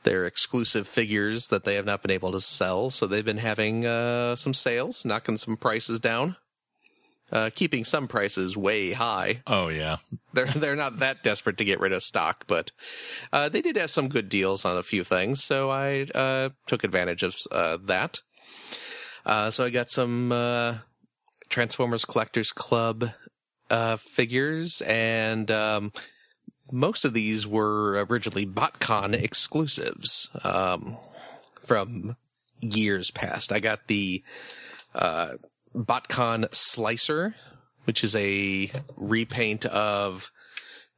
their 0.03 0.25
exclusive 0.25 0.87
figures 0.87 1.47
that 1.47 1.63
they 1.63 1.75
have 1.75 1.85
not 1.85 2.01
been 2.01 2.11
able 2.11 2.31
to 2.31 2.41
sell. 2.41 2.89
So 2.89 3.07
they've 3.07 3.25
been 3.25 3.37
having 3.39 3.85
uh, 3.85 4.35
some 4.35 4.53
sales, 4.53 5.03
knocking 5.03 5.37
some 5.37 5.57
prices 5.57 5.99
down. 5.99 6.37
Uh, 7.31 7.49
keeping 7.55 7.83
some 7.83 8.07
prices 8.07 8.55
way 8.55 8.93
high 8.93 9.41
Oh 9.47 9.69
yeah. 9.69 9.97
they're 10.33 10.45
they're 10.55 10.75
not 10.75 10.99
that 10.99 11.23
desperate 11.23 11.57
to 11.57 11.65
get 11.65 11.79
rid 11.79 11.91
of 11.91 12.03
stock, 12.03 12.45
but 12.45 12.71
uh, 13.33 13.49
they 13.49 13.63
did 13.63 13.77
have 13.77 13.89
some 13.89 14.09
good 14.09 14.29
deals 14.29 14.63
on 14.63 14.77
a 14.77 14.83
few 14.83 15.03
things, 15.03 15.43
so 15.43 15.71
I 15.71 16.03
uh, 16.13 16.49
took 16.67 16.83
advantage 16.83 17.23
of 17.23 17.35
uh, 17.51 17.79
that. 17.85 18.19
Uh, 19.25 19.49
so 19.49 19.65
I 19.65 19.71
got 19.71 19.89
some 19.89 20.31
uh, 20.31 20.75
Transformers 21.49 22.05
Collectors 22.05 22.51
Club 22.51 23.11
uh, 23.69 23.97
figures, 23.97 24.81
and 24.81 25.49
um, 25.51 25.91
most 26.71 27.05
of 27.05 27.13
these 27.13 27.47
were 27.47 28.05
originally 28.09 28.45
BotCon 28.45 29.13
exclusives 29.13 30.29
um, 30.43 30.97
from 31.61 32.15
years 32.61 33.11
past. 33.11 33.51
I 33.51 33.59
got 33.59 33.87
the 33.87 34.23
uh, 34.93 35.33
BotCon 35.75 36.53
Slicer, 36.53 37.35
which 37.85 38.03
is 38.03 38.15
a 38.15 38.71
repaint 38.97 39.65
of 39.65 40.31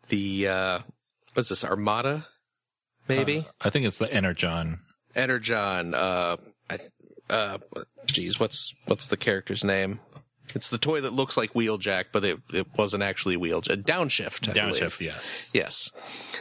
the 0.10 0.48
uh 0.48 0.80
what's 1.34 1.50
this 1.50 1.66
Armada 1.66 2.28
maybe 3.08 3.46
I 3.62 3.70
think 3.70 3.86
it's 3.86 3.98
the 3.98 4.12
Energon. 4.12 4.80
Energon 5.16 5.94
uh 5.94 6.38
I 6.70 6.80
uh 7.30 7.58
geez 8.06 8.40
what's 8.40 8.74
what's 8.86 9.08
the 9.08 9.18
character's 9.18 9.64
name 9.64 10.00
it's 10.56 10.70
the 10.70 10.78
toy 10.78 11.02
that 11.02 11.14
looks 11.14 11.36
like 11.38 11.54
Wheeljack 11.54 12.06
but 12.12 12.24
it 12.24 12.40
it 12.54 12.68
wasn't 12.78 13.04
actually 13.04 13.38
Wheeljack 13.38 13.84
Downshift 13.84 14.50
I 14.50 14.54
believe. 14.54 14.82
Downshift, 14.82 15.02
yes. 15.02 15.50
Yes. 15.54 15.92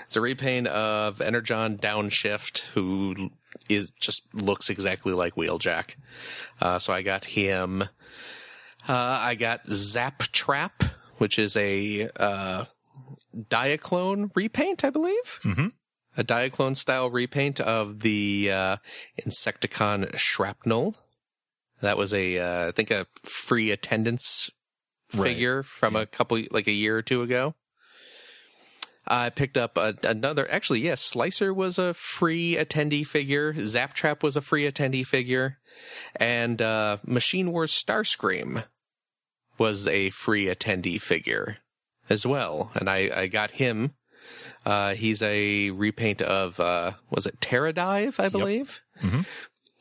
It's 0.05 0.17
a 0.17 0.21
repaint 0.21 0.67
of 0.69 1.21
Energon 1.21 1.79
Downshift, 1.79 2.67
who 2.75 3.31
is 3.69 3.91
just 4.01 4.29
looks 4.35 4.71
exactly 4.71 5.13
like 5.13 5.35
Wheeljack. 5.35 5.97
Uh, 6.61 6.79
so 6.79 6.93
I 6.93 7.03
got 7.03 7.25
him. 7.25 7.83
Uh, 7.83 7.89
I 8.89 9.35
got 9.35 9.67
Zap 9.69 10.21
Trap, 10.33 10.83
which 11.19 11.39
is 11.39 11.57
a 11.57 12.09
uh, 12.21 12.67
Diaclone 13.37 14.31
repaint, 14.35 14.85
I 14.85 14.91
believe. 14.91 15.41
Mhm. 15.43 15.73
A 16.17 16.25
Diaclone 16.25 16.77
style 16.77 17.11
repaint 17.11 17.61
of 17.61 18.01
the 18.01 18.51
uh, 18.53 18.77
Insecticon 19.21 20.17
Shrapnel. 20.17 20.97
That 21.83 21.99
was 21.99 22.15
a, 22.15 22.39
uh, 22.39 22.69
I 22.69 22.73
think, 22.73 22.91
a 22.91 23.07
free 23.23 23.71
attendance 23.71 24.51
Right. 25.15 25.29
figure 25.29 25.63
from 25.63 25.95
a 25.95 26.05
couple, 26.05 26.43
like 26.51 26.67
a 26.67 26.73
year 26.73 26.97
or 26.97 27.03
two 27.03 27.23
ago. 27.23 27.55
I 29.07 29.31
picked 29.31 29.57
up 29.57 29.77
a, 29.79 29.95
another. 30.03 30.51
Actually, 30.51 30.81
yes, 30.81 31.01
Slicer 31.01 31.55
was 31.55 31.79
a 31.79 31.95
free 31.95 32.57
attendee 32.57 33.07
figure. 33.07 33.53
Zaptrap 33.55 34.23
was 34.25 34.37
a 34.37 34.41
free 34.41 34.69
attendee 34.69 35.07
figure, 35.07 35.59
and 36.17 36.61
uh, 36.61 36.97
Machine 37.05 37.53
Wars 37.53 37.71
Starscream 37.73 38.65
was 39.59 39.87
a 39.87 40.11
free 40.11 40.47
attendee 40.47 41.01
figure 41.01 41.59
as 42.11 42.27
well. 42.27 42.73
And 42.75 42.91
I, 42.91 43.11
I 43.15 43.27
got 43.29 43.53
him. 43.53 43.95
Uh, 44.65 44.95
he's 44.95 45.23
a 45.23 45.71
repaint 45.71 46.21
of 46.21 46.59
uh, 46.59 46.93
was 47.11 47.27
it 47.27 47.39
Terradive, 47.41 48.19
I 48.19 48.29
believe, 48.29 48.81
Mhm. 49.01 49.25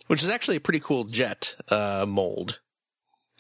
Which 0.08 0.24
is 0.24 0.30
actually 0.30 0.58
a 0.58 0.62
pretty 0.62 0.80
cool 0.80 1.06
jet 1.06 1.56
uh, 1.70 2.06
mold. 2.08 2.60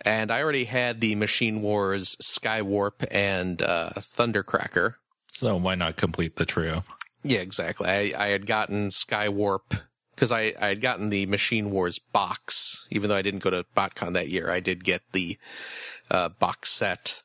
And 0.01 0.32
I 0.32 0.41
already 0.41 0.66
had 0.66 1.01
the 1.01 1.16
Machine 1.16 1.61
Wars 1.61 2.16
Skywarp 2.22 3.05
and 3.11 3.61
uh, 3.61 3.91
Thundercracker. 3.97 4.95
So 5.32 5.55
why 5.55 5.76
not 5.76 5.95
complete 5.95 6.36
the 6.36 6.45
trio? 6.45 6.84
Yeah, 7.24 7.39
exactly. 7.39 7.88
I, 7.88 8.13
I 8.18 8.28
had 8.28 8.45
gotten 8.45 8.89
Skywarp 8.89 9.82
because 10.13 10.32
I, 10.32 10.53
I 10.59 10.68
had 10.68 10.82
gotten 10.82 11.09
the 11.09 11.26
Machine 11.26 11.72
Wars 11.72 11.99
box, 11.99 12.88
even 12.91 13.09
though 13.09 13.16
I 13.16 13.22
didn't 13.22 13.43
go 13.43 13.49
to 13.49 13.66
BotCon 13.76 14.13
that 14.13 14.30
year. 14.30 14.49
I 14.49 14.59
did 14.59 14.84
get 14.84 15.01
the 15.11 15.38
uh, 16.11 16.30
box 16.30 16.72
set, 16.72 17.24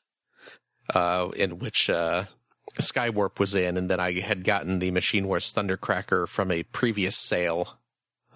uh, 0.94 1.28
in 1.36 1.58
which 1.58 1.90
uh, 1.90 2.24
Skywarp 2.80 3.38
was 3.38 3.54
in, 3.54 3.76
and 3.76 3.90
then 3.90 4.00
I 4.00 4.20
had 4.20 4.42
gotten 4.44 4.78
the 4.78 4.90
Machine 4.90 5.26
Wars 5.26 5.52
Thundercracker 5.52 6.26
from 6.26 6.50
a 6.50 6.62
previous 6.64 7.16
sale 7.16 7.79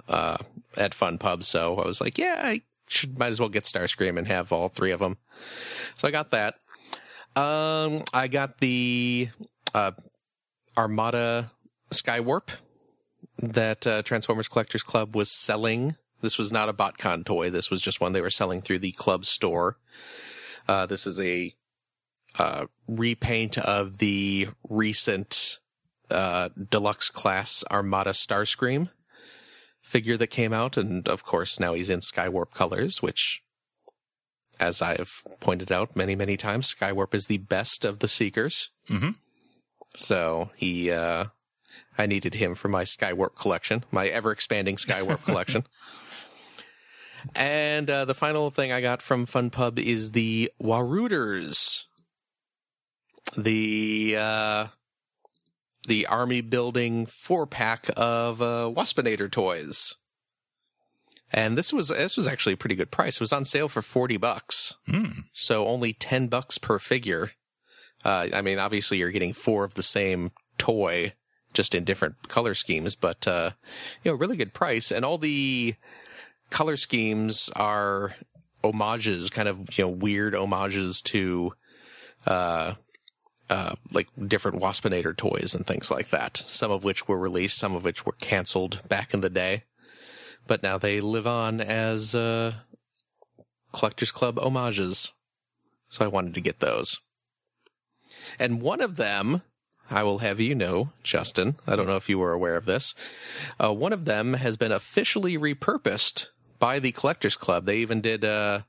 uh, 0.09 0.38
at 0.76 0.94
Fun 0.94 1.18
Pub. 1.18 1.44
So 1.44 1.78
I 1.78 1.86
was 1.86 2.00
like, 2.00 2.18
yeah, 2.18 2.40
I 2.42 2.62
should 2.88 3.18
might 3.18 3.32
as 3.32 3.40
well 3.40 3.48
get 3.48 3.64
Starscream 3.64 4.18
and 4.18 4.26
have 4.26 4.52
all 4.52 4.68
three 4.68 4.90
of 4.90 5.00
them. 5.00 5.16
So 5.96 6.09
I 6.09 6.11
got 6.11 6.30
that. 6.30 6.57
Um, 7.36 8.05
I 8.12 8.28
got 8.28 8.59
the 8.59 9.28
uh, 9.74 9.92
Armada 10.76 11.50
Skywarp 11.90 12.50
that 13.38 13.86
uh, 13.86 14.02
Transformers 14.02 14.48
Collectors 14.48 14.82
Club 14.82 15.16
was 15.16 15.30
selling. 15.30 15.96
This 16.20 16.38
was 16.38 16.52
not 16.52 16.68
a 16.68 16.72
BotCon 16.72 17.24
toy. 17.24 17.50
This 17.50 17.70
was 17.70 17.82
just 17.82 18.00
one 18.00 18.12
they 18.12 18.20
were 18.20 18.30
selling 18.30 18.61
through 18.61 18.78
the 18.78 18.92
club 18.92 19.24
store. 19.24 19.78
Uh, 20.68 20.86
this 20.86 21.07
is 21.07 21.20
a 21.20 21.52
uh, 22.38 22.66
repaint 22.88 23.59
of 23.59 23.98
the 23.98 24.48
recent 24.68 25.59
uh, 26.11 26.48
deluxe 26.70 27.11
class 27.11 27.64
Armada 27.70 28.11
Starscream 28.11 28.88
figure 29.95 30.16
that 30.16 30.26
came 30.26 30.53
out, 30.53 30.76
and 30.76 31.07
of 31.07 31.22
course 31.22 31.61
now 31.61 31.72
he's 31.72 31.88
in 31.88 32.01
Skywarp 32.01 32.51
colors, 32.53 33.01
which, 33.01 33.45
as 34.59 34.82
I 34.82 34.97
have 34.97 35.12
pointed 35.38 35.70
out 35.70 35.95
many 35.95 36.16
many 36.16 36.36
times, 36.36 36.74
Skywarp 36.74 37.14
is 37.14 37.28
the 37.28 37.38
best 37.38 37.84
of 37.84 38.01
the 38.01 38.09
Seekers. 38.09 38.70
Mm-hmm. 38.90 39.11
So 39.95 40.51
he, 40.57 40.90
uh, 40.90 41.26
I 41.97 42.07
needed 42.07 42.34
him 42.34 42.57
for 42.57 42.66
my 42.66 42.82
Skywarp 42.82 43.36
collection, 43.36 43.84
my 43.92 44.09
ever 44.09 44.32
expanding 44.32 44.74
Skywarp 44.74 45.24
collection. 45.28 45.62
And 47.36 47.88
uh, 47.88 48.05
the 48.05 48.14
final 48.14 48.51
thing 48.51 48.72
I 48.72 48.80
got 48.80 49.01
from 49.01 49.26
Fun 49.26 49.51
Pub 49.51 49.78
is 49.78 50.11
the 50.11 50.51
Waruders, 50.59 51.86
the 53.36 54.16
uh, 54.18 54.66
the 55.87 56.07
army 56.07 56.41
building 56.41 57.07
four 57.07 57.47
pack 57.47 57.89
of 57.97 58.41
uh, 58.41 58.72
Waspinator 58.74 59.30
toys. 59.30 59.95
And 61.32 61.59
this 61.59 61.72
was 61.72 61.89
this 61.89 62.16
was 62.16 62.28
actually 62.28 62.53
a 62.53 62.57
pretty 62.59 62.76
good 62.76 62.91
price. 62.91 63.16
It 63.16 63.20
was 63.20 63.32
on 63.32 63.45
sale 63.45 63.68
for 63.68 63.82
forty 63.82 64.16
bucks, 64.16 64.76
Hmm. 64.87 65.20
so 65.32 65.66
only 65.66 65.93
ten 65.93 66.28
bucks 66.28 66.59
per 66.59 66.78
figure. 66.78 67.32
Uh, 68.05 68.28
I 68.32 68.43
mean, 68.43 68.59
obviously 68.59 68.99
you're 68.99 69.11
getting 69.11 69.32
four 69.32 69.64
of 69.64 69.74
the 69.74 69.82
same 69.82 70.30
toy, 70.59 71.14
just 71.55 71.74
in 71.74 71.82
different 71.85 72.28
color 72.28 72.55
schemes, 72.55 72.95
but 72.95 73.26
uh, 73.26 73.51
you 74.05 74.11
know, 74.12 74.16
really 74.16 74.37
good 74.37 74.53
price. 74.55 74.93
And 74.93 75.05
all 75.05 75.18
the 75.18 75.74
color 76.51 76.76
schemes 76.76 77.51
are 77.57 78.12
homages, 78.62 79.30
kind 79.30 79.49
of 79.49 79.76
you 79.76 79.85
know 79.85 79.91
weird 79.91 80.35
homages 80.35 81.03
to 81.03 81.53
uh, 82.26 82.74
uh, 83.55 83.76
like 83.92 84.09
different 84.26 84.61
Waspinator 84.61 85.16
toys 85.16 85.55
and 85.55 85.64
things 85.64 85.88
like 85.88 86.11
that. 86.11 86.36
Some 86.36 86.72
of 86.72 86.82
which 86.82 87.07
were 87.07 87.18
released, 87.18 87.57
some 87.57 87.76
of 87.76 87.84
which 87.84 88.05
were 88.05 88.16
canceled 88.20 88.80
back 88.88 89.14
in 89.14 89.20
the 89.20 89.30
day, 89.30 89.62
but 90.48 90.64
now 90.64 90.76
they 90.76 91.00
live 91.00 91.24
on 91.24 91.61
as 91.61 92.16
uh, 92.16 92.55
collectors 93.72 94.11
club 94.11 94.40
homages. 94.40 95.12
So 95.88 96.05
I 96.05 96.09
wanted 96.09 96.34
to 96.34 96.40
get 96.40 96.59
those. 96.59 96.98
And 98.40 98.61
one 98.61 98.80
of 98.80 98.96
them, 98.96 99.42
I 99.88 100.02
will 100.02 100.18
have 100.18 100.40
you 100.40 100.57
know, 100.57 100.90
Justin, 101.05 101.55
I 101.64 101.76
don't 101.76 101.86
know 101.86 101.94
if 101.94 102.09
you 102.09 102.18
were 102.18 102.32
aware 102.32 102.57
of 102.57 102.64
this. 102.64 102.92
Uh, 103.62 103.72
one 103.72 103.92
of 103.92 104.05
them 104.05 104.34
has 104.34 104.57
been 104.57 104.72
officially 104.72 105.38
repurposed 105.38 106.26
by 106.59 106.80
the 106.80 106.90
Collectors 106.90 107.36
Club. 107.36 107.66
They 107.66 107.76
even 107.76 108.00
did 108.00 108.24
a, 108.24 108.66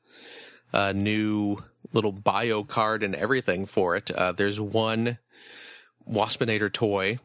a 0.72 0.94
new 0.94 1.58
little 1.96 2.12
bio 2.12 2.64
card 2.64 3.02
and 3.02 3.16
everything 3.16 3.66
for 3.66 3.96
it. 3.96 4.12
Uh, 4.12 4.34
there's 4.34 4.60
one 4.60 5.18
Waspinator 6.08 6.72
toy 6.72 7.18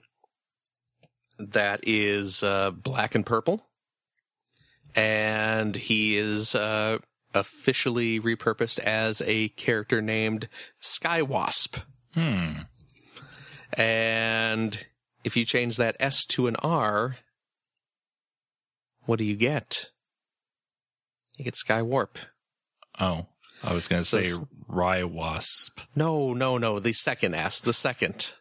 that 1.38 1.80
is 1.82 2.42
uh, 2.42 2.70
black 2.70 3.14
and 3.14 3.26
purple, 3.26 3.66
and 4.94 5.74
he 5.74 6.16
is 6.16 6.54
uh, 6.54 6.98
officially 7.34 8.20
repurposed 8.20 8.78
as 8.78 9.20
a 9.26 9.48
character 9.50 10.00
named 10.00 10.48
Skywasp. 10.80 11.82
Hmm. 12.14 12.52
And 13.74 14.86
if 15.24 15.36
you 15.36 15.44
change 15.44 15.76
that 15.76 15.96
S 16.00 16.24
to 16.26 16.46
an 16.46 16.56
R, 16.56 17.16
what 19.04 19.18
do 19.18 19.24
you 19.24 19.36
get? 19.36 19.90
You 21.36 21.44
get 21.44 21.54
Skywarp. 21.54 22.16
Oh, 22.98 23.26
I 23.62 23.74
was 23.74 23.88
going 23.88 24.02
to 24.02 24.08
say 24.08 24.26
So- 24.28 24.48
Rye 24.66 25.04
Wasp. 25.04 25.80
No, 25.96 26.32
no, 26.32 26.56
no, 26.58 26.78
the 26.78 26.92
second 26.92 27.34
S, 27.34 27.61
the 27.61 27.72
second. 27.72 28.32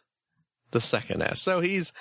The 0.70 0.80
second 0.80 1.22
S. 1.22 1.42
So 1.42 1.60
he's 1.60 1.92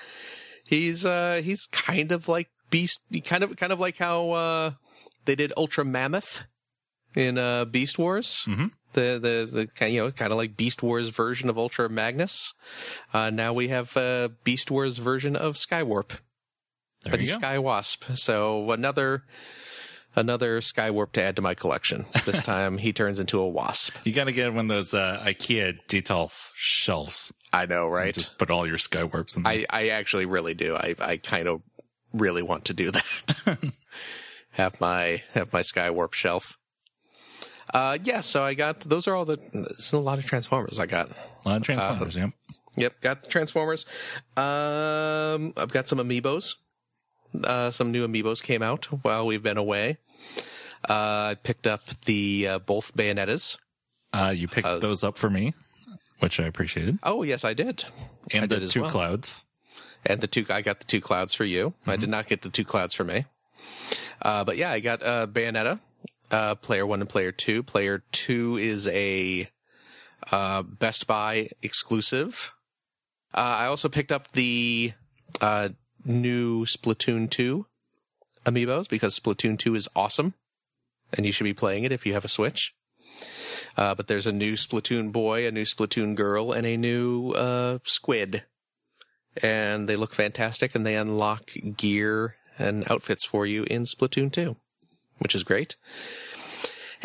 he's 0.68 1.04
uh 1.06 1.42
he's 1.44 1.66
kind 1.72 2.12
of 2.12 2.28
like 2.28 2.50
Beast 2.70 3.02
He 3.10 3.20
kind 3.20 3.44
of 3.44 3.56
kind 3.58 3.74
of 3.74 3.80
like 3.80 3.98
how 3.98 4.30
uh 4.32 4.72
they 5.26 5.34
did 5.36 5.52
Ultra 5.58 5.84
Mammoth 5.84 6.44
in 7.16 7.40
uh 7.40 7.66
Beast 7.66 7.98
Wars. 7.98 8.44
Mhm. 8.48 8.70
The 8.94 9.18
the 9.20 9.50
the 9.52 9.68
kind 9.74 9.92
you 9.94 10.04
know 10.04 10.12
kind 10.12 10.32
of 10.32 10.38
like 10.38 10.56
Beast 10.56 10.84
Wars 10.84 11.10
version 11.10 11.50
of 11.50 11.58
Ultra 11.58 11.90
Magnus. 11.90 12.54
Uh 13.12 13.32
now 13.32 13.54
we 13.54 13.70
have 13.70 13.98
uh 13.98 14.30
Beast 14.44 14.70
Wars 14.70 15.00
version 15.00 15.36
of 15.36 15.56
Skywarp. 15.56 16.20
There 17.02 17.10
but 17.12 17.20
he's. 17.22 17.34
Sky 17.34 17.58
Wasp. 17.58 18.04
So 18.14 18.72
another 18.72 19.24
another 20.16 20.60
Skywarp 20.60 21.12
to 21.14 21.22
add 21.22 21.36
to 21.36 21.42
my 21.42 21.54
collection. 21.54 22.06
This 22.26 22.42
time 22.44 22.78
he 22.78 22.94
turns 22.94 23.20
into 23.20 23.40
a 23.40 23.48
wasp. 23.48 23.96
You 24.04 24.14
got 24.14 24.26
to 24.26 24.32
get 24.32 24.54
one 24.54 24.66
of 24.66 24.76
those 24.76 24.94
uh, 24.94 25.22
IKEA 25.26 25.80
Detolf 25.88 26.50
shelves. 26.56 27.34
I 27.52 27.66
know, 27.66 27.88
right? 27.88 28.14
Just 28.14 28.38
put 28.38 28.52
all 28.52 28.68
your 28.68 28.78
Skywarps 28.78 29.38
in 29.38 29.44
there. 29.44 29.54
I, 29.54 29.66
I 29.70 29.90
actually 29.90 30.26
really 30.26 30.54
do. 30.54 30.76
I, 30.76 30.96
I 31.00 31.18
kind 31.18 31.48
of 31.48 31.62
really 32.14 32.44
want 32.44 32.66
to 32.66 32.74
do 32.74 32.92
that. 32.92 33.64
have 34.52 34.80
my 34.82 35.22
have 35.34 35.54
my 35.54 35.62
Skywarp 35.62 36.14
shelf. 36.14 36.58
Uh 37.74 37.98
yeah, 38.04 38.22
so 38.22 38.44
I 38.44 38.56
got 38.56 38.82
those 38.82 39.08
are 39.08 39.16
all 39.16 39.26
the 39.26 39.38
it's 39.70 39.94
a 39.94 40.00
lot 40.00 40.18
of 40.18 40.26
Transformers 40.26 40.80
I 40.80 40.86
got. 40.86 41.12
a 41.12 41.50
lot 41.50 41.58
of 41.58 41.64
Transformers, 41.64 42.18
yep. 42.18 42.32
Yep, 42.78 43.02
got 43.02 43.30
Transformers. 43.30 43.86
Um 44.36 45.54
I've 45.56 45.72
got 45.72 45.88
some 45.88 46.00
amiibos. 46.00 46.56
Uh 47.44 47.72
some 47.72 47.92
new 47.92 48.08
amiibos 48.08 48.42
came 48.42 48.62
out 48.62 48.86
while 49.04 49.26
we've 49.26 49.44
been 49.44 49.58
away. 49.58 49.98
Uh 50.88 50.94
I 51.32 51.38
picked 51.42 51.68
up 51.68 51.82
the 52.06 52.48
uh, 52.48 52.60
both 52.60 52.96
Bayonettas. 52.96 53.58
Uh, 54.12 54.34
you 54.36 54.48
picked 54.48 54.82
those 54.82 55.04
up 55.04 55.18
for 55.18 55.30
me, 55.30 55.54
which 56.20 56.40
I 56.40 56.46
appreciated. 56.48 56.98
Oh, 57.04 57.22
yes, 57.22 57.46
I 57.46 57.54
did. 57.54 57.86
And 58.32 58.46
I 58.46 58.48
the 58.48 58.60
did 58.62 58.72
two 58.72 58.82
well. 58.82 58.90
clouds. 58.90 59.42
and 60.04 60.20
the 60.22 60.26
two 60.28 60.46
I 60.50 60.62
got 60.62 60.80
the 60.80 60.86
two 60.86 61.00
clouds 61.02 61.36
for 61.36 61.44
you. 61.46 61.74
I 61.86 61.96
did 61.96 62.10
not 62.10 62.26
get 62.28 62.42
the 62.42 62.50
two 62.50 62.64
clouds 62.64 62.96
for 62.96 63.04
me. 63.04 63.26
Uh, 64.22 64.44
but 64.44 64.58
yeah, 64.58 64.72
I 64.72 64.80
got 64.80 65.04
uh, 65.04 65.28
Bayonetta, 65.28 65.80
uh, 66.32 66.56
player 66.56 66.88
one 66.88 67.02
and 67.02 67.10
player 67.10 67.32
two. 67.32 67.62
Player 67.62 68.04
two 68.12 68.58
is 68.58 68.88
a 68.88 69.48
uh, 70.32 70.64
Best 70.64 71.06
Buy 71.06 71.50
exclusive. 71.62 72.52
Uh, 73.34 73.38
I 73.62 73.66
also 73.68 73.90
picked 73.90 74.12
up 74.12 74.32
the 74.32 74.94
uh, 75.40 75.70
new 76.06 76.66
Splatoon 76.66 77.30
two 77.30 77.66
amiibos 78.46 78.88
because 78.90 79.20
Splatoon 79.20 79.58
two 79.58 79.76
is 79.76 79.88
awesome, 79.96 80.34
and 81.14 81.26
you 81.26 81.32
should 81.32 81.44
be 81.44 81.54
playing 81.54 81.84
it 81.84 81.92
if 81.92 82.06
you 82.06 82.14
have 82.14 82.26
a 82.26 82.30
Switch. 82.30 82.74
Uh, 83.78 83.96
but 83.96 84.08
there's 84.08 84.28
a 84.28 84.34
new 84.34 84.54
Splatoon 84.54 85.12
boy, 85.12 85.48
a 85.48 85.52
new 85.52 85.64
Splatoon 85.64 86.16
girl, 86.16 86.52
and 86.52 86.66
a 86.66 86.78
new 86.78 87.32
uh, 87.32 87.80
squid 87.84 88.44
and 89.42 89.88
they 89.88 89.96
look 89.96 90.14
fantastic 90.14 90.76
and 90.76 90.86
they 90.86 90.96
unlock 90.96 91.52
gear 91.78 92.36
and 92.58 92.90
outfits 92.92 93.26
for 93.26 93.46
you 93.46 93.64
in 93.64 93.84
Splatoon 93.84 94.32
2, 94.32 94.56
which 95.20 95.36
is 95.36 95.44
great. 95.44 95.76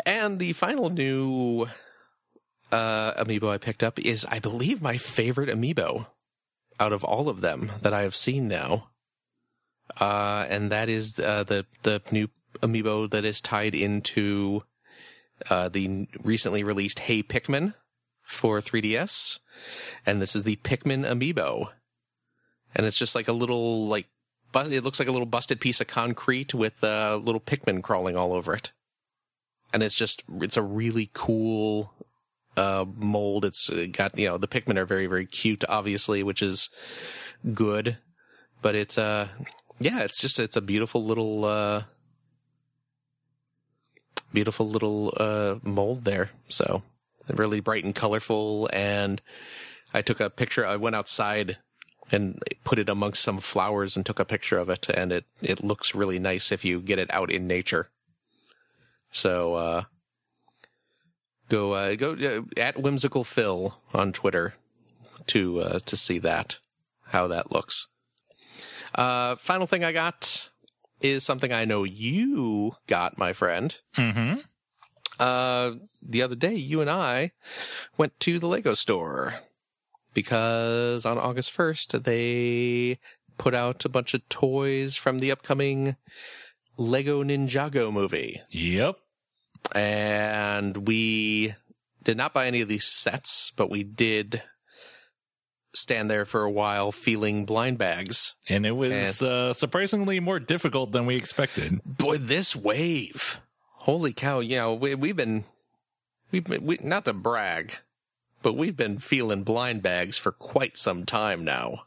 And 0.05 0.39
the 0.39 0.53
final 0.53 0.89
new 0.89 1.67
uh, 2.71 3.13
amiibo 3.13 3.49
I 3.49 3.57
picked 3.57 3.83
up 3.83 3.99
is, 3.99 4.25
I 4.29 4.39
believe, 4.39 4.81
my 4.81 4.97
favorite 4.97 5.49
amiibo 5.49 6.07
out 6.79 6.93
of 6.93 7.03
all 7.03 7.29
of 7.29 7.41
them 7.41 7.71
that 7.81 7.93
I 7.93 8.03
have 8.03 8.15
seen 8.15 8.47
now. 8.47 8.89
Uh, 9.99 10.45
and 10.49 10.71
that 10.71 10.89
is 10.89 11.19
uh, 11.19 11.43
the 11.43 11.65
the 11.83 12.01
new 12.11 12.27
amiibo 12.61 13.09
that 13.11 13.23
is 13.23 13.39
tied 13.39 13.75
into 13.75 14.63
uh, 15.49 15.69
the 15.69 16.07
recently 16.23 16.63
released 16.63 16.99
Hey 16.99 17.21
Pikmin 17.21 17.75
for 18.23 18.59
3DS, 18.59 19.39
and 20.05 20.21
this 20.21 20.35
is 20.35 20.43
the 20.43 20.55
Pikmin 20.57 21.05
amiibo 21.05 21.69
and 22.75 22.85
it's 22.85 22.97
just 22.97 23.15
like 23.15 23.27
a 23.27 23.33
little 23.33 23.87
like 23.87 24.07
bu- 24.51 24.71
it 24.71 24.83
looks 24.83 24.99
like 24.99 25.07
a 25.07 25.11
little 25.11 25.25
busted 25.25 25.61
piece 25.61 25.79
of 25.79 25.87
concrete 25.87 26.53
with 26.53 26.83
uh, 26.83 27.19
little 27.23 27.41
Pikmin 27.41 27.81
crawling 27.81 28.15
all 28.15 28.33
over 28.33 28.53
it, 28.53 28.73
and 29.73 29.81
it's 29.81 29.95
just 29.95 30.23
it's 30.41 30.57
a 30.57 30.61
really 30.61 31.09
cool 31.13 31.93
uh, 32.57 32.85
mold. 32.95 33.45
It's 33.45 33.69
got 33.91 34.17
you 34.17 34.27
know 34.27 34.37
the 34.37 34.47
Pikmin 34.47 34.77
are 34.77 34.85
very 34.85 35.07
very 35.07 35.25
cute, 35.25 35.63
obviously, 35.67 36.23
which 36.23 36.41
is 36.41 36.69
good, 37.53 37.97
but 38.61 38.75
it's 38.75 38.97
uh 38.97 39.27
yeah, 39.79 40.01
it's 40.01 40.19
just 40.19 40.39
it's 40.39 40.55
a 40.55 40.61
beautiful 40.61 41.03
little 41.03 41.45
uh 41.45 41.83
beautiful 44.33 44.67
little 44.67 45.13
uh 45.17 45.55
mold 45.63 46.05
there. 46.05 46.31
So 46.49 46.83
really 47.27 47.59
bright 47.59 47.83
and 47.83 47.95
colorful 47.95 48.69
and 48.71 49.21
I 49.93 50.01
took 50.01 50.19
a 50.19 50.29
picture. 50.29 50.65
I 50.65 50.75
went 50.75 50.95
outside 50.95 51.57
and 52.11 52.41
put 52.63 52.79
it 52.79 52.89
amongst 52.89 53.23
some 53.23 53.39
flowers 53.39 53.95
and 53.95 54.05
took 54.05 54.19
a 54.19 54.25
picture 54.25 54.57
of 54.57 54.69
it, 54.69 54.89
and 54.89 55.11
it 55.11 55.25
it 55.41 55.63
looks 55.63 55.95
really 55.95 56.19
nice 56.19 56.51
if 56.51 56.65
you 56.65 56.81
get 56.81 56.99
it 56.99 57.11
out 57.13 57.31
in 57.31 57.47
nature. 57.47 57.89
So 59.11 59.55
uh, 59.55 59.83
go 61.49 61.73
uh, 61.73 61.95
go 61.95 62.13
uh, 62.13 62.59
at 62.59 62.79
whimsical 62.79 63.23
Phil 63.23 63.79
on 63.93 64.13
Twitter 64.13 64.55
to 65.27 65.61
uh, 65.61 65.79
to 65.79 65.97
see 65.97 66.19
that 66.19 66.59
how 67.07 67.27
that 67.27 67.51
looks. 67.51 67.87
Uh, 68.93 69.35
final 69.35 69.67
thing 69.67 69.83
I 69.83 69.91
got 69.91 70.49
is 71.01 71.23
something 71.23 71.51
I 71.51 71.65
know 71.65 71.83
you 71.83 72.73
got, 72.87 73.17
my 73.17 73.33
friend. 73.33 73.77
Mm-hmm. 73.97 74.39
Uh, 75.19 75.71
the 76.01 76.21
other 76.21 76.35
day, 76.35 76.55
you 76.55 76.81
and 76.81 76.89
I 76.89 77.31
went 77.97 78.19
to 78.21 78.39
the 78.39 78.47
Lego 78.47 78.73
store 78.73 79.35
because 80.13 81.05
on 81.05 81.17
August 81.17 81.55
1st, 81.55 82.03
they 82.03 82.99
put 83.37 83.53
out 83.53 83.85
a 83.85 83.89
bunch 83.89 84.13
of 84.13 84.27
toys 84.29 84.95
from 84.95 85.19
the 85.19 85.31
upcoming 85.31 85.95
Lego 86.77 87.23
Ninjago 87.23 87.91
movie. 87.91 88.41
Yep. 88.49 88.97
And 89.73 90.87
we 90.87 91.55
did 92.03 92.17
not 92.17 92.33
buy 92.33 92.47
any 92.47 92.61
of 92.61 92.67
these 92.67 92.85
sets, 92.85 93.51
but 93.55 93.69
we 93.69 93.83
did 93.83 94.41
stand 95.73 96.09
there 96.09 96.25
for 96.25 96.43
a 96.43 96.51
while 96.51 96.91
feeling 96.91 97.45
blind 97.45 97.77
bags. 97.77 98.35
And 98.47 98.65
it 98.65 98.71
was 98.71 99.21
uh, 99.21 99.53
surprisingly 99.53 100.19
more 100.19 100.39
difficult 100.39 100.91
than 100.91 101.05
we 101.05 101.15
expected. 101.15 101.81
Boy, 101.85 102.17
this 102.17 102.55
wave. 102.55 103.39
Holy 103.73 104.13
cow. 104.13 104.39
You 104.39 104.57
know, 104.57 104.73
we, 104.73 104.95
we've 104.95 105.15
been, 105.15 105.43
we've 106.31 106.45
been, 106.45 106.65
we, 106.65 106.79
not 106.81 107.05
to 107.05 107.13
brag, 107.13 107.73
but 108.41 108.53
we've 108.53 108.77
been 108.77 108.99
feeling 108.99 109.43
blind 109.43 109.81
bags 109.81 110.17
for 110.17 110.31
quite 110.31 110.77
some 110.77 111.05
time 111.05 111.43
now. 111.43 111.83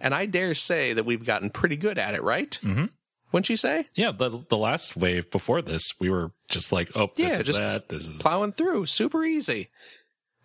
And 0.00 0.14
I 0.14 0.26
dare 0.26 0.54
say 0.54 0.92
that 0.94 1.04
we've 1.04 1.26
gotten 1.26 1.50
pretty 1.50 1.76
good 1.76 1.98
at 1.98 2.14
it, 2.14 2.22
right? 2.22 2.58
Mhm. 2.62 2.90
Wouldn't 3.32 3.48
you 3.48 3.56
say? 3.56 3.88
Yeah, 3.94 4.12
the 4.12 4.44
the 4.48 4.56
last 4.56 4.96
wave 4.96 5.30
before 5.30 5.62
this, 5.62 5.94
we 6.00 6.10
were 6.10 6.32
just 6.50 6.72
like, 6.72 6.90
oh, 6.94 7.10
this 7.16 7.32
Yeah, 7.34 7.40
is 7.40 7.46
just 7.46 7.58
that. 7.60 7.88
This 7.88 8.08
is 8.08 8.20
plowing 8.20 8.52
through 8.52 8.86
super 8.86 9.24
easy 9.24 9.68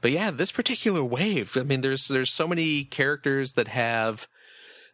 but 0.01 0.11
yeah 0.11 0.29
this 0.29 0.51
particular 0.51 1.03
wave 1.03 1.57
i 1.57 1.63
mean 1.63 1.81
there's 1.81 2.09
there's 2.09 2.29
so 2.31 2.47
many 2.47 2.83
characters 2.83 3.53
that 3.53 3.69
have 3.69 4.27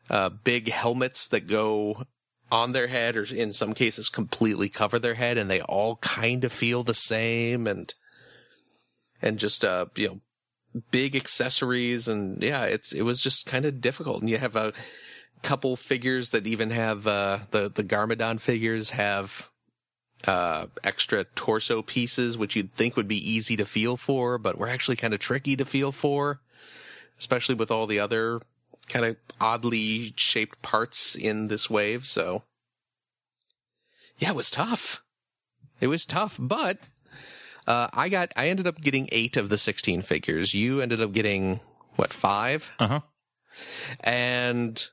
uh 0.09 0.29
big 0.29 0.69
helmets 0.69 1.27
that 1.27 1.47
go 1.47 2.05
on 2.49 2.71
their 2.71 2.87
head 2.87 3.17
or 3.17 3.23
in 3.23 3.51
some 3.51 3.73
cases 3.73 4.07
completely 4.07 4.69
cover 4.69 4.99
their 4.99 5.15
head 5.15 5.37
and 5.37 5.49
they 5.49 5.59
all 5.61 5.97
kind 5.97 6.45
of 6.45 6.51
feel 6.53 6.83
the 6.83 6.93
same 6.93 7.67
and 7.67 7.93
and 9.21 9.37
just 9.37 9.65
uh 9.65 9.87
you 9.95 10.07
know 10.07 10.19
big 10.91 11.13
accessories 11.15 12.07
and 12.07 12.41
yeah 12.41 12.63
it's 12.63 12.93
it 12.93 13.01
was 13.01 13.19
just 13.19 13.45
kind 13.45 13.65
of 13.65 13.81
difficult 13.81 14.21
and 14.21 14.29
you 14.29 14.37
have 14.37 14.55
a 14.55 14.71
couple 15.41 15.75
figures 15.75 16.29
that 16.31 16.45
even 16.45 16.69
have 16.71 17.07
uh 17.07 17.39
the 17.51 17.69
the 17.73 17.83
garmadon 17.83 18.39
figures 18.39 18.91
have 18.91 19.51
uh, 20.27 20.67
extra 20.83 21.23
torso 21.23 21.81
pieces, 21.81 22.37
which 22.37 22.55
you'd 22.55 22.71
think 22.71 22.95
would 22.95 23.07
be 23.07 23.17
easy 23.31 23.55
to 23.57 23.65
feel 23.65 23.97
for, 23.97 24.37
but 24.37 24.57
were 24.57 24.67
actually 24.67 24.95
kind 24.95 25.13
of 25.13 25.19
tricky 25.19 25.55
to 25.55 25.65
feel 25.65 25.91
for, 25.91 26.41
especially 27.17 27.55
with 27.55 27.71
all 27.71 27.87
the 27.87 27.99
other 27.99 28.41
kind 28.87 29.05
of 29.05 29.17
oddly 29.39 30.13
shaped 30.15 30.61
parts 30.61 31.15
in 31.15 31.47
this 31.47 31.69
wave. 31.69 32.05
So, 32.05 32.43
yeah, 34.17 34.29
it 34.29 34.35
was 34.35 34.51
tough. 34.51 35.03
It 35.79 35.87
was 35.87 36.05
tough, 36.05 36.37
but 36.39 36.77
uh, 37.65 37.87
I 37.93 38.09
got 38.09 38.31
I 38.35 38.49
ended 38.49 38.67
up 38.67 38.81
getting 38.81 39.09
eight 39.11 39.37
of 39.37 39.49
the 39.49 39.57
sixteen 39.57 40.01
figures. 40.01 40.53
You 40.53 40.81
ended 40.81 41.01
up 41.01 41.13
getting 41.13 41.61
what 41.95 42.13
five? 42.13 42.71
uh 42.79 42.87
huh. 42.87 42.99
And 44.01 44.87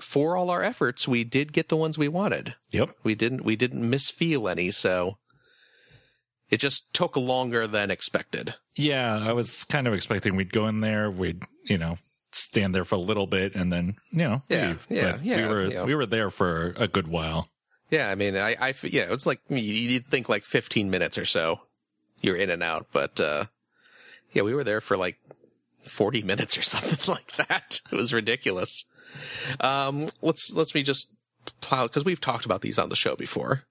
for 0.00 0.36
all 0.36 0.50
our 0.50 0.62
efforts, 0.62 1.06
we 1.08 1.24
did 1.24 1.52
get 1.52 1.68
the 1.68 1.76
ones 1.76 1.96
we 1.98 2.08
wanted 2.08 2.54
Yep. 2.70 2.96
we 3.02 3.14
didn't 3.14 3.44
we 3.44 3.56
didn't 3.56 3.88
misfeel 3.88 4.48
any 4.48 4.70
so 4.70 5.18
it 6.50 6.58
just 6.58 6.92
took 6.92 7.16
longer 7.16 7.66
than 7.66 7.90
expected 7.90 8.54
Yeah, 8.76 9.16
I 9.18 9.32
was 9.32 9.64
kind 9.64 9.86
of 9.86 9.94
expecting 9.94 10.36
we'd 10.36 10.52
go 10.52 10.66
in 10.66 10.80
there, 10.80 11.10
we'd 11.10 11.42
you 11.64 11.78
know 11.78 11.98
stand 12.32 12.74
there 12.74 12.84
for 12.84 12.96
a 12.96 12.98
little 12.98 13.26
bit, 13.28 13.54
and 13.54 13.72
then 13.72 13.94
you 14.10 14.18
know 14.18 14.42
Yeah, 14.48 14.68
leave. 14.68 14.86
yeah, 14.90 15.12
But 15.12 15.24
yeah, 15.24 15.36
We 15.48 15.54
were 15.54 15.64
yeah. 15.64 15.84
we 15.84 15.94
were 15.94 16.06
there 16.06 16.30
for 16.30 16.74
a 16.76 16.88
good 16.88 17.08
while. 17.08 17.48
yeah 17.90 18.08
i 18.10 18.14
mean 18.14 18.36
i 18.36 18.56
i 18.60 18.74
yeah 18.82 19.12
it's 19.12 19.26
like 19.26 19.40
you- 19.48 19.58
you'd 19.58 20.06
think 20.06 20.28
like 20.28 20.42
15 20.42 20.90
minutes 20.90 21.16
or 21.18 21.24
so 21.24 21.60
you're 22.22 22.36
in 22.36 22.50
and 22.50 22.62
out 22.62 22.86
but 22.92 23.20
uh 23.20 23.44
yeah 24.32 24.42
we 24.42 24.54
were 24.54 24.64
there 24.64 24.80
for 24.80 24.96
like 24.96 25.18
40 25.84 26.22
minutes 26.22 26.56
or 26.58 26.62
something 26.74 27.12
like 27.14 27.30
that 27.48 27.80
it 27.92 27.96
was 27.96 28.12
ridiculous 28.12 28.84
um 29.60 30.08
let's 30.22 30.52
let's 30.54 30.74
me 30.74 30.82
just 30.82 31.08
plow 31.60 31.86
because 31.86 32.04
we've 32.04 32.20
talked 32.20 32.44
about 32.44 32.60
these 32.62 32.78
on 32.78 32.88
the 32.88 32.96
show 32.96 33.14
before 33.16 33.62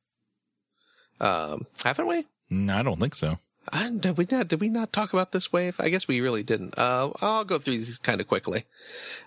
um 1.20 1.66
haven't 1.84 2.08
we 2.08 2.26
No, 2.50 2.78
I 2.78 2.84
don't 2.84 3.00
think 3.00 3.16
so. 3.16 3.38
I, 3.72 3.90
did 3.90 4.18
we 4.18 4.28
not? 4.30 4.50
Did 4.50 4.60
we 4.60 4.68
not 4.68 4.92
talk 4.92 5.14
about 5.14 5.32
this 5.32 5.54
wave? 5.54 5.76
I 5.80 5.88
guess 5.88 6.06
we 6.06 6.20
really 6.20 6.44
didn't. 6.44 6.78
Uh, 6.78 7.12
I'll 7.22 7.46
go 7.46 7.60
through 7.60 7.78
these 7.78 7.98
kind 7.98 8.20
of 8.20 8.28
quickly. 8.28 8.66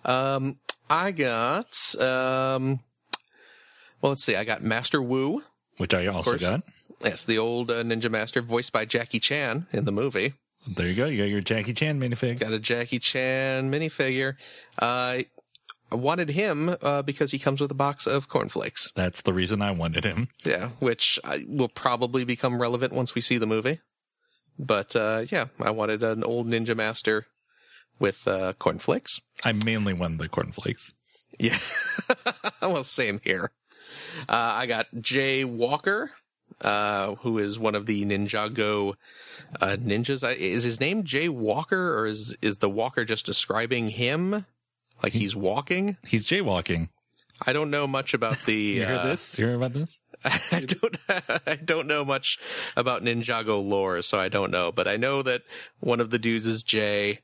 Um, 0.04 0.58
I 0.90 1.10
got. 1.12 1.74
Um, 1.98 2.80
well, 4.02 4.10
let's 4.12 4.26
see. 4.26 4.36
I 4.36 4.44
got 4.44 4.62
Master 4.62 5.00
Wu. 5.00 5.42
Which 5.78 5.94
I 5.94 6.06
also 6.08 6.36
got. 6.36 6.62
Yes, 7.02 7.24
the 7.24 7.38
old 7.38 7.70
uh, 7.70 7.82
Ninja 7.82 8.10
Master, 8.10 8.42
voiced 8.42 8.72
by 8.72 8.84
Jackie 8.84 9.20
Chan 9.20 9.68
in 9.72 9.86
the 9.86 9.92
movie. 9.92 10.34
There 10.66 10.86
you 10.86 10.94
go. 10.94 11.06
You 11.06 11.16
got 11.16 11.30
your 11.30 11.40
Jackie 11.40 11.72
Chan 11.72 11.98
minifig. 11.98 12.38
Got 12.38 12.52
a 12.52 12.58
Jackie 12.58 12.98
Chan 12.98 13.70
minifigure. 13.70 14.34
Uh, 14.78 15.20
I 15.90 15.96
wanted 15.96 16.30
him 16.30 16.76
uh, 16.82 17.02
because 17.02 17.30
he 17.30 17.38
comes 17.38 17.60
with 17.60 17.70
a 17.70 17.74
box 17.74 18.06
of 18.06 18.28
cornflakes. 18.28 18.90
That's 18.94 19.22
the 19.22 19.32
reason 19.32 19.62
I 19.62 19.70
wanted 19.70 20.04
him. 20.04 20.28
Yeah, 20.44 20.70
which 20.80 21.18
I, 21.24 21.44
will 21.46 21.68
probably 21.68 22.24
become 22.24 22.60
relevant 22.60 22.92
once 22.92 23.14
we 23.14 23.20
see 23.20 23.38
the 23.38 23.46
movie. 23.46 23.80
But 24.58 24.96
uh, 24.96 25.24
yeah, 25.30 25.46
I 25.60 25.70
wanted 25.70 26.02
an 26.02 26.24
old 26.24 26.48
Ninja 26.48 26.76
Master 26.76 27.26
with 27.98 28.26
uh, 28.26 28.54
cornflakes. 28.54 29.20
I 29.44 29.52
mainly 29.52 29.92
wanted 29.92 30.18
the 30.18 30.28
cornflakes. 30.28 30.92
Yeah. 31.38 31.58
well, 32.62 32.84
same 32.84 33.20
here. 33.22 33.52
Uh, 34.28 34.54
I 34.56 34.66
got 34.66 34.86
Jay 35.00 35.44
Walker, 35.44 36.10
uh, 36.60 37.16
who 37.16 37.38
is 37.38 37.58
one 37.58 37.74
of 37.74 37.86
the 37.86 38.04
Ninjago 38.04 38.94
uh, 39.60 39.76
ninjas. 39.78 40.26
I, 40.26 40.32
is 40.32 40.62
his 40.62 40.80
name 40.80 41.04
Jay 41.04 41.28
Walker, 41.28 41.98
or 41.98 42.06
is 42.06 42.36
is 42.40 42.58
the 42.58 42.70
Walker 42.70 43.04
just 43.04 43.26
describing 43.26 43.88
him, 43.88 44.46
like 45.02 45.12
he's 45.12 45.36
walking? 45.36 45.96
He's 46.06 46.26
jaywalking. 46.26 46.88
I 47.46 47.52
don't 47.52 47.70
know 47.70 47.86
much 47.86 48.14
about 48.14 48.38
the. 48.46 48.54
You 48.76 48.86
hear 48.86 48.96
uh, 48.96 49.02
this? 49.06 49.38
You 49.38 49.46
hear 49.46 49.54
about 49.56 49.72
this? 49.74 50.00
I 50.24 50.60
don't. 50.60 50.96
I 51.46 51.56
don't 51.56 51.86
know 51.86 52.04
much 52.04 52.38
about 52.76 53.02
Ninjago 53.02 53.62
lore, 53.62 54.00
so 54.02 54.18
I 54.18 54.28
don't 54.28 54.50
know. 54.50 54.72
But 54.72 54.88
I 54.88 54.96
know 54.96 55.22
that 55.22 55.42
one 55.80 56.00
of 56.00 56.10
the 56.10 56.18
dudes 56.18 56.46
is 56.46 56.62
Jay. 56.62 57.20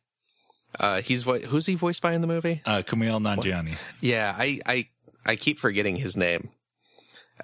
Uh, 0.81 1.01
he's 1.03 1.23
vo- 1.23 1.39
who's 1.39 1.67
he 1.67 1.75
voiced 1.75 2.01
by 2.03 2.13
in 2.15 2.21
the 2.23 2.27
movie? 2.27 2.63
Uh, 2.65 2.83
Kumail 2.83 3.21
Nanjiani. 3.23 3.77
Yeah, 4.01 4.35
I, 4.39 4.59
I, 4.65 4.89
I 5.27 5.37
keep 5.37 5.59
forgetting 5.59 5.97
his 5.97 6.17
name. 6.17 6.49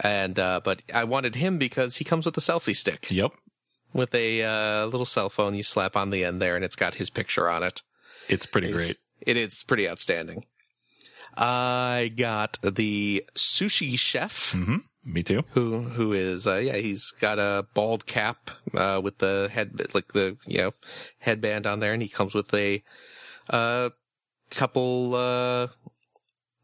And, 0.03 0.39
uh, 0.39 0.61
but 0.65 0.81
I 0.95 1.05
wanted 1.05 1.35
him 1.35 1.59
because 1.59 1.97
he 1.97 2.05
comes 2.05 2.25
with 2.25 2.37
a 2.39 2.41
selfie 2.41 2.75
stick 2.75 3.07
Yep. 3.11 3.33
with 3.93 4.15
a, 4.15 4.43
uh, 4.45 4.87
little 4.87 5.05
cell 5.05 5.29
phone 5.29 5.55
you 5.55 5.63
slap 5.63 5.95
on 5.95 6.09
the 6.09 6.25
end 6.25 6.41
there 6.41 6.57
and 6.57 6.65
it's 6.65 6.77
got 6.77 6.95
his 6.95 7.11
picture 7.11 7.51
on 7.51 7.63
it. 7.63 7.83
It's 8.31 8.47
pretty 8.47 8.69
It's- 8.69 8.83
great. 8.83 8.97
It 9.21 9.37
is 9.37 9.63
pretty 9.63 9.89
outstanding. 9.89 10.45
I 11.37 12.13
got 12.17 12.59
the 12.63 13.25
sushi 13.37 13.99
chef 13.99 14.53
hmm 14.53 14.79
Me 15.05 15.23
too. 15.23 15.45
who, 15.51 15.83
who 15.83 16.13
is, 16.13 16.47
uh, 16.47 16.57
yeah, 16.57 16.77
he's 16.77 17.13
got 17.13 17.39
a 17.39 17.67
bald 17.75 18.07
cap, 18.07 18.51
uh, 18.75 19.01
with 19.03 19.19
the 19.19 19.49
head, 19.53 19.81
like 19.95 20.13
the, 20.13 20.37
you 20.47 20.59
know, 20.59 20.71
headband 21.21 21.67
on 21.67 21.81
there 21.81 21.93
and 21.93 22.03
he 22.03 22.09
comes 22.09 22.35
with 22.35 22.53
a, 22.55 22.83
uh, 23.51 23.91
couple, 24.51 25.15
uh, 25.15 25.69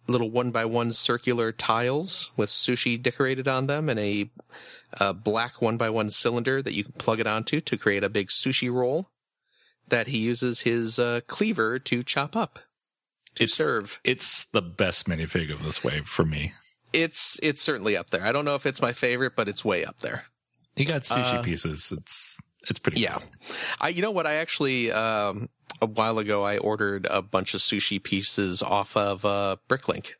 little 0.06 0.30
one 0.30 0.50
by 0.50 0.64
one 0.64 0.92
circular 0.92 1.52
tiles 1.52 2.30
with 2.36 2.50
sushi 2.50 3.00
decorated 3.00 3.48
on 3.48 3.66
them 3.68 3.88
and 3.88 3.98
a, 3.98 4.30
a 4.94 5.14
black 5.14 5.62
one 5.62 5.76
by 5.76 5.88
one 5.88 6.10
cylinder 6.10 6.60
that 6.62 6.74
you 6.74 6.84
can 6.84 6.92
plug 6.92 7.20
it 7.20 7.26
onto 7.26 7.60
to 7.60 7.78
create 7.78 8.04
a 8.04 8.08
big 8.08 8.28
sushi 8.28 8.72
roll 8.72 9.08
that 9.88 10.06
he 10.08 10.18
uses 10.18 10.60
his 10.60 10.98
uh, 10.98 11.20
cleaver 11.26 11.78
to 11.78 12.02
chop 12.02 12.34
up 12.36 12.58
to 13.36 13.44
It's 13.44 13.54
serve. 13.54 14.00
it's 14.04 14.44
the 14.46 14.62
best 14.62 15.06
minifig 15.06 15.52
of 15.52 15.62
this 15.62 15.82
wave 15.84 16.06
for 16.06 16.24
me. 16.24 16.52
It's 16.92 17.38
it's 17.42 17.60
certainly 17.60 17.96
up 17.96 18.10
there. 18.10 18.22
I 18.24 18.30
don't 18.32 18.44
know 18.44 18.54
if 18.54 18.66
it's 18.66 18.80
my 18.80 18.92
favorite, 18.92 19.32
but 19.36 19.48
it's 19.48 19.64
way 19.64 19.84
up 19.84 19.98
there. 20.00 20.24
You 20.76 20.84
got 20.86 21.02
sushi 21.02 21.38
Uh, 21.38 21.42
pieces. 21.42 21.92
It's 21.96 22.38
it's 22.68 22.78
pretty. 22.78 23.00
Yeah. 23.00 23.18
cool. 23.18 23.56
I 23.80 23.88
you 23.88 24.00
know 24.02 24.10
what 24.12 24.26
I 24.26 24.34
actually 24.34 24.92
um 24.92 25.48
a 25.82 25.86
while 25.86 26.18
ago 26.18 26.44
I 26.44 26.58
ordered 26.58 27.06
a 27.10 27.20
bunch 27.20 27.52
of 27.54 27.60
sushi 27.60 28.00
pieces 28.02 28.62
off 28.62 28.96
of 28.96 29.24
uh 29.24 29.56
Bricklink. 29.68 30.12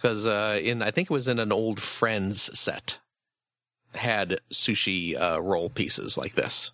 Cuz 0.00 0.26
uh 0.26 0.60
in 0.62 0.80
I 0.82 0.90
think 0.92 1.10
it 1.10 1.14
was 1.14 1.26
in 1.28 1.38
an 1.40 1.50
old 1.52 1.80
Friends 1.80 2.56
set 2.58 3.00
had 3.96 4.38
sushi 4.52 5.20
uh 5.20 5.40
roll 5.42 5.70
pieces 5.70 6.16
like 6.16 6.34
this. 6.34 6.70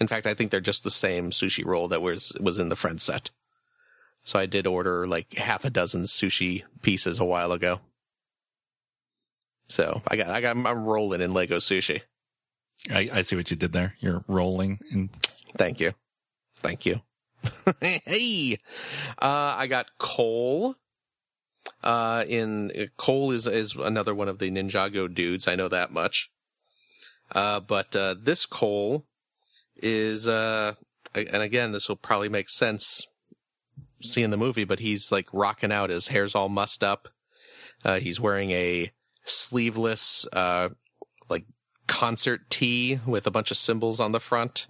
In 0.00 0.08
fact, 0.08 0.26
I 0.26 0.34
think 0.34 0.50
they're 0.50 0.60
just 0.60 0.82
the 0.82 0.90
same 0.90 1.30
sushi 1.30 1.64
roll 1.64 1.88
that 1.88 2.02
was 2.02 2.32
was 2.40 2.58
in 2.58 2.68
the 2.68 2.76
friend 2.76 3.00
set. 3.00 3.30
So 4.22 4.38
I 4.38 4.46
did 4.46 4.66
order 4.66 5.06
like 5.06 5.34
half 5.34 5.64
a 5.64 5.70
dozen 5.70 6.02
sushi 6.04 6.62
pieces 6.82 7.18
a 7.18 7.24
while 7.24 7.52
ago. 7.52 7.80
So 9.68 10.02
I 10.08 10.16
got 10.16 10.28
I 10.28 10.40
got 10.40 10.56
I'm 10.56 10.84
rolling 10.84 11.20
in 11.20 11.34
Lego 11.34 11.58
sushi. 11.58 12.02
I, 12.90 13.10
I 13.12 13.20
see 13.20 13.36
what 13.36 13.50
you 13.50 13.56
did 13.56 13.72
there. 13.72 13.94
You're 14.00 14.24
rolling 14.26 14.80
and 14.90 15.10
Thank 15.56 15.80
you. 15.80 15.92
Thank 16.56 16.86
you. 16.86 17.02
hey, 17.80 18.58
uh, 19.20 19.54
I 19.56 19.66
got 19.66 19.86
Cole. 19.98 20.76
Uh, 21.82 22.24
in 22.28 22.90
Cole 22.96 23.32
is 23.32 23.46
is 23.46 23.74
another 23.76 24.14
one 24.14 24.28
of 24.28 24.38
the 24.38 24.50
Ninjago 24.50 25.12
dudes. 25.12 25.48
I 25.48 25.56
know 25.56 25.68
that 25.68 25.92
much. 25.92 26.30
Uh, 27.32 27.60
but 27.60 27.94
uh, 27.94 28.14
this 28.20 28.46
Cole 28.46 29.06
is 29.82 30.26
uh, 30.28 30.74
and 31.14 31.42
again, 31.42 31.72
this 31.72 31.88
will 31.88 31.96
probably 31.96 32.28
make 32.28 32.48
sense 32.48 33.06
seeing 34.02 34.30
the 34.30 34.36
movie. 34.36 34.64
But 34.64 34.80
he's 34.80 35.10
like 35.10 35.28
rocking 35.32 35.72
out. 35.72 35.90
His 35.90 36.08
hair's 36.08 36.34
all 36.34 36.48
mussed 36.48 36.84
up. 36.84 37.08
Uh, 37.84 38.00
he's 38.00 38.20
wearing 38.20 38.50
a 38.50 38.92
sleeveless, 39.24 40.26
uh, 40.32 40.70
like 41.28 41.46
concert 41.86 42.50
tee 42.50 43.00
with 43.06 43.26
a 43.26 43.30
bunch 43.30 43.50
of 43.50 43.56
symbols 43.56 44.00
on 44.00 44.12
the 44.12 44.20
front. 44.20 44.66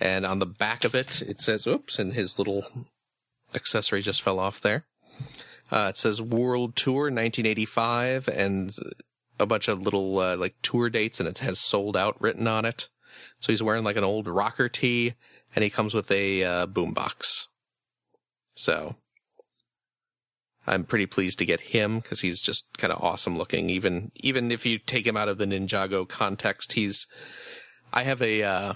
And 0.00 0.26
on 0.26 0.40
the 0.40 0.46
back 0.46 0.84
of 0.84 0.94
it, 0.94 1.22
it 1.22 1.40
says, 1.40 1.66
oops, 1.66 1.98
and 1.98 2.12
his 2.12 2.38
little 2.38 2.64
accessory 3.54 4.02
just 4.02 4.22
fell 4.22 4.40
off 4.40 4.60
there. 4.60 4.84
Uh, 5.70 5.86
it 5.90 5.96
says 5.96 6.20
World 6.20 6.76
Tour 6.76 7.04
1985 7.04 8.28
and 8.28 8.74
a 9.38 9.46
bunch 9.46 9.68
of 9.68 9.82
little, 9.82 10.18
uh, 10.18 10.36
like 10.36 10.56
tour 10.62 10.90
dates 10.90 11.20
and 11.20 11.28
it 11.28 11.38
has 11.38 11.58
sold 11.58 11.96
out 11.96 12.20
written 12.20 12.46
on 12.46 12.64
it. 12.64 12.88
So 13.40 13.52
he's 13.52 13.62
wearing 13.62 13.84
like 13.84 13.96
an 13.96 14.04
old 14.04 14.26
rocker 14.28 14.68
tee 14.68 15.14
and 15.54 15.62
he 15.62 15.70
comes 15.70 15.94
with 15.94 16.10
a, 16.10 16.44
uh, 16.44 16.66
boombox. 16.66 17.46
So 18.54 18.96
I'm 20.66 20.84
pretty 20.84 21.06
pleased 21.06 21.38
to 21.40 21.46
get 21.46 21.60
him 21.60 22.00
because 22.00 22.20
he's 22.20 22.40
just 22.40 22.66
kind 22.78 22.92
of 22.92 23.02
awesome 23.02 23.36
looking. 23.36 23.68
Even, 23.70 24.12
even 24.16 24.50
if 24.50 24.64
you 24.64 24.78
take 24.78 25.06
him 25.06 25.16
out 25.16 25.28
of 25.28 25.38
the 25.38 25.46
Ninjago 25.46 26.08
context, 26.08 26.72
he's, 26.72 27.06
I 27.92 28.04
have 28.04 28.22
a, 28.22 28.42
uh, 28.42 28.74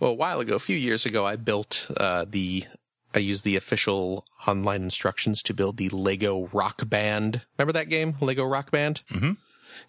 well, 0.00 0.12
a 0.12 0.14
while 0.14 0.40
ago, 0.40 0.54
a 0.54 0.60
few 0.60 0.76
years 0.76 1.06
ago, 1.06 1.26
I 1.26 1.36
built 1.36 1.90
uh, 1.96 2.24
the. 2.28 2.64
I 3.14 3.20
used 3.20 3.42
the 3.42 3.56
official 3.56 4.26
online 4.46 4.82
instructions 4.82 5.42
to 5.44 5.54
build 5.54 5.78
the 5.78 5.88
Lego 5.88 6.48
Rock 6.52 6.88
Band. 6.88 7.40
Remember 7.56 7.72
that 7.72 7.88
game, 7.88 8.16
Lego 8.20 8.44
Rock 8.44 8.70
Band? 8.70 9.00
Mhm. 9.10 9.38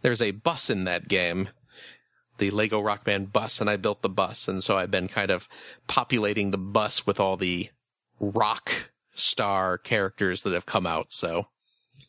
There's 0.02 0.22
a 0.22 0.32
bus 0.32 0.70
in 0.70 0.86
that 0.86 1.10
game, 1.10 1.50
the 2.40 2.52
Lego 2.52 2.80
Rock 2.80 3.04
Band 3.04 3.32
bus, 3.32 3.62
and 3.62 3.70
I 3.70 3.78
built 3.78 4.02
the 4.02 4.10
bus, 4.10 4.48
and 4.48 4.64
so 4.64 4.78
I've 4.78 4.92
been 4.92 5.08
kind 5.08 5.32
of 5.32 5.48
populating 5.88 6.52
the 6.52 6.58
bus 6.58 7.06
with 7.06 7.20
all 7.20 7.38
the 7.38 7.70
rock 8.20 8.92
star 9.14 9.78
characters 9.78 10.44
that 10.44 10.54
have 10.54 10.66
come 10.66 10.88
out. 10.88 11.12
So 11.12 11.48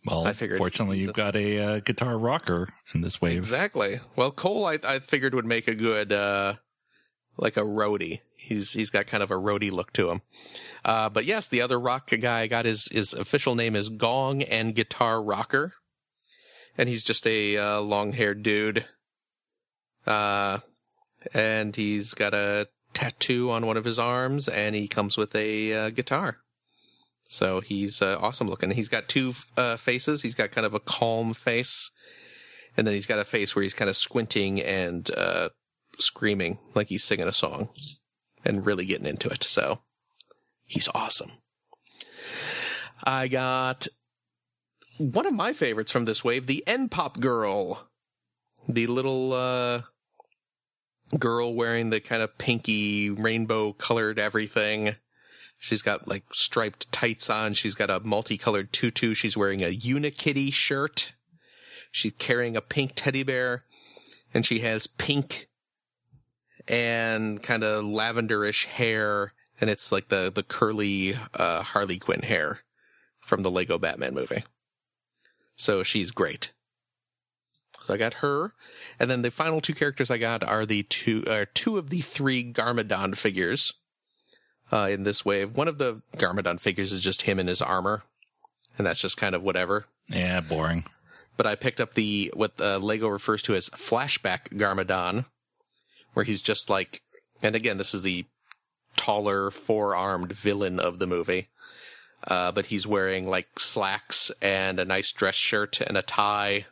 well, 0.05 0.26
I 0.26 0.33
figured 0.33 0.59
fortunately, 0.59 0.99
you've 0.99 1.11
a- 1.11 1.12
got 1.12 1.37
a 1.37 1.59
uh, 1.59 1.81
guitar 1.81 2.16
rocker 2.16 2.68
in 2.95 3.03
this 3.03 3.20
wave. 3.20 3.37
Exactly. 3.37 4.01
Well, 4.16 4.33
Cole, 4.33 4.66
I, 4.66 4.78
I 4.83 4.99
figured 5.01 5.35
would 5.35 5.47
make 5.47 5.68
a 5.68 5.74
good, 5.74 6.12
uh, 6.12 6.55
like 7.37 7.57
a 7.57 7.62
roadie. 7.62 8.20
He's 8.37 8.72
he's 8.72 8.91
got 8.91 9.07
kind 9.07 9.22
of 9.22 9.31
a 9.31 9.37
roadie 9.37 9.70
look 9.70 9.93
to 9.95 10.11
him. 10.11 10.22
Uh, 10.85 11.09
but 11.09 11.24
yes, 11.24 11.49
the 11.49 11.61
other 11.61 11.78
rock 11.78 12.11
guy 12.20 12.41
I 12.41 12.47
got 12.47 12.64
his 12.64 12.87
his 12.87 13.12
official 13.12 13.55
name 13.55 13.76
is 13.76 13.91
Gong 13.91 14.43
and 14.43 14.74
Guitar 14.74 15.22
Rocker, 15.22 15.74
and 16.76 16.89
he's 16.89 17.05
just 17.05 17.26
a 17.26 17.57
uh, 17.57 17.81
long 17.81 18.12
haired 18.12 18.43
dude. 18.43 18.87
Uh, 20.07 20.61
and 21.34 21.76
he's 21.76 22.14
got 22.14 22.34
a 22.34 22.68
tattoo 22.94 23.51
on 23.51 23.66
one 23.66 23.76
of 23.76 23.84
his 23.84 23.98
arms, 23.98 24.48
and 24.48 24.74
he 24.74 24.88
comes 24.88 25.16
with 25.16 25.34
a 25.34 25.72
uh, 25.72 25.90
guitar. 25.90 26.38
So 27.28 27.61
he's 27.61 28.03
uh, 28.03 28.18
awesome 28.20 28.48
looking. 28.48 28.70
He's 28.72 28.88
got 28.88 29.09
two 29.09 29.34
uh, 29.57 29.76
faces. 29.76 30.22
He's 30.22 30.34
got 30.34 30.51
kind 30.51 30.66
of 30.66 30.74
a 30.74 30.80
calm 30.80 31.32
face, 31.32 31.92
and 32.76 32.86
then 32.86 32.94
he's 32.94 33.07
got 33.07 33.20
a 33.20 33.24
face 33.24 33.55
where 33.55 33.62
he's 33.62 33.74
kind 33.74 33.88
of 33.88 33.96
squinting 33.96 34.61
and 34.61 35.11
uh, 35.16 35.51
screaming 35.98 36.59
like 36.74 36.88
he's 36.88 37.05
singing 37.05 37.28
a 37.28 37.32
song, 37.32 37.68
and 38.44 38.66
really 38.66 38.86
getting 38.86 39.07
into 39.07 39.28
it. 39.28 39.44
So 39.44 39.80
he's 40.64 40.88
awesome. 40.94 41.32
I 43.05 43.28
got 43.28 43.86
one 44.98 45.26
of 45.26 45.32
my 45.32 45.53
favorites 45.53 45.92
from 45.92 46.05
this 46.07 46.24
wave, 46.24 46.46
the 46.46 46.64
N 46.66 46.88
Pop 46.88 47.20
girl, 47.20 47.89
the 48.75 48.87
little 48.87 49.33
uh, 49.33 49.83
girl 51.18 51.55
wearing 51.55 51.91
the 51.91 52.01
kind 52.01 52.23
of 52.23 52.39
pinky 52.39 53.11
rainbow 53.11 53.73
colored 53.73 54.18
everything. 54.18 54.97
She's 55.59 55.83
got 55.83 56.09
like 56.09 56.25
striped 56.33 56.91
tights 56.91 57.29
on. 57.29 57.55
She's 57.55 57.75
got 57.75 57.91
a 57.91 58.01
multicolored 58.01 58.73
tutu. 58.73 59.14
She's 59.14 59.37
wearing 59.37 59.62
a 59.62 59.77
Unikitty 59.77 60.53
shirt. 60.53 61.12
She's 61.93 62.14
carrying 62.18 62.57
a 62.57 62.62
pink 62.62 62.93
teddy 62.95 63.23
bear 63.23 63.64
and 64.33 64.47
she 64.47 64.61
has 64.61 64.87
pink 64.87 65.49
and 66.68 67.43
kind 67.43 67.64
of 67.64 67.85
lavenderish 67.85 68.66
hair. 68.66 69.35
And 69.61 69.68
it's 69.68 69.93
like 69.93 70.09
the, 70.09 70.33
the 70.35 70.43
curly, 70.43 71.18
uh, 71.35 71.62
Harley 71.62 71.99
Quinn 71.99 72.23
hair 72.23 72.61
from 73.18 73.43
the 73.43 73.51
Lego 73.51 73.77
Batman 73.77 74.14
movie. 74.14 74.45
So 75.57 75.83
she's 75.83 76.11
great. 76.11 76.53
So 77.83 77.95
I 77.95 77.97
got 77.97 78.14
her. 78.14 78.53
And 78.99 79.11
then 79.11 79.22
the 79.22 79.31
final 79.31 79.61
two 79.61 79.74
characters 79.74 80.11
I 80.11 80.18
got 80.18 80.45
are 80.45 80.66
the 80.66 80.83
two, 80.85 81.24
uh, 81.26 81.47
two 81.55 81.78
of 81.78 81.91
the 81.91 82.01
three 82.01 82.53
Garmadon 82.53 83.16
figures 83.16 83.72
uh, 84.72 84.89
in 84.91 85.05
this 85.05 85.24
wave. 85.24 85.57
One 85.57 85.68
of 85.68 85.78
the 85.78 86.03
Garmadon 86.16 86.61
figures 86.61 86.93
is 86.93 87.03
just 87.03 87.22
him 87.22 87.39
in 87.39 87.47
his 87.47 87.62
armor, 87.62 88.03
and 88.76 88.87
that's 88.87 89.01
just 89.01 89.16
kind 89.16 89.35
of 89.35 89.43
whatever. 89.43 89.87
Yeah, 90.09 90.41
boring. 90.41 90.85
But 91.37 91.47
I 91.47 91.55
picked 91.55 91.81
up 91.81 91.95
the 91.95 92.31
what 92.35 92.53
uh, 92.61 92.78
Lego 92.78 93.09
refers 93.09 93.43
to 93.45 93.55
as 93.55 93.70
flashback 93.70 94.51
Garmadon, 94.51 95.24
where 96.12 96.24
he's 96.24 96.43
just 96.43 96.68
like, 96.68 97.03
and 97.43 97.57
again, 97.57 97.78
this 97.78 97.95
is 97.95 98.03
the 98.03 98.26
taller, 98.97 99.51
four-armed 99.51 100.33
villain 100.33 100.78
of 100.78 100.99
the 100.99 101.07
movie. 101.07 101.49
Uh, 102.26 102.53
but 102.53 102.66
he's 102.66 102.87
wearing 102.87 103.26
like 103.26 103.59
slacks 103.59 104.31
and 104.43 104.78
a 104.78 104.85
nice 104.85 105.11
dress 105.12 105.37
shirt 105.37 105.81
and 105.81 105.97
a 105.97 106.03
tie. 106.03 106.66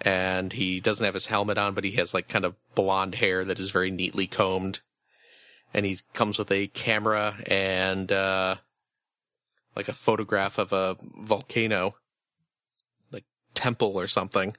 And 0.00 0.52
he 0.52 0.80
doesn't 0.80 1.04
have 1.04 1.14
his 1.14 1.26
helmet 1.26 1.58
on, 1.58 1.74
but 1.74 1.84
he 1.84 1.92
has 1.92 2.12
like 2.12 2.28
kind 2.28 2.44
of 2.44 2.54
blonde 2.74 3.16
hair 3.16 3.44
that 3.44 3.58
is 3.58 3.70
very 3.70 3.90
neatly 3.90 4.26
combed. 4.26 4.80
And 5.72 5.86
he 5.86 5.98
comes 6.12 6.38
with 6.38 6.50
a 6.50 6.68
camera 6.68 7.36
and 7.46 8.12
uh 8.12 8.56
like 9.74 9.88
a 9.88 9.92
photograph 9.92 10.58
of 10.58 10.72
a 10.72 10.96
volcano 11.18 11.96
like 13.10 13.24
temple 13.54 13.98
or 13.98 14.06
something. 14.06 14.56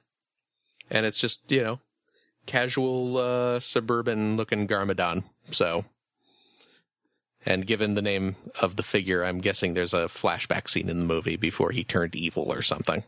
And 0.90 1.06
it's 1.06 1.20
just 1.20 1.50
you 1.50 1.62
know 1.62 1.80
casual 2.46 3.18
uh 3.18 3.60
suburban 3.60 4.36
looking 4.36 4.66
garmadon 4.66 5.24
so. 5.50 5.84
And 7.46 7.66
given 7.66 7.94
the 7.94 8.02
name 8.02 8.36
of 8.60 8.76
the 8.76 8.82
figure 8.82 9.24
i'm 9.24 9.38
guessing 9.38 9.72
there's 9.72 9.94
a 9.94 10.06
flashback 10.06 10.68
scene 10.68 10.88
in 10.88 10.98
the 10.98 11.06
movie 11.06 11.36
before 11.36 11.70
he 11.70 11.84
turned 11.84 12.14
evil 12.16 12.52
or 12.52 12.60
something 12.60 13.04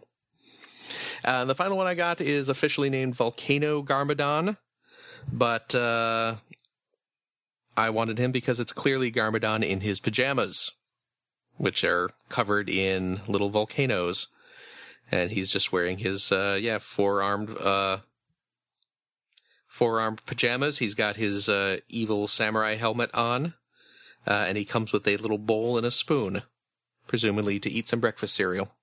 uh, 1.25 1.45
the 1.45 1.55
final 1.55 1.77
one 1.77 1.87
i 1.87 1.95
got 1.95 2.21
is 2.21 2.49
officially 2.49 2.91
named 2.91 3.15
volcano 3.15 3.83
garmadon 3.83 4.57
but 5.33 5.75
uh 5.75 6.35
I 7.81 7.91
wanted 7.91 8.19
him 8.19 8.31
because 8.31 8.61
it's 8.61 8.73
clearly 8.73 9.11
Garmadon 9.11 9.65
in 9.65 9.81
his 9.81 10.01
pajamas, 10.01 10.73
which 11.57 11.83
are 11.83 12.11
covered 12.29 12.69
in 12.69 13.21
little 13.27 13.49
volcanoes. 13.49 14.29
And 15.11 15.31
he's 15.31 15.51
just 15.51 15.73
wearing 15.73 15.99
his, 15.99 16.31
uh, 16.31 16.59
yeah, 16.61 16.79
four-armed, 16.79 17.57
uh, 17.57 17.99
four-armed 19.67 20.25
pajamas. 20.27 20.79
He's 20.79 20.95
got 20.95 21.17
his, 21.17 21.49
uh, 21.49 21.79
evil 21.89 22.29
samurai 22.29 22.75
helmet 22.75 23.11
on. 23.15 23.55
Uh, 24.27 24.45
and 24.47 24.59
he 24.59 24.65
comes 24.65 24.93
with 24.93 25.09
a 25.09 25.17
little 25.17 25.39
bowl 25.39 25.79
and 25.79 25.87
a 25.87 25.91
spoon, 25.91 26.43
presumably 27.07 27.59
to 27.59 27.71
eat 27.71 27.89
some 27.89 28.01
breakfast 28.01 28.35
cereal. 28.35 28.75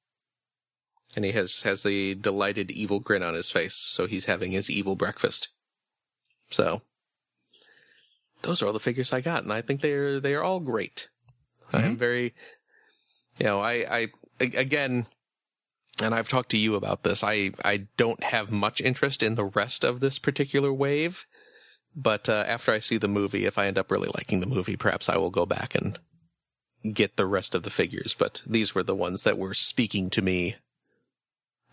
And 1.18 1.26
he 1.26 1.32
has, 1.32 1.64
has 1.64 1.84
a 1.84 2.14
delighted 2.14 2.70
evil 2.70 3.00
grin 3.00 3.24
on 3.24 3.34
his 3.34 3.50
face, 3.50 3.74
so 3.74 4.06
he's 4.06 4.26
having 4.26 4.52
his 4.52 4.70
evil 4.70 4.96
breakfast. 4.96 5.48
So, 6.52 6.84
those 8.44 8.62
are 8.62 8.68
all 8.68 8.74
the 8.74 8.80
figures 8.80 9.12
I 9.12 9.22
got, 9.22 9.42
and 9.42 9.52
I 9.52 9.62
think 9.62 9.82
they're 9.82 10.20
they 10.20 10.36
are 10.36 10.44
all 10.44 10.60
great. 10.60 11.10
I 11.74 11.82
am 11.82 11.98
very, 11.98 12.36
you 13.40 13.46
know, 13.46 13.60
I 13.60 13.74
I 13.90 14.08
again, 14.40 15.08
and 16.04 16.14
I've 16.14 16.30
talked 16.30 16.52
to 16.52 16.58
you 16.58 16.76
about 16.76 17.02
this. 17.02 17.24
I 17.24 17.50
I 17.66 17.88
don't 17.98 18.24
have 18.24 18.52
much 18.52 18.80
interest 18.80 19.24
in 19.24 19.34
the 19.34 19.46
rest 19.46 19.84
of 19.84 20.00
this 20.00 20.20
particular 20.20 20.72
wave, 20.72 21.26
but 21.96 22.30
uh, 22.30 22.46
after 22.48 22.72
I 22.72 22.78
see 22.78 22.98
the 22.98 23.08
movie, 23.08 23.46
if 23.46 23.58
I 23.58 23.66
end 23.66 23.80
up 23.80 23.92
really 23.92 24.12
liking 24.14 24.40
the 24.40 24.46
movie, 24.46 24.78
perhaps 24.78 25.10
I 25.10 25.18
will 25.18 25.32
go 25.32 25.48
back 25.48 25.74
and 25.74 25.98
get 26.94 27.18
the 27.18 27.26
rest 27.26 27.56
of 27.56 27.64
the 27.64 27.72
figures. 27.72 28.14
But 28.14 28.44
these 28.46 28.76
were 28.76 28.84
the 28.84 28.96
ones 28.96 29.24
that 29.24 29.40
were 29.40 29.56
speaking 29.56 30.12
to 30.12 30.22
me 30.22 30.58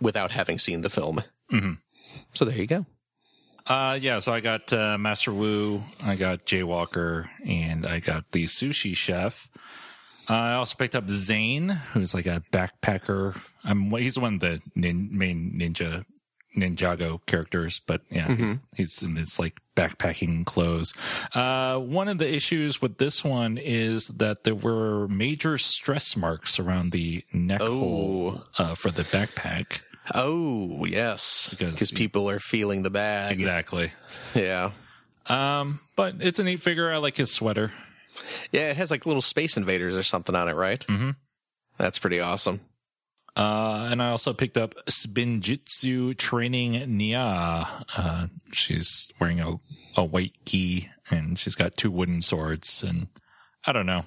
without 0.00 0.30
having 0.32 0.58
seen 0.58 0.80
the 0.82 0.90
film. 0.90 1.22
Mhm. 1.50 1.78
So 2.34 2.44
there 2.44 2.56
you 2.56 2.66
go. 2.66 2.86
Uh, 3.66 3.98
yeah, 4.00 4.18
so 4.18 4.32
I 4.32 4.40
got 4.40 4.72
uh, 4.72 4.98
Master 4.98 5.32
Wu, 5.32 5.82
I 6.04 6.16
got 6.16 6.44
Jay 6.44 6.62
Walker, 6.62 7.30
and 7.46 7.86
I 7.86 7.98
got 7.98 8.30
the 8.32 8.44
Sushi 8.44 8.94
Chef. 8.94 9.48
Uh, 10.28 10.34
I 10.34 10.52
also 10.54 10.76
picked 10.76 10.94
up 10.94 11.08
Zane, 11.08 11.70
who's 11.70 12.14
like 12.14 12.26
a 12.26 12.42
backpacker. 12.52 13.40
I'm 13.64 13.90
he's 13.92 14.18
one 14.18 14.34
of 14.34 14.40
the 14.40 14.60
nin, 14.74 15.08
main 15.12 15.58
ninja 15.58 16.04
Ninjago 16.56 17.18
characters, 17.26 17.80
but 17.84 18.02
yeah, 18.10 18.32
he's, 18.32 18.60
he's 18.76 19.02
in 19.02 19.14
this 19.14 19.38
like 19.40 19.58
backpacking 19.76 20.46
clothes. 20.46 20.94
Uh, 21.34 21.78
one 21.78 22.06
of 22.06 22.18
the 22.18 22.32
issues 22.32 22.80
with 22.80 22.98
this 22.98 23.24
one 23.24 23.58
is 23.58 24.06
that 24.08 24.44
there 24.44 24.54
were 24.54 25.08
major 25.08 25.58
stress 25.58 26.16
marks 26.16 26.60
around 26.60 26.92
the 26.92 27.24
neck 27.32 27.60
hole 27.60 28.44
uh, 28.56 28.74
for 28.76 28.90
the 28.92 29.02
backpack. 29.02 29.80
Oh, 30.12 30.84
yes. 30.84 31.54
Because- 31.58 31.90
people 31.92 32.28
are 32.28 32.40
feeling 32.40 32.82
the 32.82 32.90
bag. 32.90 33.32
Exactly. 33.32 33.92
Yeah. 34.34 34.72
Um, 35.26 35.80
but 35.96 36.16
it's 36.20 36.38
a 36.38 36.44
neat 36.44 36.60
figure. 36.60 36.92
I 36.92 36.98
like 36.98 37.16
his 37.16 37.30
sweater. 37.32 37.72
Yeah, 38.52 38.70
it 38.70 38.76
has 38.76 38.90
like 38.90 39.06
little 39.06 39.22
space 39.22 39.56
invaders 39.56 39.96
or 39.96 40.02
something 40.02 40.34
on 40.34 40.48
it, 40.48 40.52
right? 40.54 40.84
Mm-hmm. 40.86 41.10
That's 41.78 41.98
pretty 41.98 42.20
awesome. 42.20 42.60
Uh, 43.36 43.88
and 43.90 44.00
I 44.02 44.10
also 44.10 44.32
picked 44.32 44.56
up 44.56 44.74
Spinjitzu 44.88 46.16
Training 46.18 46.74
Nya. 46.74 47.84
Uh, 47.96 48.26
she's 48.52 49.10
wearing 49.18 49.40
a, 49.40 49.54
a 49.96 50.04
white 50.04 50.34
key 50.44 50.88
and 51.10 51.36
she's 51.38 51.54
got 51.56 51.76
two 51.76 51.90
wooden 51.90 52.22
swords. 52.22 52.82
And 52.84 53.08
I 53.66 53.72
don't 53.72 53.86
know. 53.86 54.04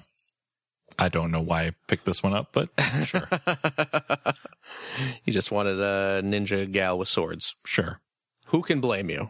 I 0.98 1.08
don't 1.08 1.30
know 1.30 1.40
why 1.40 1.66
I 1.66 1.72
picked 1.86 2.04
this 2.06 2.22
one 2.22 2.34
up, 2.34 2.48
but 2.52 2.70
sure, 3.04 3.28
You 5.24 5.32
just 5.32 5.50
wanted 5.52 5.78
a 5.80 6.22
ninja 6.24 6.70
gal 6.70 6.98
with 6.98 7.08
swords. 7.08 7.54
sure. 7.64 8.00
Who 8.46 8.62
can 8.62 8.80
blame 8.80 9.10
you? 9.10 9.28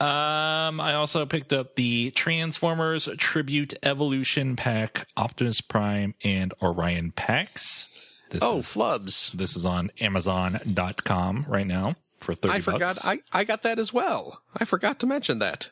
Um, 0.00 0.80
I 0.80 0.94
also 0.94 1.26
picked 1.26 1.52
up 1.52 1.74
the 1.74 2.10
Transformers 2.12 3.08
Tribute 3.18 3.74
Evolution 3.82 4.54
Pack, 4.54 5.08
Optimus 5.16 5.60
Prime, 5.60 6.14
and 6.22 6.54
Orion 6.62 7.10
Pax. 7.12 7.86
This 8.30 8.42
Oh, 8.42 8.58
is, 8.58 8.66
flubs. 8.66 9.32
this 9.32 9.56
is 9.56 9.66
on 9.66 9.90
Amazon.com 10.00 11.46
right 11.48 11.66
now 11.66 11.96
for 12.20 12.34
30 12.34 12.54
I 12.54 12.60
forgot. 12.60 12.80
bucks. 12.96 13.04
I, 13.04 13.20
I 13.32 13.44
got 13.44 13.62
that 13.62 13.78
as 13.80 13.92
well. 13.92 14.42
I 14.56 14.64
forgot 14.64 15.00
to 15.00 15.06
mention 15.06 15.38
that. 15.40 15.70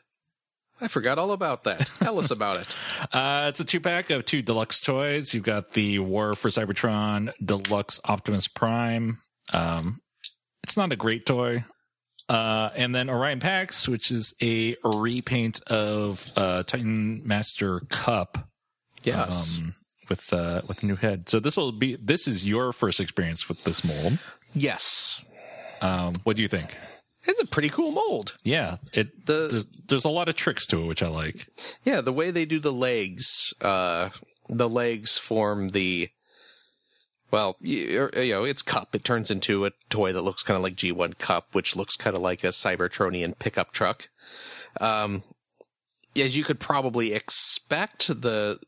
I 0.79 0.87
forgot 0.87 1.17
all 1.17 1.31
about 1.31 1.63
that. 1.65 1.87
Tell 1.99 2.19
us 2.19 2.31
about 2.31 2.57
it. 2.57 2.75
Uh, 3.13 3.45
it's 3.47 3.59
a 3.59 3.65
two 3.65 3.79
pack 3.79 4.09
of 4.09 4.25
two 4.25 4.41
deluxe 4.41 4.81
toys. 4.81 5.33
You've 5.33 5.43
got 5.43 5.71
the 5.71 5.99
War 5.99 6.35
for 6.35 6.49
Cybertron 6.49 7.31
Deluxe 7.43 7.99
Optimus 8.05 8.47
Prime. 8.47 9.19
Um, 9.53 9.99
it's 10.63 10.75
not 10.77 10.91
a 10.91 10.95
great 10.95 11.25
toy. 11.25 11.63
Uh, 12.27 12.69
and 12.75 12.93
then 12.93 13.09
Orion 13.09 13.39
Pax, 13.39 13.87
which 13.87 14.11
is 14.11 14.35
a 14.41 14.75
repaint 14.83 15.61
of 15.67 16.25
uh, 16.35 16.63
Titan 16.63 17.21
Master 17.25 17.79
Kup 17.89 18.49
Yes. 19.03 19.57
um, 19.59 19.75
with 20.09 20.33
uh, 20.33 20.61
with 20.67 20.83
a 20.83 20.85
new 20.85 20.95
head. 20.97 21.29
So 21.29 21.39
this 21.39 21.55
will 21.55 21.71
be 21.71 21.95
this 21.95 22.27
is 22.27 22.45
your 22.45 22.73
first 22.73 22.99
experience 22.99 23.47
with 23.47 23.63
this 23.63 23.83
mold. 23.83 24.19
yes. 24.53 25.23
Um, 25.81 26.13
what 26.23 26.35
do 26.35 26.41
you 26.41 26.47
think? 26.49 26.75
It's 27.27 27.41
a 27.41 27.45
pretty 27.45 27.69
cool 27.69 27.91
mold. 27.91 28.35
Yeah, 28.43 28.77
it 28.93 29.25
The- 29.25 29.47
there's 29.51 29.67
there's 29.87 30.05
a 30.05 30.09
lot 30.09 30.29
of 30.29 30.35
tricks 30.35 30.65
to 30.67 30.81
it, 30.81 30.85
which 30.85 31.03
I 31.03 31.07
like. 31.09 31.47
Yeah, 31.83 32.01
the 32.01 32.13
way 32.13 32.31
they 32.31 32.45
do 32.45 32.59
the 32.59 32.71
legs, 32.73 33.53
uh, 33.61 34.09
the 34.49 34.69
legs 34.69 35.17
form 35.17 35.69
the, 35.69 36.09
well, 37.31 37.57
you, 37.59 38.09
you 38.15 38.33
know, 38.33 38.43
it's 38.45 38.61
Kup. 38.61 38.95
It 38.95 39.03
turns 39.03 39.29
into 39.29 39.65
a 39.65 39.71
toy 39.89 40.13
that 40.13 40.21
looks 40.21 40.43
kind 40.43 40.55
of 40.55 40.63
like 40.63 40.75
G1 40.75 41.17
Kup, 41.17 41.53
which 41.53 41.75
looks 41.75 41.97
kind 41.97 42.15
of 42.15 42.21
like 42.21 42.43
a 42.45 42.47
Cybertronian 42.49 43.37
pickup 43.37 43.73
truck. 43.73 44.07
Um, 44.79 45.23
as 46.15 46.37
you 46.37 46.43
could 46.45 46.59
probably 46.59 47.13
expect, 47.13 48.07
the, 48.07 48.59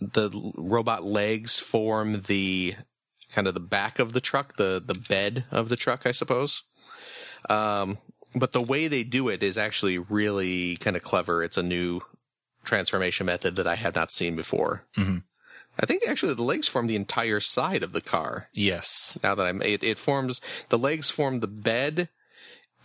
the 0.00 0.52
robot 0.56 1.04
legs 1.04 1.60
form 1.60 2.22
the 2.22 2.74
kind 3.32 3.46
of 3.46 3.54
the 3.54 3.60
back 3.60 3.98
of 4.00 4.12
the 4.12 4.20
truck, 4.20 4.56
the, 4.56 4.82
the 4.84 4.94
bed 4.94 5.44
of 5.52 5.68
the 5.68 5.76
truck, 5.76 6.04
I 6.06 6.12
suppose. 6.12 6.62
Um, 7.48 7.98
but 8.34 8.52
the 8.52 8.62
way 8.62 8.88
they 8.88 9.04
do 9.04 9.28
it 9.28 9.42
is 9.42 9.58
actually 9.58 9.98
really 9.98 10.76
kind 10.76 10.96
of 10.96 11.02
clever. 11.02 11.42
It's 11.42 11.56
a 11.58 11.62
new 11.62 12.00
transformation 12.64 13.26
method 13.26 13.56
that 13.56 13.66
I 13.66 13.74
have 13.74 13.94
not 13.94 14.12
seen 14.12 14.36
before. 14.36 14.84
Mhm. 14.96 15.24
I 15.80 15.86
think 15.86 16.02
actually 16.06 16.34
the 16.34 16.42
legs 16.42 16.68
form 16.68 16.86
the 16.86 16.96
entire 16.96 17.40
side 17.40 17.82
of 17.82 17.92
the 17.92 18.00
car. 18.02 18.48
Yes, 18.52 19.16
Now 19.22 19.34
that 19.34 19.46
I'm, 19.46 19.62
it, 19.62 19.82
it 19.82 19.98
forms 19.98 20.40
the 20.68 20.78
legs 20.78 21.10
form 21.10 21.40
the 21.40 21.48
bed, 21.48 22.08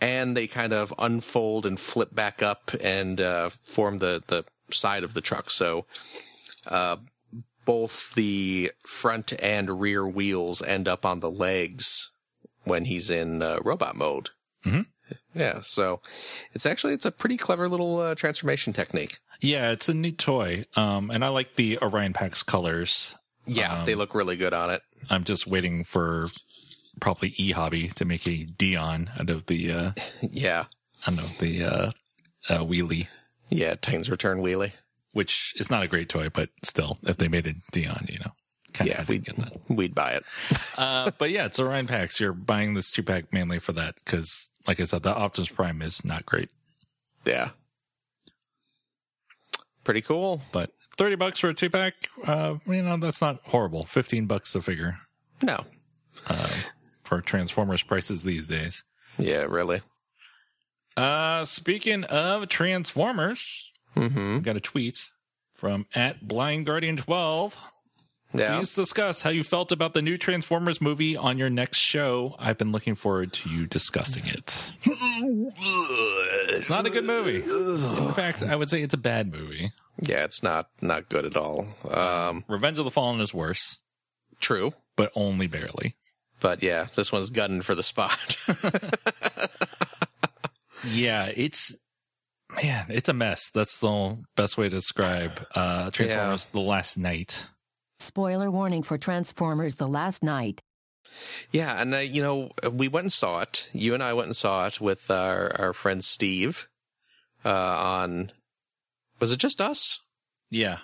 and 0.00 0.36
they 0.36 0.46
kind 0.46 0.72
of 0.72 0.94
unfold 0.98 1.66
and 1.66 1.78
flip 1.78 2.14
back 2.14 2.42
up 2.42 2.70
and 2.80 3.20
uh, 3.20 3.50
form 3.68 3.98
the 3.98 4.22
the 4.26 4.44
side 4.70 5.04
of 5.04 5.12
the 5.14 5.20
truck. 5.20 5.50
So, 5.50 5.86
uh, 6.66 6.96
both 7.64 8.14
the 8.14 8.72
front 8.86 9.32
and 9.42 9.80
rear 9.80 10.06
wheels 10.06 10.62
end 10.62 10.88
up 10.88 11.04
on 11.04 11.20
the 11.20 11.30
legs 11.30 12.10
when 12.64 12.86
he's 12.86 13.10
in 13.10 13.42
uh, 13.42 13.58
robot 13.62 13.96
mode. 13.96 14.30
Mhm. 14.64 14.86
Yeah, 15.34 15.60
so 15.60 16.00
it's 16.52 16.66
actually 16.66 16.92
it's 16.94 17.06
a 17.06 17.10
pretty 17.10 17.36
clever 17.36 17.68
little 17.68 17.98
uh, 17.98 18.14
transformation 18.14 18.72
technique. 18.72 19.18
yeah, 19.40 19.70
it's 19.70 19.88
a 19.88 19.94
neat 19.94 20.18
toy. 20.18 20.64
Um, 20.76 21.10
and 21.10 21.24
I 21.24 21.28
like 21.28 21.54
the 21.54 21.78
Orion 21.80 22.12
Pax 22.12 22.42
colors. 22.42 23.14
Yeah, 23.46 23.84
they 23.84 23.94
look 23.94 24.14
really 24.14 24.36
good 24.36 24.52
on 24.52 24.70
it. 24.70 24.82
I'm 25.08 25.24
just 25.24 25.46
waiting 25.46 25.84
for 25.84 26.28
probably 27.00 27.32
e 27.38 27.52
hobby 27.52 27.88
to 27.88 28.04
make 28.04 28.26
a 28.26 28.44
Dion 28.44 29.10
out 29.18 29.30
of 29.30 29.46
the 29.46 29.72
uh 29.72 29.92
Yeah, 30.20 30.64
I 31.06 31.10
don't 31.10 31.16
know 31.16 31.28
the 31.38 31.64
uh, 31.64 31.90
uh 32.50 32.58
wheelie, 32.64 33.06
yeah, 33.48 33.76
Titans 33.80 34.10
Return 34.10 34.38
wheelie. 34.42 34.72
which 35.12 35.54
is 35.56 35.70
not 35.70 35.82
a 35.82 35.88
great 35.88 36.08
toy, 36.10 36.28
but 36.28 36.50
still, 36.62 36.98
if 37.04 37.16
they 37.16 37.28
made 37.28 37.46
a 37.46 37.54
Dion, 37.72 38.06
you 38.10 38.18
know, 38.18 38.32
kind 38.78 38.88
Yeah, 38.90 39.02
of 39.02 39.08
we 39.08 39.18
get 39.18 39.36
that. 39.36 39.52
we'd 39.68 39.94
buy 39.94 40.12
it. 40.12 40.24
Uh, 40.78 41.10
but 41.18 41.30
yeah, 41.30 41.44
it's 41.46 41.58
Orion 41.58 41.86
Pax. 41.88 42.20
You're 42.20 42.32
buying 42.32 42.74
this 42.74 42.92
two 42.92 43.02
pack 43.02 43.32
mainly 43.32 43.58
for 43.58 43.72
that 43.72 43.96
because, 43.96 44.50
like 44.68 44.78
I 44.78 44.84
said, 44.84 45.02
the 45.02 45.12
Optimus 45.14 45.48
Prime 45.48 45.82
is 45.82 46.04
not 46.04 46.24
great, 46.24 46.50
Yeah, 47.24 47.48
pretty 49.84 50.02
cool. 50.02 50.40
but 50.52 50.70
thirty 50.96 51.16
bucks 51.16 51.40
for 51.40 51.48
a 51.48 51.54
two 51.54 51.70
pack, 51.70 51.94
uh, 52.24 52.54
you 52.66 52.82
know, 52.82 52.96
that's 52.96 53.20
not 53.20 53.40
horrible. 53.44 53.82
Fifteen 53.82 54.26
bucks 54.26 54.54
a 54.54 54.62
figure 54.62 54.98
No, 55.42 55.64
for 57.04 57.20
Transformers 57.20 57.82
prices 57.82 58.22
these 58.22 58.46
days. 58.46 58.82
yeah, 59.18 59.42
really. 59.42 59.80
Uh, 60.96 61.44
speaking 61.44 62.04
of 62.04 62.48
Transformers, 62.48 63.64
Mm-hmm. 63.96 64.40
got 64.40 64.54
a 64.56 64.60
tweet 64.60 65.08
from 65.54 65.86
at 65.92 66.28
Blind 66.28 66.66
Guardian 66.66 66.96
12. 66.96 67.56
Yeah. 68.34 68.56
Please 68.56 68.74
discuss 68.74 69.22
how 69.22 69.30
you 69.30 69.42
felt 69.42 69.72
about 69.72 69.94
the 69.94 70.02
new 70.02 70.18
Transformers 70.18 70.80
movie 70.82 71.16
on 71.16 71.38
your 71.38 71.48
next 71.48 71.78
show. 71.78 72.34
I've 72.38 72.58
been 72.58 72.72
looking 72.72 72.94
forward 72.94 73.32
to 73.34 73.48
you 73.48 73.66
discussing 73.66 74.24
it. 74.26 74.72
it's 74.84 76.68
not 76.68 76.84
a 76.84 76.90
good 76.90 77.04
movie. 77.04 77.42
In 77.42 78.12
fact, 78.12 78.42
I 78.42 78.54
would 78.54 78.68
say 78.68 78.82
it's 78.82 78.92
a 78.94 78.98
bad 78.98 79.32
movie. 79.32 79.72
Yeah, 80.02 80.24
it's 80.24 80.42
not 80.42 80.68
not 80.82 81.08
good 81.08 81.24
at 81.24 81.36
all. 81.36 81.68
Um, 81.90 82.44
Revenge 82.48 82.78
of 82.78 82.84
the 82.84 82.90
Fallen 82.90 83.20
is 83.20 83.32
worse, 83.32 83.78
true, 84.40 84.74
but 84.94 85.10
only 85.14 85.46
barely. 85.46 85.96
but 86.40 86.62
yeah, 86.62 86.86
this 86.94 87.10
one's 87.10 87.30
gunning 87.30 87.62
for 87.62 87.74
the 87.74 87.82
spot. 87.82 88.36
Yeah, 90.84 91.30
it's 91.36 91.74
man, 92.62 92.86
it's 92.88 93.08
a 93.08 93.12
mess. 93.12 93.50
That's 93.50 93.80
the 93.80 94.22
best 94.36 94.56
way 94.56 94.68
to 94.68 94.76
describe 94.76 95.44
uh 95.54 95.90
Transformers 95.90 96.46
The 96.46 96.60
Last 96.60 96.96
Knight. 96.96 97.44
Spoiler 98.08 98.50
warning 98.50 98.82
for 98.84 98.96
Transformers 98.96 99.74
The 99.76 99.88
Last 99.88 100.22
Knight. 100.22 100.60
yeah, 101.50 101.80
and 101.80 101.94
uh, 101.94 101.98
you 101.98 102.22
know, 102.22 102.50
we 102.70 102.86
went 102.86 103.04
and 103.06 103.12
saw 103.12 103.40
it. 103.40 103.68
You 103.72 103.92
and 103.94 104.02
I 104.02 104.12
went 104.12 104.26
and 104.28 104.36
saw 104.36 104.66
it 104.66 104.80
with 104.80 105.10
our 105.10 105.52
our 105.60 105.72
friend 105.72 106.04
Steve. 106.04 106.68
Uh, 107.44 107.50
on 107.50 108.32
was 109.20 109.32
it 109.32 109.38
just 109.38 109.60
us? 109.60 110.00
Yeah. 110.50 110.78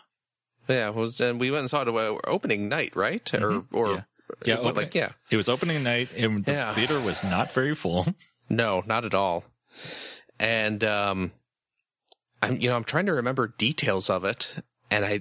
Yeah, 0.69 0.89
it 0.89 0.95
was 0.95 1.21
and 1.21 1.39
we 1.39 1.51
went 1.51 1.61
and 1.61 1.71
saw 1.71 1.83
it 1.83 1.89
uh, 1.89 2.19
opening 2.27 2.69
night, 2.69 2.97
right? 2.97 3.33
Or 3.35 3.65
or 3.73 3.87
Mm-hmm. 3.87 4.49
Yeah, 4.49 4.55
it 4.55 4.57
went 4.65 4.71
opening- 4.71 4.75
like 4.87 4.95
yeah, 4.95 5.11
It 5.31 5.37
was 5.37 5.49
opening 5.51 5.83
night 5.83 6.09
and 6.17 6.45
the 6.47 6.53
Yeah. 6.53 6.73
theater 6.73 6.99
was 7.01 7.23
not 7.23 7.53
very 7.53 7.75
full. 7.75 8.07
No, 8.51 8.83
not 8.87 9.07
at 9.07 9.15
all. 9.15 9.45
And 10.39 10.83
um 10.85 11.33
I'm 12.43 12.61
you 12.61 12.69
know, 12.69 12.77
I'm 12.77 12.85
trying 12.85 13.07
to 13.07 13.15
remember 13.15 13.49
details 13.49 14.11
of 14.11 14.25
it 14.25 14.55
and 14.91 15.03
I 15.05 15.21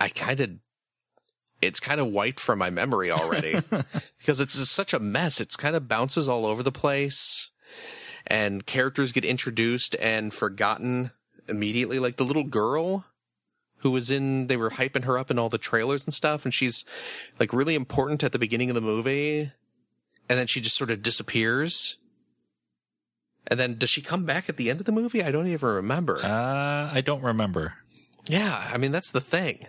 I 0.00 0.08
kind 0.10 0.38
of 0.40 0.50
it's 1.62 1.80
kind 1.80 2.00
of 2.00 2.06
wiped 2.08 2.40
from 2.40 2.58
my 2.58 2.70
memory 2.70 3.10
already 3.10 3.60
because 4.18 4.40
it's 4.40 4.54
such 4.68 4.94
a 4.94 4.98
mess. 4.98 5.40
It's 5.40 5.56
kind 5.56 5.76
of 5.76 5.88
bounces 5.88 6.28
all 6.28 6.46
over 6.46 6.62
the 6.62 6.72
place 6.72 7.50
and 8.26 8.66
characters 8.66 9.12
get 9.12 9.24
introduced 9.24 9.94
and 10.00 10.32
forgotten 10.32 11.10
immediately 11.48 11.98
like 11.98 12.16
the 12.16 12.24
little 12.24 12.44
girl 12.44 13.04
who 13.78 13.90
was 13.90 14.10
in 14.10 14.46
they 14.46 14.56
were 14.56 14.70
hyping 14.70 15.04
her 15.04 15.18
up 15.18 15.30
in 15.30 15.38
all 15.38 15.48
the 15.48 15.58
trailers 15.58 16.04
and 16.04 16.12
stuff 16.14 16.44
and 16.44 16.52
she's 16.52 16.84
like 17.38 17.52
really 17.52 17.74
important 17.74 18.22
at 18.22 18.30
the 18.32 18.38
beginning 18.38 18.68
of 18.70 18.74
the 18.74 18.80
movie 18.80 19.50
and 20.28 20.38
then 20.38 20.46
she 20.46 20.60
just 20.60 20.76
sort 20.76 20.90
of 20.90 21.02
disappears 21.02 21.96
And 23.48 23.58
then 23.58 23.78
does 23.78 23.90
she 23.90 24.02
come 24.02 24.24
back 24.26 24.48
at 24.48 24.56
the 24.58 24.70
end 24.70 24.80
of 24.80 24.86
the 24.86 24.92
movie? 24.92 25.22
I 25.24 25.30
don't 25.32 25.46
even 25.48 25.68
remember. 25.68 26.20
Uh, 26.22 26.90
I 26.92 27.00
don't 27.00 27.22
remember. 27.22 27.74
yeah, 28.28 28.70
I 28.72 28.76
mean 28.78 28.92
that's 28.92 29.10
the 29.10 29.20
thing. 29.20 29.66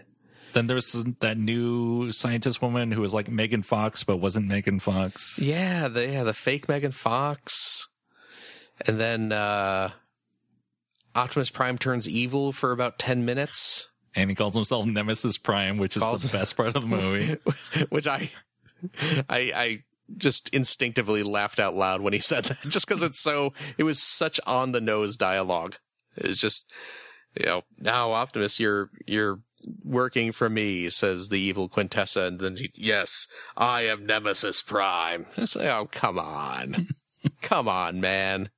Then 0.53 0.67
there 0.67 0.75
was 0.75 0.91
that 1.19 1.37
new 1.37 2.11
scientist 2.11 2.61
woman 2.61 2.91
who 2.91 3.01
was 3.01 3.13
like 3.13 3.29
Megan 3.29 3.63
Fox, 3.63 4.03
but 4.03 4.17
wasn't 4.17 4.47
Megan 4.47 4.79
Fox. 4.79 5.39
Yeah, 5.41 5.87
the 5.87 6.07
yeah, 6.07 6.23
the 6.23 6.33
fake 6.33 6.67
Megan 6.67 6.91
Fox. 6.91 7.87
And 8.87 8.99
then 8.99 9.31
uh 9.31 9.91
Optimus 11.15 11.49
Prime 11.49 11.77
turns 11.77 12.07
evil 12.07 12.51
for 12.51 12.71
about 12.71 12.97
10 12.97 13.25
minutes, 13.25 13.89
And 14.15 14.29
he 14.29 14.35
calls 14.35 14.55
himself 14.55 14.85
Nemesis 14.85 15.37
Prime, 15.37 15.77
which 15.77 15.95
is 15.97 16.01
Calls- 16.03 16.23
the 16.23 16.29
best 16.29 16.55
part 16.55 16.75
of 16.75 16.81
the 16.81 16.87
movie. 16.87 17.37
which 17.89 18.07
I 18.07 18.29
I 19.29 19.37
I 19.55 19.83
just 20.17 20.49
instinctively 20.49 21.23
laughed 21.23 21.59
out 21.59 21.73
loud 21.75 22.01
when 22.01 22.11
he 22.13 22.19
said 22.19 22.43
that 22.45 22.57
just 22.67 22.87
cuz 22.87 23.01
it's 23.03 23.19
so 23.21 23.53
it 23.77 23.83
was 23.83 24.01
such 24.01 24.39
on 24.45 24.71
the 24.71 24.81
nose 24.81 25.15
dialogue. 25.17 25.75
It's 26.17 26.39
just 26.39 26.69
you 27.39 27.45
know, 27.45 27.61
now 27.77 28.11
Optimus 28.11 28.59
you're 28.59 28.89
you're 29.05 29.39
working 29.83 30.31
for 30.31 30.49
me, 30.49 30.89
says 30.89 31.29
the 31.29 31.39
evil 31.39 31.69
Quintessa, 31.69 32.27
and 32.27 32.39
then 32.39 32.57
he, 32.57 32.71
yes, 32.75 33.27
I 33.55 33.81
am 33.83 34.05
Nemesis 34.05 34.61
Prime. 34.61 35.25
It's 35.37 35.55
like, 35.55 35.67
oh, 35.67 35.87
come 35.91 36.19
on, 36.19 36.87
come 37.41 37.67
on, 37.67 37.99
man. 37.99 38.49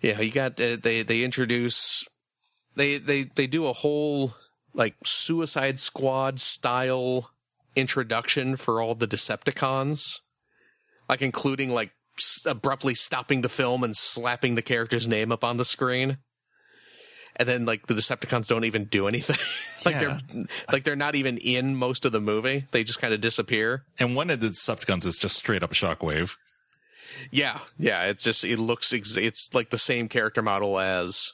Yeah, 0.00 0.20
you 0.20 0.30
got 0.30 0.60
uh, 0.60 0.76
they 0.82 1.02
they 1.02 1.22
introduce 1.22 2.04
they 2.76 2.98
they 2.98 3.24
they 3.24 3.46
do 3.46 3.66
a 3.66 3.72
whole 3.72 4.34
like 4.72 4.94
Suicide 5.04 5.78
Squad 5.78 6.40
style 6.40 7.30
introduction 7.76 8.56
for 8.56 8.80
all 8.80 8.94
the 8.94 9.08
Decepticons, 9.08 10.20
like 11.08 11.22
including 11.22 11.70
like 11.70 11.92
s- 12.18 12.46
abruptly 12.46 12.94
stopping 12.94 13.42
the 13.42 13.48
film 13.48 13.84
and 13.84 13.96
slapping 13.96 14.54
the 14.54 14.62
character's 14.62 15.08
name 15.08 15.32
up 15.32 15.44
on 15.44 15.56
the 15.56 15.64
screen. 15.64 16.18
And 17.36 17.48
then 17.48 17.64
like 17.64 17.86
the 17.86 17.94
Decepticons 17.94 18.48
don't 18.48 18.64
even 18.64 18.84
do 18.84 19.08
anything. 19.08 19.36
like 19.84 20.00
they're 20.00 20.18
like 20.70 20.84
they're 20.84 20.96
not 20.96 21.14
even 21.14 21.38
in 21.38 21.76
most 21.76 22.04
of 22.04 22.12
the 22.12 22.20
movie. 22.20 22.66
They 22.70 22.84
just 22.84 23.00
kind 23.00 23.14
of 23.14 23.20
disappear. 23.20 23.84
And 23.98 24.14
one 24.14 24.30
of 24.30 24.40
the 24.40 24.48
Decepticons 24.48 25.06
is 25.06 25.18
just 25.18 25.36
straight 25.36 25.62
up 25.62 25.72
Shockwave. 25.72 26.34
Yeah, 27.30 27.60
yeah. 27.78 28.04
It's 28.04 28.24
just 28.24 28.44
it 28.44 28.58
looks 28.58 28.92
ex- 28.92 29.16
it's 29.16 29.54
like 29.54 29.70
the 29.70 29.78
same 29.78 30.08
character 30.08 30.42
model 30.42 30.78
as 30.78 31.32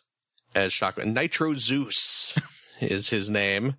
as 0.54 0.72
Shockwave. 0.72 1.12
Nitro 1.12 1.54
Zeus 1.54 2.38
is 2.80 3.10
his 3.10 3.30
name. 3.30 3.76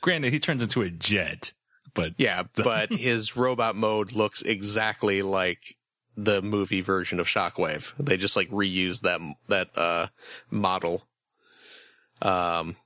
Granted, 0.00 0.32
he 0.32 0.38
turns 0.38 0.62
into 0.62 0.82
a 0.82 0.90
jet, 0.90 1.52
but 1.94 2.12
Yeah, 2.18 2.42
but 2.62 2.92
his 2.92 3.36
robot 3.36 3.74
mode 3.76 4.12
looks 4.12 4.42
exactly 4.42 5.22
like 5.22 5.76
the 6.16 6.40
movie 6.42 6.80
version 6.80 7.18
of 7.20 7.26
Shockwave. 7.26 7.92
They 7.98 8.16
just 8.16 8.36
like 8.36 8.48
reused 8.50 9.00
that 9.00 9.20
that 9.48 9.76
uh 9.76 10.08
model. 10.50 11.06
Um 12.22 12.76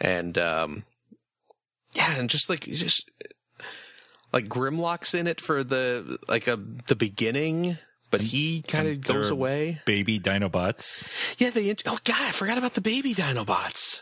and 0.00 0.36
um 0.38 0.84
yeah, 1.94 2.16
and 2.16 2.30
just 2.30 2.48
like 2.48 2.60
just 2.60 3.10
like 4.32 4.46
Grimlock's 4.48 5.14
in 5.14 5.26
it 5.26 5.40
for 5.40 5.62
the 5.62 6.18
like 6.28 6.48
a 6.48 6.56
the 6.86 6.96
beginning, 6.96 7.76
but 8.10 8.22
he 8.22 8.62
kind 8.62 8.88
of 8.88 9.00
goes 9.02 9.30
away. 9.30 9.80
baby 9.84 10.18
Dinobots. 10.18 11.02
Yeah, 11.38 11.50
they. 11.50 11.68
int- 11.70 11.82
Oh 11.86 11.98
God, 12.04 12.20
I 12.22 12.30
forgot 12.30 12.58
about 12.58 12.74
the 12.74 12.80
baby 12.80 13.14
Dinobots. 13.14 14.00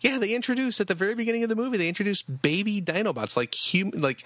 Yeah, 0.00 0.18
they 0.18 0.34
introduced 0.34 0.80
at 0.80 0.88
the 0.88 0.94
very 0.94 1.14
beginning 1.14 1.42
of 1.42 1.50
the 1.50 1.56
movie. 1.56 1.76
They 1.76 1.88
introduced 1.88 2.40
baby 2.40 2.80
Dinobots, 2.80 3.36
like 3.36 3.54
human, 3.54 4.00
like 4.00 4.24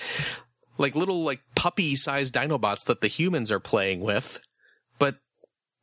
like 0.79 0.95
little 0.95 1.25
like 1.25 1.41
puppy-sized 1.57 2.33
Dinobots 2.33 2.85
that 2.85 3.01
the 3.01 3.09
humans 3.09 3.51
are 3.51 3.61
playing 3.61 4.01
with, 4.01 4.39
but 5.01 5.17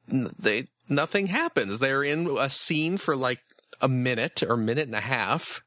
they 0.08 0.66
nothing 0.90 1.28
happens. 1.28 1.80
They're 1.80 2.04
in 2.04 2.28
a 2.40 2.50
scene 2.50 2.98
for 2.98 3.16
like 3.16 3.40
a 3.82 3.88
minute 3.88 4.44
or 4.44 4.58
minute 4.58 4.88
and 4.88 4.96
a 4.96 5.02
half. 5.02 5.62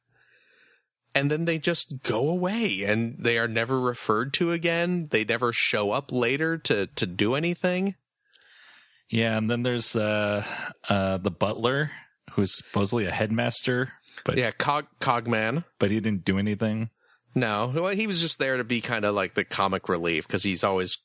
And 1.15 1.31
then 1.31 1.45
they 1.45 1.59
just 1.59 2.03
go 2.03 2.29
away 2.29 2.83
and 2.85 3.17
they 3.21 3.39
are 3.39 3.47
never 3.47 3.81
referred 3.81 4.35
to 4.35 4.51
again. 4.51 5.09
They 5.13 5.25
never 5.25 5.53
show 5.53 5.93
up 5.93 6.11
later 6.11 6.59
to, 6.59 6.89
to 6.89 7.07
do 7.07 7.35
anything. 7.35 7.95
Yeah, 9.11 9.37
and 9.37 9.49
then 9.51 9.63
there's 9.63 9.95
uh 9.95 10.45
uh 10.89 11.19
the 11.19 11.31
butler 11.31 11.93
who's 12.33 12.57
supposedly 12.57 13.07
a 13.07 13.13
headmaster, 13.13 13.93
but 14.25 14.37
Yeah, 14.37 14.51
Cog, 14.51 14.87
Cogman. 14.99 15.65
but 15.79 15.91
he 15.93 16.01
didn't 16.01 16.25
do 16.25 16.37
anything. 16.39 16.91
No, 17.35 17.71
well, 17.75 17.89
he 17.95 18.07
was 18.09 18.21
just 18.21 18.39
there 18.41 18.57
to 18.57 18.65
be 18.65 18.81
kind 18.81 19.05
of 19.05 19.15
like 19.15 19.35
the 19.35 19.45
comic 19.45 19.89
relief 19.89 20.27
because 20.27 20.43
he's 20.43 20.65
always 20.65 20.99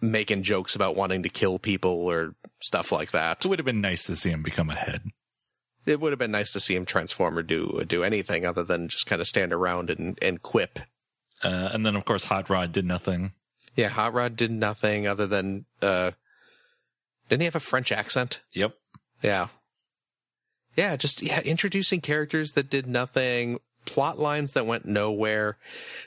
making 0.00 0.42
jokes 0.42 0.74
about 0.74 0.96
wanting 0.96 1.22
to 1.22 1.28
kill 1.28 1.58
people 1.58 2.06
or 2.06 2.34
stuff 2.60 2.92
like 2.92 3.10
that. 3.12 3.44
It 3.44 3.48
would 3.48 3.58
have 3.58 3.66
been 3.66 3.80
nice 3.80 4.04
to 4.06 4.16
see 4.16 4.30
him 4.30 4.42
become 4.42 4.70
a 4.70 4.74
head. 4.74 5.10
It 5.86 6.00
would 6.00 6.12
have 6.12 6.18
been 6.18 6.32
nice 6.32 6.52
to 6.52 6.60
see 6.60 6.74
him 6.74 6.84
transform 6.84 7.38
or 7.38 7.42
do 7.42 7.84
do 7.86 8.02
anything 8.02 8.44
other 8.44 8.64
than 8.64 8.88
just 8.88 9.06
kind 9.06 9.20
of 9.20 9.28
stand 9.28 9.52
around 9.52 9.88
and 9.90 10.18
and 10.20 10.42
quip. 10.42 10.80
Uh, 11.44 11.70
and 11.72 11.86
then 11.86 11.94
of 11.94 12.04
course 12.04 12.24
Hot 12.24 12.50
Rod 12.50 12.72
did 12.72 12.84
nothing. 12.84 13.32
Yeah, 13.76 13.88
Hot 13.88 14.12
Rod 14.12 14.36
did 14.36 14.50
nothing 14.50 15.06
other 15.06 15.26
than 15.26 15.66
uh, 15.80 16.12
didn't 17.28 17.42
he 17.42 17.46
have 17.46 17.56
a 17.56 17.60
French 17.60 17.92
accent? 17.92 18.42
Yep. 18.52 18.74
Yeah. 19.22 19.48
Yeah, 20.76 20.96
just 20.96 21.22
yeah, 21.22 21.40
introducing 21.40 22.00
characters 22.00 22.52
that 22.52 22.68
did 22.68 22.86
nothing, 22.86 23.60
plot 23.86 24.18
lines 24.18 24.52
that 24.52 24.66
went 24.66 24.84
nowhere. 24.84 25.56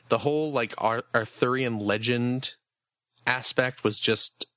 The 0.10 0.20
whole 0.20 0.52
like 0.52 0.74
Ar- 0.78 1.06
Arthurian 1.16 1.80
legend 1.80 2.56
aspect 3.30 3.84
was 3.84 4.00
just 4.00 4.48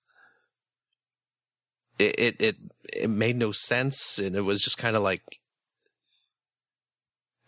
it 1.98 2.18
it 2.18 2.36
it, 2.40 2.56
it 2.92 3.10
made 3.10 3.36
no 3.36 3.52
sense 3.52 4.18
and 4.18 4.34
it 4.34 4.40
was 4.40 4.62
just 4.64 4.78
kind 4.78 4.96
of 4.96 5.02
like 5.02 5.22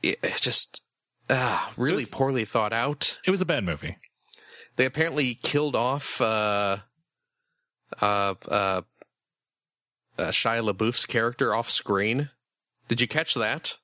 it, 0.03 0.19
it 0.23 0.41
just 0.41 0.83
ah 1.31 1.73
really 1.77 2.05
was- 2.05 2.11
poorly 2.11 2.45
thought 2.45 2.73
out. 2.73 3.19
It 3.27 3.31
was 3.31 3.41
a 3.41 3.47
bad 3.47 3.65
movie. 3.65 3.97
They 4.77 4.85
apparently 4.85 5.35
killed 5.35 5.77
off 5.77 6.21
uh 6.21 6.79
uh 8.01 8.35
uh, 8.49 8.83
uh 10.19 10.31
Shia 10.31 10.63
LaBeouf's 10.73 11.07
character 11.07 11.55
off 11.55 11.71
screen. 11.71 12.31
Did 12.89 13.01
you 13.01 13.09
catch 13.09 13.35
that? 13.35 13.79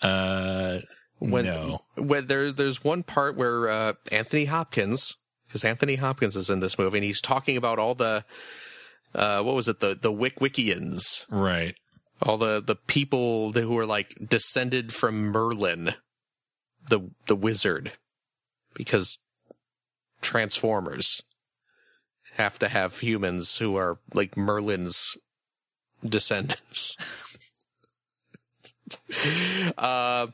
Uh 0.00 0.78
When, 1.18 1.44
no. 1.44 1.82
When 1.96 2.26
there 2.26 2.52
there's 2.52 2.82
one 2.84 3.02
part 3.02 3.36
where 3.36 3.68
uh 3.68 3.92
Anthony 4.10 4.46
Hopkins 4.46 5.16
because 5.46 5.64
Anthony 5.64 5.96
Hopkins 5.96 6.36
is 6.36 6.50
in 6.50 6.60
this 6.60 6.78
movie 6.78 6.98
and 6.98 7.04
he's 7.04 7.20
talking 7.20 7.56
about 7.56 7.78
all 7.78 7.94
the 7.94 8.24
uh 9.14 9.42
what 9.42 9.54
was 9.54 9.68
it 9.68 9.80
the 9.80 9.94
the 9.94 10.12
Witwickians 10.12 11.24
Right. 11.30 11.74
all 12.22 12.36
the 12.36 12.60
the 12.60 12.76
people 12.76 13.50
that, 13.52 13.62
who 13.62 13.74
were 13.74 13.86
like 13.86 14.14
descended 14.28 14.92
from 14.92 15.32
Merlin, 15.32 15.94
the 16.88 17.10
the 17.26 17.36
wizard, 17.36 17.92
because 18.74 19.18
Transformers 20.22 21.22
have 22.34 22.58
to 22.58 22.68
have 22.68 22.98
humans 22.98 23.58
who 23.58 23.76
are 23.76 23.98
like 24.12 24.36
Merlin's 24.36 25.16
descendants. 26.04 26.96
uh, 29.78 30.26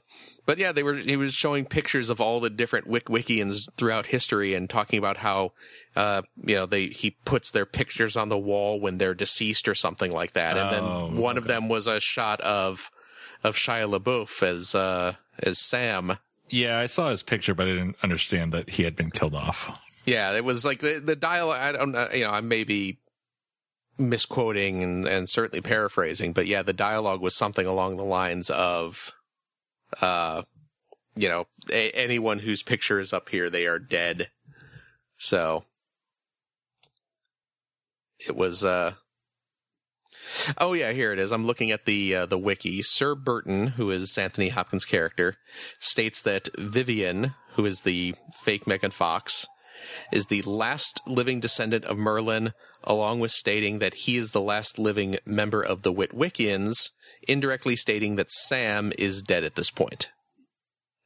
but 0.47 0.59
yeah, 0.59 0.73
they 0.73 0.83
were. 0.83 0.95
He 0.95 1.17
was 1.17 1.35
showing 1.35 1.65
pictures 1.65 2.11
of 2.11 2.21
all 2.21 2.41
the 2.41 2.51
different 2.51 2.89
Witwickians 2.89 3.69
throughout 3.77 4.07
history 4.07 4.55
and 4.55 4.69
talking 4.69 4.99
about 4.99 5.19
how, 5.19 5.53
uh, 5.97 6.23
you 6.45 6.55
know, 6.55 6.67
they 6.67 6.87
he 6.89 7.13
puts 7.25 7.51
their 7.51 7.67
pictures 7.67 8.17
on 8.17 8.29
the 8.29 8.39
wall 8.39 8.81
when 8.81 8.99
they're 8.99 9.15
deceased 9.15 9.69
or 9.69 9.75
something 9.75 10.11
like 10.13 10.33
that. 10.33 10.57
And 10.57 10.69
Oh, 10.69 11.09
then 11.09 11.17
one 11.17 11.39
of 11.39 11.47
them 11.47 11.69
was 11.69 11.87
a 11.87 12.01
shot 12.01 12.41
of 12.41 12.91
of 13.45 13.57
Shia 13.57 13.89
LaBeouf 13.99 14.43
as 14.43 14.75
uh, 14.75 15.15
as 15.39 15.59
Sam. 15.59 16.19
Yeah, 16.49 16.79
I 16.79 16.87
saw 16.87 17.09
his 17.11 17.23
picture, 17.23 17.55
but 17.55 17.67
I 17.67 17.71
didn't 17.71 17.97
understand 18.03 18.53
that 18.53 18.71
he 18.71 18.83
had 18.83 18.95
been 18.97 19.11
killed 19.11 19.35
off. 19.35 19.81
Yeah, 20.05 20.33
it 20.33 20.45
was 20.45 20.65
like 20.65 20.81
the 20.81 21.01
the 21.03 21.17
dialogue. 21.17 21.59
I 21.61 21.73
don't 21.73 21.93
know. 21.93 22.09
You 22.13 22.25
know, 22.25 22.31
I 22.31 22.41
may 22.41 22.65
be 22.65 22.99
misquoting 23.99 24.83
and, 24.83 25.07
and 25.07 25.29
certainly 25.29 25.61
paraphrasing, 25.61 26.33
but 26.33 26.47
yeah, 26.47 26.63
the 26.63 26.73
dialogue 26.73 27.21
was 27.21 27.37
something 27.37 27.67
along 27.67 27.97
the 27.97 28.05
lines 28.05 28.51
of, 28.51 29.13
uh, 30.01 30.43
you 31.15 31.29
know, 31.29 31.47
a, 31.71 31.91
anyone 31.93 32.41
whose 32.41 32.63
picture 32.63 32.99
is 32.99 33.13
up 33.13 33.29
here, 33.29 33.51
they 33.51 33.67
are 33.67 33.79
dead. 33.79 34.31
So 35.17 35.65
it 38.19 38.37
was. 38.37 38.65
uh 38.65 38.95
Oh 40.59 40.73
yeah, 40.73 40.93
here 40.93 41.13
it 41.13 41.19
is. 41.19 41.33
I'm 41.33 41.47
looking 41.47 41.71
at 41.71 41.85
the 41.85 42.15
uh, 42.15 42.27
the 42.27 42.39
wiki. 42.39 42.81
Sir 42.83 43.15
Burton, 43.15 43.69
who 43.69 43.91
is 43.91 44.17
Anthony 44.17 44.51
Hopkins' 44.51 44.85
character, 44.85 45.37
states 45.79 46.23
that 46.23 46.49
Vivian, 46.57 47.35
who 47.55 47.67
is 47.67 47.81
the 47.81 48.15
fake 48.43 48.67
Megan 48.67 48.93
Fox, 48.93 49.47
is 50.13 50.27
the 50.27 50.43
last 50.43 51.01
living 51.07 51.41
descendant 51.41 51.85
of 51.85 51.99
Merlin, 51.99 52.53
along 52.85 53.21
with 53.21 53.33
stating 53.33 53.79
that 53.81 53.95
he 53.95 54.17
is 54.17 54.33
the 54.33 54.43
last 54.43 54.79
living 54.79 55.17
member 55.25 55.63
of 55.63 55.83
the 55.83 55.93
Witwickians, 55.93 56.91
indirectly 57.29 57.77
stating 57.77 58.17
that 58.17 58.31
Sam 58.31 58.93
is 58.99 59.23
dead 59.23 59.45
at 59.45 59.55
this 59.55 59.71
point. 59.71 60.11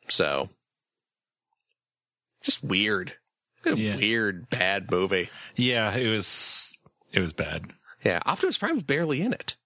So, 0.08 0.48
just 2.42 2.62
weird. 2.62 3.14
Yeah. 3.64 3.96
weird, 3.96 4.48
bad 4.48 4.90
movie. 4.92 5.28
Yeah, 5.56 5.92
it 5.96 6.08
was 6.08 6.80
It 7.12 7.18
was 7.20 7.32
bad. 7.32 7.72
Yeah, 8.04 8.20
Optimus 8.24 8.58
Prime's 8.58 8.84
barely 8.84 9.20
in 9.22 9.32
it. 9.32 9.56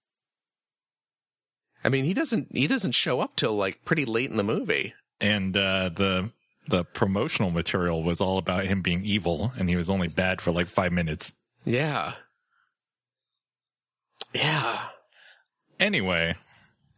I 1.83 1.89
mean, 1.89 2.05
he 2.05 2.13
doesn't 2.13 2.47
he 2.51 2.65
doesn't 2.67 2.93
show 2.93 3.19
up 3.19 3.35
till 3.35 3.55
like 3.55 3.85
pretty 3.85 4.05
late 4.05 4.29
in 4.31 4.37
the 4.37 4.43
movie. 4.43 4.93
And 5.19 5.55
uh, 5.55 5.89
the 5.89 6.31
the 6.67 6.83
promotional 6.83 7.51
material 7.51 8.01
was 8.03 8.21
all 8.21 8.37
about 8.37 8.65
him 8.65 8.81
being 8.81 9.05
evil, 9.05 9.53
and 9.57 9.69
he 9.69 9.75
was 9.75 9.89
only 9.89 10.07
bad 10.07 10.41
for 10.41 10.51
like 10.51 10.67
five 10.67 10.91
minutes. 10.91 11.33
Yeah. 11.65 12.13
Yeah. 14.33 14.79
Anyway, 15.81 16.35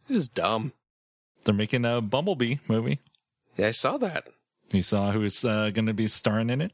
It 0.08 0.12
was 0.12 0.28
dumb. 0.28 0.72
they're 1.44 1.54
making 1.54 1.84
a 1.86 2.00
Bumblebee 2.02 2.56
movie. 2.68 3.00
Yeah, 3.56 3.68
I 3.68 3.70
saw 3.72 3.96
that. 3.98 4.28
You 4.70 4.82
saw 4.82 5.10
who's 5.12 5.44
uh, 5.44 5.70
going 5.70 5.86
to 5.86 5.94
be 5.94 6.06
starring 6.06 6.50
in 6.50 6.60
it? 6.60 6.72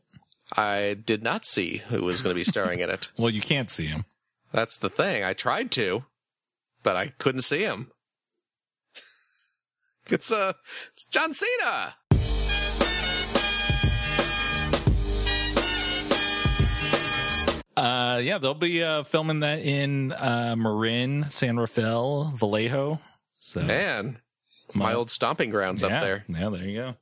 I 0.56 0.96
did 1.06 1.22
not 1.22 1.44
see 1.46 1.78
who 1.88 2.02
was 2.02 2.20
going 2.22 2.34
to 2.34 2.40
be 2.40 2.44
starring 2.44 2.80
in 2.80 2.90
it. 2.90 3.10
Well, 3.18 3.30
you 3.30 3.40
can't 3.40 3.70
see 3.70 3.86
him. 3.86 4.04
That's 4.52 4.76
the 4.76 4.90
thing. 4.90 5.22
I 5.22 5.32
tried 5.32 5.70
to, 5.72 6.04
but 6.82 6.96
I 6.96 7.06
couldn't 7.08 7.42
see 7.42 7.62
him. 7.62 7.90
It's 10.10 10.32
uh 10.32 10.54
it's 10.92 11.04
John 11.04 11.32
Cena. 11.32 11.94
Uh, 17.80 18.18
yeah, 18.18 18.36
they'll 18.36 18.52
be 18.52 18.82
uh, 18.82 19.02
filming 19.04 19.40
that 19.40 19.60
in 19.60 20.12
uh, 20.12 20.54
Marin, 20.58 21.30
San 21.30 21.58
Rafael, 21.58 22.24
Vallejo. 22.36 23.00
So 23.38 23.62
Man, 23.62 24.18
my 24.74 24.92
old 24.92 25.08
stomping 25.08 25.48
grounds 25.48 25.80
yeah, 25.80 25.88
up 25.88 26.02
there. 26.02 26.26
Yeah, 26.28 26.50
there 26.50 26.62
you 26.62 26.76
go. 26.76 26.94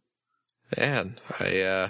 Man, 0.76 1.18
I 1.40 1.60
uh 1.62 1.88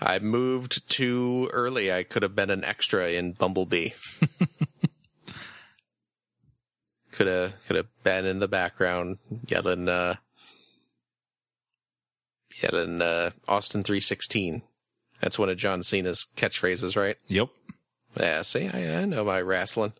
I 0.00 0.20
moved 0.20 0.88
too 0.88 1.50
early. 1.52 1.92
I 1.92 2.02
could 2.02 2.22
have 2.22 2.34
been 2.34 2.48
an 2.48 2.64
extra 2.64 3.10
in 3.10 3.32
Bumblebee. 3.32 3.90
could 7.12 7.26
have 7.26 7.52
could 7.66 7.76
have 7.76 7.88
been 8.04 8.24
in 8.24 8.38
the 8.38 8.48
background 8.48 9.18
yelling 9.46 9.90
uh 9.90 10.14
yelling 12.62 13.02
uh 13.02 13.32
Austin 13.46 13.82
316. 13.82 14.62
That's 15.24 15.38
one 15.38 15.48
of 15.48 15.56
John 15.56 15.82
Cena's 15.82 16.26
catchphrases, 16.36 16.98
right? 16.98 17.16
Yep. 17.28 17.48
Yeah, 18.20 18.42
see, 18.42 18.68
I, 18.68 19.00
I 19.00 19.04
know 19.06 19.24
my 19.24 19.40
wrestling. 19.40 19.94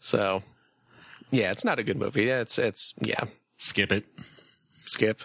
So, 0.00 0.42
yeah, 1.30 1.52
it's 1.52 1.64
not 1.64 1.78
a 1.78 1.84
good 1.84 1.96
movie. 1.96 2.24
Yeah, 2.24 2.40
It's 2.40 2.58
it's 2.58 2.92
yeah, 3.00 3.22
Skip 3.56 3.92
it. 3.92 4.04
skip. 4.84 5.22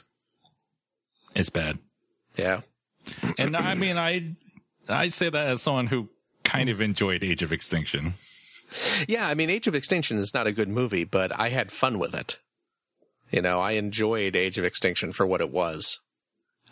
It's 1.33 1.49
bad. 1.49 1.79
Yeah. 2.35 2.61
And 3.39 3.57
I 3.57 3.73
mean, 3.73 3.97
I 3.97 4.35
I 4.87 5.07
say 5.07 5.29
that 5.31 5.47
as 5.47 5.63
someone 5.63 5.87
who 5.87 6.09
kind 6.43 6.69
of 6.69 6.79
enjoyed 6.79 7.23
Age 7.23 7.41
of 7.41 7.51
Extinction. 7.51 8.13
Yeah, 9.07 9.27
I 9.27 9.33
mean, 9.33 9.49
Age 9.49 9.65
of 9.65 9.73
Extinction 9.73 10.19
is 10.19 10.31
not 10.31 10.45
a 10.45 10.51
good 10.51 10.69
movie, 10.69 11.05
but 11.05 11.31
I 11.39 11.49
had 11.49 11.71
fun 11.71 11.97
with 11.97 12.13
it. 12.13 12.37
You 13.31 13.41
know, 13.41 13.59
I 13.61 13.71
enjoyed 13.71 14.35
Age 14.35 14.59
of 14.59 14.63
Extinction 14.63 15.11
for 15.11 15.25
what 15.25 15.41
it 15.41 15.49
was. 15.51 16.01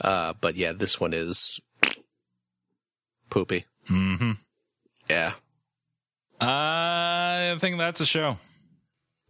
Uh, 0.02 0.34
but 0.40 0.56
yeah, 0.56 0.74
this 0.74 1.00
one 1.00 1.14
is 1.14 1.60
poopy. 3.30 3.66
Mm-hmm. 3.90 4.32
Yeah. 5.10 5.34
I 6.40 7.56
think 7.60 7.78
that's 7.78 8.02
a 8.02 8.06
show. 8.06 8.38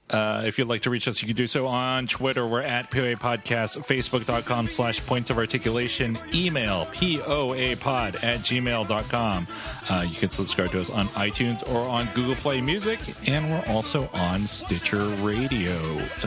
Uh, 0.07 0.43
if 0.45 0.59
you'd 0.59 0.67
like 0.67 0.81
to 0.81 0.91
reach 0.91 1.07
us, 1.07 1.21
you 1.21 1.27
can 1.27 1.35
do 1.35 1.47
so 1.47 1.65
on 1.65 2.05
Twitter. 2.05 2.45
We're 2.45 2.61
at 2.61 2.91
POA 2.91 3.15
Podcast, 3.15 3.83
Facebook.com 3.85 4.67
slash 4.67 5.03
points 5.05 5.31
of 5.31 5.37
articulation, 5.37 6.17
email 6.33 6.85
POA 6.93 7.75
pod 7.77 8.15
at 8.17 8.41
gmail.com. 8.41 9.47
Uh, 9.89 10.05
you 10.07 10.15
can 10.15 10.29
subscribe 10.29 10.71
to 10.71 10.81
us 10.81 10.91
on 10.91 11.07
iTunes 11.09 11.67
or 11.73 11.89
on 11.89 12.07
Google 12.13 12.35
Play 12.35 12.61
Music, 12.61 12.99
and 13.27 13.49
we're 13.49 13.65
also 13.67 14.07
on 14.13 14.45
Stitcher 14.45 15.05
Radio. 15.23 15.75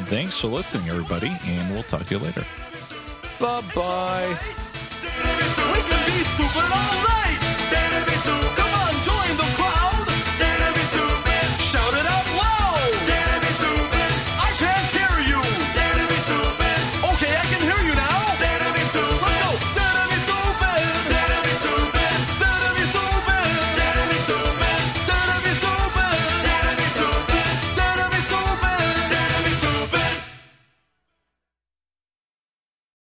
Thanks 0.06 0.40
for 0.40 0.48
listening, 0.48 0.88
everybody, 0.88 1.32
and 1.44 1.72
we'll 1.72 1.84
talk 1.84 2.04
to 2.06 2.14
you 2.16 2.20
later. 2.20 2.44
Bye 3.40 3.62
bye. 3.72 4.58